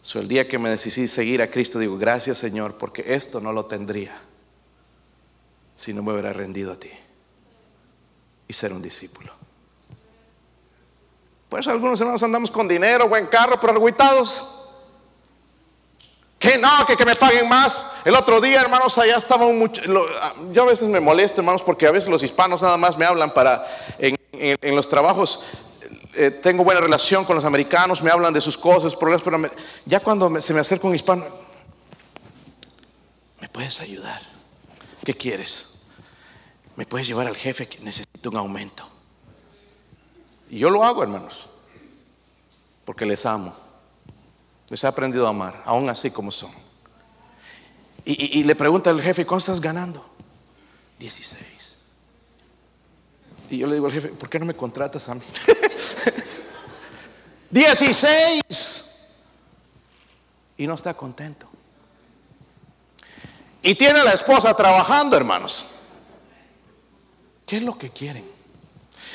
So, 0.00 0.20
el 0.20 0.28
día 0.28 0.48
que 0.48 0.58
me 0.58 0.70
decidí 0.70 1.06
seguir 1.06 1.42
a 1.42 1.50
Cristo, 1.50 1.78
digo, 1.78 1.98
gracias 1.98 2.38
Señor, 2.38 2.78
porque 2.78 3.04
esto 3.08 3.40
no 3.40 3.52
lo 3.52 3.66
tendría 3.66 4.18
si 5.76 5.94
no 5.94 6.02
me 6.02 6.10
hubiera 6.12 6.32
rendido 6.32 6.72
a 6.72 6.76
ti 6.80 6.90
y 8.48 8.52
ser 8.52 8.72
un 8.72 8.82
discípulo. 8.82 9.32
Por 11.48 11.60
eso 11.60 11.70
algunos 11.70 12.00
hermanos 12.00 12.22
andamos 12.24 12.50
con 12.50 12.66
dinero, 12.66 13.08
buen 13.08 13.26
carro, 13.28 13.60
pero 13.60 13.74
agüitados. 13.74 14.52
Que 16.38 16.58
no, 16.58 16.68
que, 16.86 16.96
que 16.96 17.04
me 17.06 17.16
paguen 17.16 17.48
más. 17.48 17.94
El 18.04 18.14
otro 18.14 18.40
día, 18.40 18.60
hermanos, 18.60 18.98
allá 18.98 19.16
estaba 19.16 19.46
un 19.46 19.70
lo- 19.86 20.06
yo 20.52 20.62
a 20.64 20.66
veces 20.66 20.88
me 20.88 21.00
molesto, 21.00 21.40
hermanos, 21.40 21.62
porque 21.62 21.86
a 21.86 21.90
veces 21.92 22.10
los 22.10 22.22
hispanos 22.22 22.60
nada 22.62 22.76
más 22.76 22.98
me 22.98 23.06
hablan 23.06 23.32
para 23.32 23.64
en, 23.98 24.18
en- 24.32 24.76
los 24.76 24.88
trabajos. 24.88 25.44
eh, 26.14 26.30
tengo 26.30 26.64
buena 26.64 26.80
relación 26.80 27.24
con 27.24 27.36
los 27.36 27.44
americanos, 27.44 28.02
me 28.02 28.10
hablan 28.10 28.32
de 28.34 28.40
sus 28.40 28.56
cosas, 28.58 28.94
problemas, 28.96 29.22
pero 29.22 29.38
ya 29.86 30.00
cuando 30.00 30.40
se 30.40 30.52
me 30.52 30.60
acerca 30.60 30.86
un 30.86 30.94
hispano, 30.94 31.24
¿me 33.40 33.48
puedes 33.48 33.80
ayudar? 33.80 34.20
¿Qué 35.06 35.14
quieres? 35.14 35.86
¿Me 36.74 36.84
puedes 36.84 37.06
llevar 37.06 37.28
al 37.28 37.36
jefe 37.36 37.68
que 37.68 37.78
necesita 37.78 38.28
un 38.28 38.38
aumento? 38.38 38.88
Y 40.50 40.58
yo 40.58 40.68
lo 40.68 40.82
hago, 40.82 41.04
hermanos, 41.04 41.46
porque 42.84 43.06
les 43.06 43.24
amo. 43.24 43.54
Les 44.68 44.82
he 44.82 44.86
aprendido 44.88 45.28
a 45.28 45.30
amar, 45.30 45.62
aún 45.64 45.88
así 45.88 46.10
como 46.10 46.32
son. 46.32 46.50
Y 48.04 48.42
le 48.42 48.56
pregunta 48.56 48.90
al 48.90 49.00
jefe, 49.00 49.24
¿cuánto 49.24 49.42
estás 49.42 49.60
ganando? 49.60 50.04
16. 50.98 51.78
Y 53.50 53.58
yo 53.58 53.68
le 53.68 53.74
digo 53.74 53.86
al 53.86 53.92
jefe, 53.92 54.08
¿por 54.08 54.28
qué 54.28 54.40
no 54.40 54.46
me 54.46 54.54
contratas 54.54 55.08
a 55.08 55.14
mí? 55.14 55.22
16. 57.50 59.12
Y 60.56 60.66
no 60.66 60.74
está 60.74 60.94
contento. 60.94 61.48
Y 63.66 63.74
tiene 63.74 63.98
a 63.98 64.04
la 64.04 64.12
esposa 64.12 64.54
trabajando, 64.54 65.16
hermanos. 65.16 65.66
¿Qué 67.44 67.56
es 67.56 67.62
lo 67.64 67.76
que 67.76 67.90
quieren? 67.90 68.24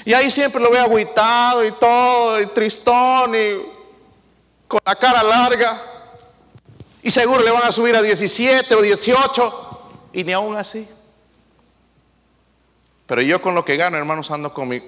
Y 0.04 0.12
ahí 0.12 0.30
siempre 0.30 0.62
lo 0.62 0.70
ve 0.70 0.78
agüitado 0.78 1.66
y 1.66 1.72
todo, 1.72 2.42
y 2.42 2.48
tristón, 2.48 3.34
y 3.34 3.62
con 4.68 4.82
la 4.86 4.94
cara 4.96 5.24
larga. 5.24 5.82
Y 7.02 7.10
seguro 7.10 7.42
le 7.42 7.50
van 7.50 7.64
a 7.64 7.72
subir 7.72 7.96
a 7.96 8.02
17 8.02 8.76
o 8.76 8.82
18, 8.82 10.10
y 10.12 10.26
ni 10.26 10.34
aún 10.34 10.58
así. 10.58 10.86
Pero 13.06 13.22
yo 13.22 13.42
con 13.42 13.56
lo 13.56 13.64
que 13.64 13.78
gano, 13.78 13.96
hermanos, 13.96 14.32
ando 14.32 14.54
con 14.54 14.68
mi 14.68 14.84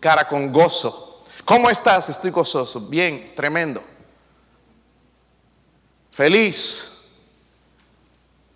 cara 0.00 0.26
con 0.26 0.52
gozo. 0.52 1.22
¿Cómo 1.44 1.70
estás? 1.70 2.08
Estoy 2.08 2.32
gozoso. 2.32 2.80
Bien, 2.80 3.32
tremendo. 3.36 3.80
Feliz. 6.10 6.91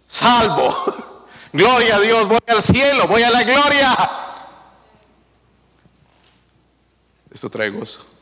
Salvo. 0.06 0.94
Gloria 1.52 1.96
a 1.96 2.00
Dios, 2.00 2.28
voy 2.28 2.38
al 2.46 2.62
cielo, 2.62 3.06
voy 3.08 3.22
a 3.22 3.30
la 3.30 3.42
gloria. 3.42 3.96
Esto 7.30 7.50
trae 7.50 7.70
gozo. 7.70 8.16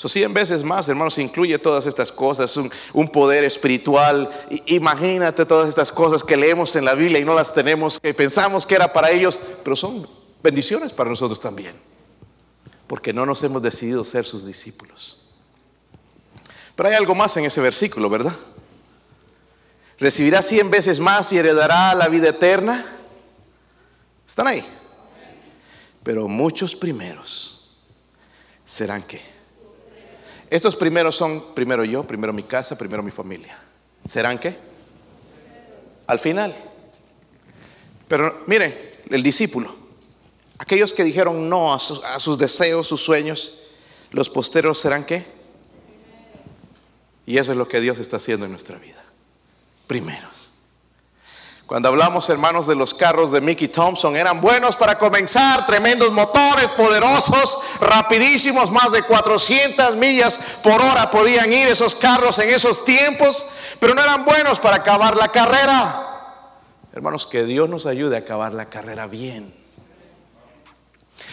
So, 0.00 0.08
cien 0.08 0.32
veces 0.32 0.64
más, 0.64 0.88
hermanos, 0.88 1.18
incluye 1.18 1.58
todas 1.58 1.84
estas 1.84 2.10
cosas, 2.10 2.56
un, 2.94 3.08
poder 3.08 3.44
espiritual. 3.44 4.30
Imagínate 4.64 5.44
todas 5.44 5.68
estas 5.68 5.92
cosas 5.92 6.24
que 6.24 6.38
leemos 6.38 6.74
en 6.76 6.86
la 6.86 6.94
Biblia 6.94 7.20
y 7.20 7.24
no 7.24 7.34
las 7.34 7.52
tenemos, 7.52 8.00
que 8.00 8.14
pensamos 8.14 8.64
que 8.64 8.76
era 8.76 8.90
para 8.90 9.10
ellos, 9.10 9.38
pero 9.62 9.76
son 9.76 10.08
bendiciones 10.42 10.94
para 10.94 11.10
nosotros 11.10 11.38
también, 11.38 11.74
porque 12.86 13.12
no 13.12 13.26
nos 13.26 13.42
hemos 13.42 13.60
decidido 13.60 14.02
ser 14.02 14.24
sus 14.24 14.46
discípulos. 14.46 15.18
Pero 16.74 16.88
hay 16.88 16.94
algo 16.94 17.14
más 17.14 17.36
en 17.36 17.44
ese 17.44 17.60
versículo, 17.60 18.08
¿verdad? 18.08 18.34
Recibirá 20.00 20.42
cien 20.42 20.70
veces 20.70 20.98
más 20.98 21.30
y 21.32 21.38
heredará 21.38 21.94
la 21.94 22.08
vida 22.08 22.30
eterna. 22.30 22.84
¿Están 24.26 24.46
ahí? 24.46 24.64
Pero 26.02 26.26
muchos 26.26 26.74
primeros 26.74 27.76
serán 28.64 29.02
que 29.02 29.20
estos 30.50 30.74
primeros 30.74 31.14
son 31.14 31.54
primero 31.54 31.84
yo, 31.84 32.04
primero 32.04 32.32
mi 32.32 32.42
casa, 32.42 32.76
primero 32.76 33.04
mi 33.04 33.12
familia. 33.12 33.56
¿Serán 34.04 34.36
qué? 34.36 34.56
Al 36.08 36.18
final. 36.18 36.56
Pero 38.08 38.42
miren, 38.48 38.74
el 39.10 39.22
discípulo, 39.22 39.72
aquellos 40.58 40.92
que 40.92 41.04
dijeron 41.04 41.48
no 41.48 41.72
a 41.72 41.78
sus, 41.78 42.02
a 42.02 42.18
sus 42.18 42.36
deseos, 42.36 42.88
sus 42.88 43.00
sueños, 43.00 43.68
los 44.10 44.28
posteros 44.28 44.78
serán 44.78 45.04
qué? 45.04 45.24
Y 47.26 47.38
eso 47.38 47.52
es 47.52 47.58
lo 47.58 47.68
que 47.68 47.80
Dios 47.80 48.00
está 48.00 48.16
haciendo 48.16 48.44
en 48.44 48.50
nuestra 48.50 48.76
vida. 48.78 48.99
Primeros. 49.90 50.52
Cuando 51.66 51.88
hablamos, 51.88 52.30
hermanos, 52.30 52.68
de 52.68 52.76
los 52.76 52.94
carros 52.94 53.32
de 53.32 53.40
Mickey 53.40 53.66
Thompson, 53.66 54.16
eran 54.16 54.40
buenos 54.40 54.76
para 54.76 54.96
comenzar, 54.96 55.66
tremendos 55.66 56.12
motores, 56.12 56.68
poderosos, 56.76 57.58
rapidísimos, 57.80 58.70
más 58.70 58.92
de 58.92 59.02
400 59.02 59.96
millas 59.96 60.58
por 60.62 60.80
hora 60.80 61.10
podían 61.10 61.52
ir 61.52 61.66
esos 61.66 61.96
carros 61.96 62.38
en 62.38 62.50
esos 62.50 62.84
tiempos, 62.84 63.48
pero 63.80 63.96
no 63.96 64.00
eran 64.00 64.24
buenos 64.24 64.60
para 64.60 64.76
acabar 64.76 65.16
la 65.16 65.26
carrera. 65.26 66.06
Hermanos, 66.92 67.26
que 67.26 67.42
Dios 67.42 67.68
nos 67.68 67.84
ayude 67.86 68.14
a 68.14 68.20
acabar 68.20 68.54
la 68.54 68.66
carrera 68.66 69.08
bien. 69.08 69.52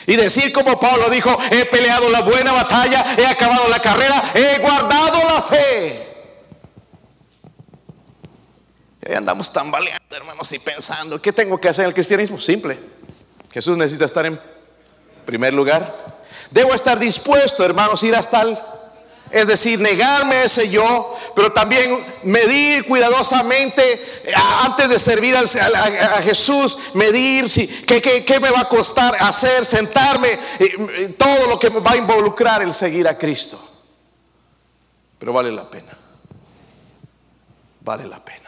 Y 0.08 0.16
decir 0.16 0.51
como 0.51 0.80
Pablo 0.80 1.12
dijo, 1.12 1.38
he 1.51 1.66
peleado 1.66 2.10
la 2.10 2.22
buena 2.22 2.53
batalla, 2.53 3.05
he 3.20 3.28
acabado 3.28 3.68
la 3.70 3.78
carrera, 3.78 4.24
he 4.34 4.58
guardado 4.58 5.20
la 5.28 5.41
fe. 5.43 6.07
Y 9.08 9.12
ahí 9.12 9.16
andamos 9.16 9.51
tambaleando, 9.53 10.16
hermanos, 10.16 10.51
y 10.51 10.60
pensando, 10.60 11.22
¿qué 11.22 11.32
tengo 11.32 11.58
que 11.60 11.70
hacer 11.70 11.84
en 11.86 11.89
el 11.89 11.93
cristianismo? 11.93 12.38
Simple. 12.38 12.78
Jesús 13.51 13.78
necesita 13.78 14.03
estar 14.05 14.26
en 14.26 14.38
primer 15.26 15.53
lugar. 15.53 15.95
Debo 16.51 16.74
estar 16.74 16.99
dispuesto, 16.99 17.64
hermanos, 17.64 18.03
ir 18.03 18.16
hasta 18.16 18.41
el, 18.41 18.58
es 19.32 19.47
decir, 19.47 19.80
negarme 19.80 20.43
ese 20.43 20.70
yo, 20.70 21.16
pero 21.36 21.53
también 21.53 22.05
medir 22.24 22.86
cuidadosamente 22.86 23.82
eh, 24.26 24.34
antes 24.62 24.89
de 24.89 24.99
servir 24.99 25.36
a, 25.38 25.41
Jesús, 26.22 26.78
medir 26.93 27.49
si, 27.49 27.66
qué, 27.68 28.01
qué- 28.01 28.26
qué 28.26 28.39
me 28.41 28.49
va 28.49 28.62
a 28.62 28.70
costar 28.70 29.16
hacer, 29.20 29.66
sentarme, 29.66 30.32
eh, 30.34 30.39
eh, 30.60 31.16
todo 31.18 31.47
lo 31.47 31.58
que 31.60 31.70
me 31.70 31.80
va 31.80 31.91
a 31.91 31.97
involucrar 31.97 32.62
el 32.62 32.74
seguir 32.74 33.08
a 33.08 33.18
Cristo. 33.18 33.62
Pero 35.20 35.32
vale 35.34 35.51
la 35.51 35.70
pena. 35.70 35.97
Vale 37.82 38.05
la 38.08 38.24
pena. 38.24 38.47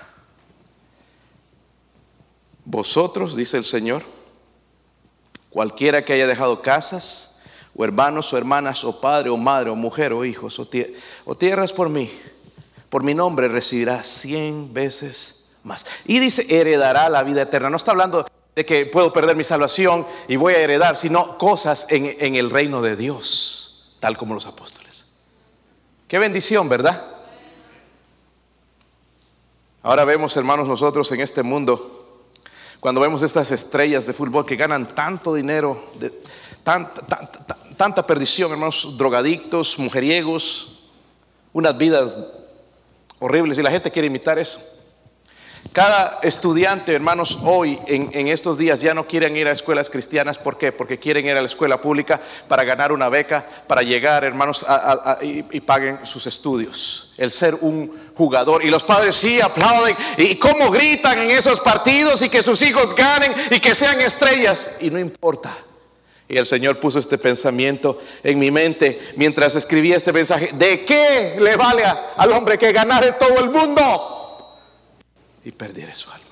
Vosotros, 2.70 3.36
dice 3.36 3.57
el 3.57 3.65
Señor, 3.65 4.03
cualquiera 5.49 6.05
que 6.05 6.13
haya 6.13 6.28
dejado 6.28 6.61
casas, 6.61 7.41
o 7.76 7.84
hermanos 7.84 8.32
o 8.32 8.38
hermanas, 8.38 8.84
o 8.84 9.01
padre 9.01 9.32
o 9.32 9.38
madre, 9.38 9.72
o 9.72 9.76
mujer 9.76 10.13
o 10.13 10.24
hijos, 10.24 10.59
o, 10.59 11.36
tierras 11.36 11.74
por 11.74 11.89
mí, 11.89 12.11
por 12.91 13.01
mi 13.01 13.15
nombre 13.15 13.47
recibirá 13.47 14.03
cien 14.03 14.72
veces 14.72 15.57
más. 15.63 15.84
Y 16.05 16.20
dice, 16.20 16.45
heredará 16.59 17.09
la 17.09 17.24
vida 17.24 17.41
eterna. 17.41 17.72
No 17.72 17.78
está 17.78 17.89
hablando 17.89 18.28
de 18.55 18.65
que 18.67 18.86
puedo 18.86 19.11
perder 19.11 19.36
mi 19.36 19.43
salvación 19.43 20.05
y 20.28 20.36
voy 20.36 20.53
a 20.53 20.59
heredar, 20.59 20.95
sino 20.95 21.39
cosas 21.39 21.88
en, 21.89 22.15
en 22.20 22.36
el 22.36 22.51
reino 22.51 22.84
de 22.84 22.95
Dios, 22.95 23.97
tal 23.99 24.15
como 24.15 24.36
los 24.36 24.45
apóstoles. 24.45 25.22
Qué 26.07 26.20
bendición, 26.20 26.70
¿verdad? 26.70 27.03
Ahora 29.82 30.05
vemos, 30.05 30.38
hermanos, 30.38 30.67
nosotros 30.67 31.11
en 31.13 31.22
este 31.22 31.41
mundo, 31.41 31.99
cuando 32.80 33.01
vemos 33.01 33.21
estas 33.21 33.51
estrellas 33.51 34.05
de 34.05 34.13
fútbol 34.13 34.45
que 34.45 34.55
ganan 34.55 34.88
tanto 34.95 35.34
dinero, 35.34 35.82
tanta, 36.63 38.07
perdición, 38.07 38.51
hermanos, 38.51 38.97
drogadictos, 38.97 39.77
mujeriegos, 39.80 40.84
unas 41.51 41.77
vidas 41.77 42.17
horribles 43.19 43.57
y 43.57 43.63
la 43.63 43.71
gente 43.71 43.91
quiere 43.91 44.07
imitar 44.07 44.39
eso. 44.39 44.61
Cada 45.73 46.19
estudiante, 46.23 46.95
hermanos, 46.95 47.39
hoy 47.43 47.77
en, 47.86 48.27
estos 48.27 48.57
días 48.57 48.82
ya 48.82 48.93
no 48.93 49.05
quieren 49.05 49.36
ir 49.38 49.47
a 49.47 49.51
escuelas 49.51 49.89
cristianas. 49.89 50.39
¿Por 50.39 50.57
qué? 50.57 50.71
Porque 50.71 50.97
quieren 50.97 51.25
ir 51.25 51.38
a 51.38 51.41
la 51.41 51.45
escuela 51.45 51.80
pública 51.80 52.19
para 52.47 52.63
ganar 52.63 52.91
una 52.91 53.09
beca, 53.09 53.45
para 53.67 53.84
llegar, 53.84 54.23
hermanos, 54.23 54.65
y, 55.21 55.59
paguen 55.59 55.99
sus 56.05 56.25
estudios. 56.25 57.13
El 57.17 57.30
ser 57.30 57.55
un 57.61 58.09
jugador. 58.20 58.65
Y 58.65 58.70
los 58.70 58.84
padres 58.84 59.15
sí 59.15 59.39
aplauden. 59.39 59.95
Y 60.17 60.36
cómo 60.36 60.70
gritan 60.70 61.17
en 61.20 61.32
esos 61.32 61.61
partidos 61.61 62.22
y 62.22 62.30
que 62.30 62.43
sus 62.43 62.61
hijos 62.61 62.93
ganen 62.93 63.34
y 63.49 63.61
que 63.61 63.74
sean 63.74 63.99
estrellas. 64.01 64.76
Y 64.82 64.89
no 64.91 64.99
importa. 64.99 65.57
Y 66.28 66.38
el 66.38 66.45
Señor 66.45 66.80
puso 66.80 66.99
este 66.99 67.17
pensamiento 67.17 67.97
en 68.22 68.38
mi 68.38 68.51
mente 68.51 68.99
mientras 69.15 69.55
escribía 69.55 69.95
este 69.95 70.11
mensaje. 70.11 70.51
¿De 70.53 70.86
qué 70.86 71.38
le 71.39 71.55
vale 71.55 71.84
al 72.17 72.32
hombre 72.34 72.57
que 72.57 72.74
ganare 72.74 73.13
todo 73.13 73.39
el 73.39 73.49
mundo 73.49 74.59
y 75.45 75.51
perdiera 75.51 75.95
su 75.95 76.11
alma? 76.11 76.26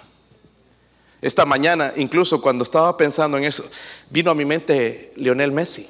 Esta 1.22 1.46
mañana, 1.46 1.94
incluso 1.96 2.42
cuando 2.42 2.64
estaba 2.64 2.96
pensando 2.96 3.38
en 3.38 3.46
eso, 3.46 3.64
vino 4.10 4.30
a 4.30 4.36
mi 4.36 4.46
mente 4.46 5.14
Lionel 5.16 5.52
Messi. 5.52 5.90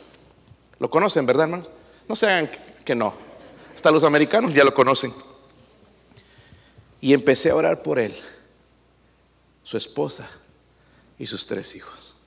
¿Lo 0.80 0.89
conocen, 0.89 1.26
verdad, 1.26 1.45
hermanos? 1.45 1.68
No 2.08 2.16
sean 2.16 2.50
que 2.86 2.95
no. 2.95 3.14
Hasta 3.76 3.91
los 3.91 4.04
americanos 4.04 4.54
ya 4.54 4.64
lo 4.64 4.74
conocen. 4.74 5.12
Y 7.00 7.14
empecé 7.14 7.52
a 7.52 7.56
orar 7.56 7.84
por 7.84 8.00
él, 8.00 8.16
su 9.64 9.78
esposa 9.78 10.30
y 11.20 11.26
sus 11.26 11.45
tres 11.45 11.76
hijos. 11.76 12.18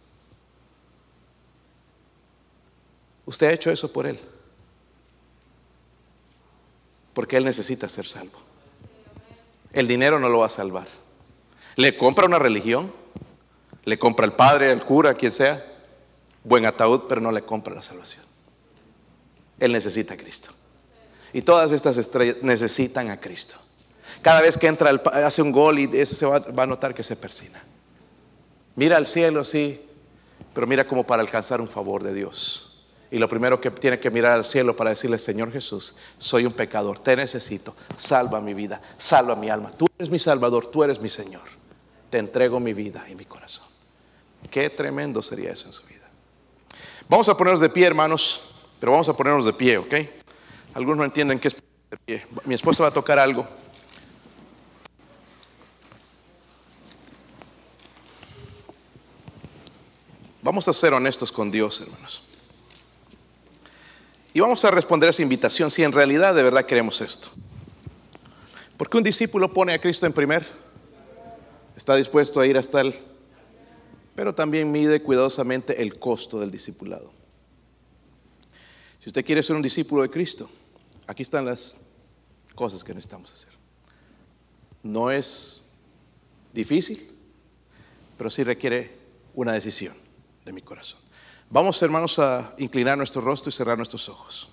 Usted 3.30 3.46
ha 3.46 3.52
hecho 3.52 3.70
eso 3.70 3.92
por 3.92 4.06
Él. 4.06 4.18
Porque 7.14 7.36
Él 7.36 7.44
necesita 7.44 7.88
ser 7.88 8.04
salvo. 8.04 8.36
El 9.72 9.86
dinero 9.86 10.18
no 10.18 10.28
lo 10.28 10.40
va 10.40 10.46
a 10.46 10.48
salvar. 10.48 10.88
Le 11.76 11.96
compra 11.96 12.26
una 12.26 12.40
religión, 12.40 12.92
le 13.84 14.00
compra 14.00 14.26
el 14.26 14.32
padre, 14.32 14.72
el 14.72 14.82
cura, 14.82 15.14
quien 15.14 15.30
sea, 15.30 15.64
buen 16.42 16.66
ataúd, 16.66 17.02
pero 17.08 17.20
no 17.20 17.30
le 17.30 17.42
compra 17.42 17.72
la 17.72 17.82
salvación. 17.82 18.24
Él 19.60 19.72
necesita 19.72 20.14
a 20.14 20.16
Cristo. 20.16 20.50
Y 21.32 21.42
todas 21.42 21.70
estas 21.70 21.98
estrellas 21.98 22.38
necesitan 22.42 23.10
a 23.10 23.20
Cristo. 23.20 23.58
Cada 24.22 24.42
vez 24.42 24.58
que 24.58 24.66
entra, 24.66 24.90
hace 25.24 25.42
un 25.42 25.52
gol 25.52 25.78
y 25.78 26.06
se 26.06 26.26
va, 26.26 26.38
va 26.38 26.64
a 26.64 26.66
notar 26.66 26.94
que 26.94 27.02
se 27.02 27.16
persina. 27.16 27.62
Mira 28.76 28.96
al 28.96 29.06
cielo, 29.06 29.44
sí, 29.44 29.80
pero 30.54 30.66
mira 30.66 30.86
como 30.86 31.04
para 31.04 31.22
alcanzar 31.22 31.60
un 31.60 31.68
favor 31.68 32.02
de 32.02 32.14
Dios. 32.14 32.70
Y 33.10 33.18
lo 33.18 33.28
primero 33.28 33.60
que 33.60 33.70
tiene 33.70 33.98
que 33.98 34.10
mirar 34.10 34.32
al 34.32 34.44
cielo 34.44 34.76
para 34.76 34.90
decirle, 34.90 35.18
Señor 35.18 35.50
Jesús, 35.50 35.96
soy 36.18 36.46
un 36.46 36.52
pecador, 36.52 37.00
te 37.00 37.16
necesito, 37.16 37.74
salva 37.96 38.40
mi 38.40 38.54
vida, 38.54 38.80
salva 38.98 39.34
mi 39.34 39.50
alma. 39.50 39.72
Tú 39.76 39.88
eres 39.98 40.10
mi 40.10 40.18
Salvador, 40.18 40.70
tú 40.70 40.84
eres 40.84 41.00
mi 41.00 41.08
Señor. 41.08 41.42
Te 42.08 42.18
entrego 42.18 42.60
mi 42.60 42.72
vida 42.72 43.04
y 43.10 43.16
mi 43.16 43.24
corazón. 43.24 43.66
Qué 44.50 44.70
tremendo 44.70 45.22
sería 45.22 45.50
eso 45.50 45.66
en 45.66 45.72
su 45.72 45.86
vida. 45.86 46.08
Vamos 47.08 47.28
a 47.28 47.36
ponernos 47.36 47.60
de 47.60 47.68
pie, 47.68 47.86
hermanos, 47.86 48.52
pero 48.78 48.92
vamos 48.92 49.08
a 49.08 49.16
ponernos 49.16 49.44
de 49.44 49.52
pie, 49.52 49.78
¿ok? 49.78 49.94
Algunos 50.74 50.98
no 50.98 51.04
entienden 51.04 51.38
qué 51.40 51.48
es 51.48 51.56
de 51.90 51.96
pie. 51.96 52.26
Mi 52.44 52.54
esposa 52.54 52.84
va 52.84 52.90
a 52.90 52.92
tocar 52.92 53.18
algo. 53.18 53.46
Vamos 60.50 60.66
a 60.66 60.72
ser 60.72 60.92
honestos 60.92 61.30
con 61.30 61.48
Dios, 61.48 61.80
hermanos. 61.80 62.22
Y 64.34 64.40
vamos 64.40 64.64
a 64.64 64.72
responder 64.72 65.06
a 65.06 65.10
esa 65.10 65.22
invitación 65.22 65.70
si 65.70 65.84
en 65.84 65.92
realidad 65.92 66.34
de 66.34 66.42
verdad 66.42 66.66
queremos 66.66 67.00
esto. 67.00 67.30
Porque 68.76 68.96
un 68.96 69.04
discípulo 69.04 69.52
pone 69.52 69.74
a 69.74 69.80
Cristo 69.80 70.06
en 70.06 70.12
primer, 70.12 70.44
está 71.76 71.94
dispuesto 71.94 72.40
a 72.40 72.48
ir 72.48 72.58
hasta 72.58 72.80
él, 72.80 72.92
pero 74.16 74.34
también 74.34 74.72
mide 74.72 75.00
cuidadosamente 75.00 75.80
el 75.80 76.00
costo 76.00 76.40
del 76.40 76.50
discipulado. 76.50 77.12
Si 78.98 79.08
usted 79.08 79.24
quiere 79.24 79.44
ser 79.44 79.54
un 79.54 79.62
discípulo 79.62 80.02
de 80.02 80.10
Cristo, 80.10 80.50
aquí 81.06 81.22
están 81.22 81.44
las 81.44 81.76
cosas 82.56 82.82
que 82.82 82.92
necesitamos 82.92 83.32
hacer. 83.32 83.52
No 84.82 85.12
es 85.12 85.62
difícil, 86.52 87.08
pero 88.18 88.30
sí 88.30 88.42
requiere 88.42 88.98
una 89.32 89.52
decisión 89.52 90.09
de 90.44 90.52
mi 90.52 90.62
corazón. 90.62 91.00
Vamos, 91.48 91.82
hermanos, 91.82 92.18
a 92.18 92.54
inclinar 92.58 92.96
nuestro 92.96 93.20
rostro 93.22 93.48
y 93.48 93.52
cerrar 93.52 93.76
nuestros 93.76 94.08
ojos. 94.08 94.48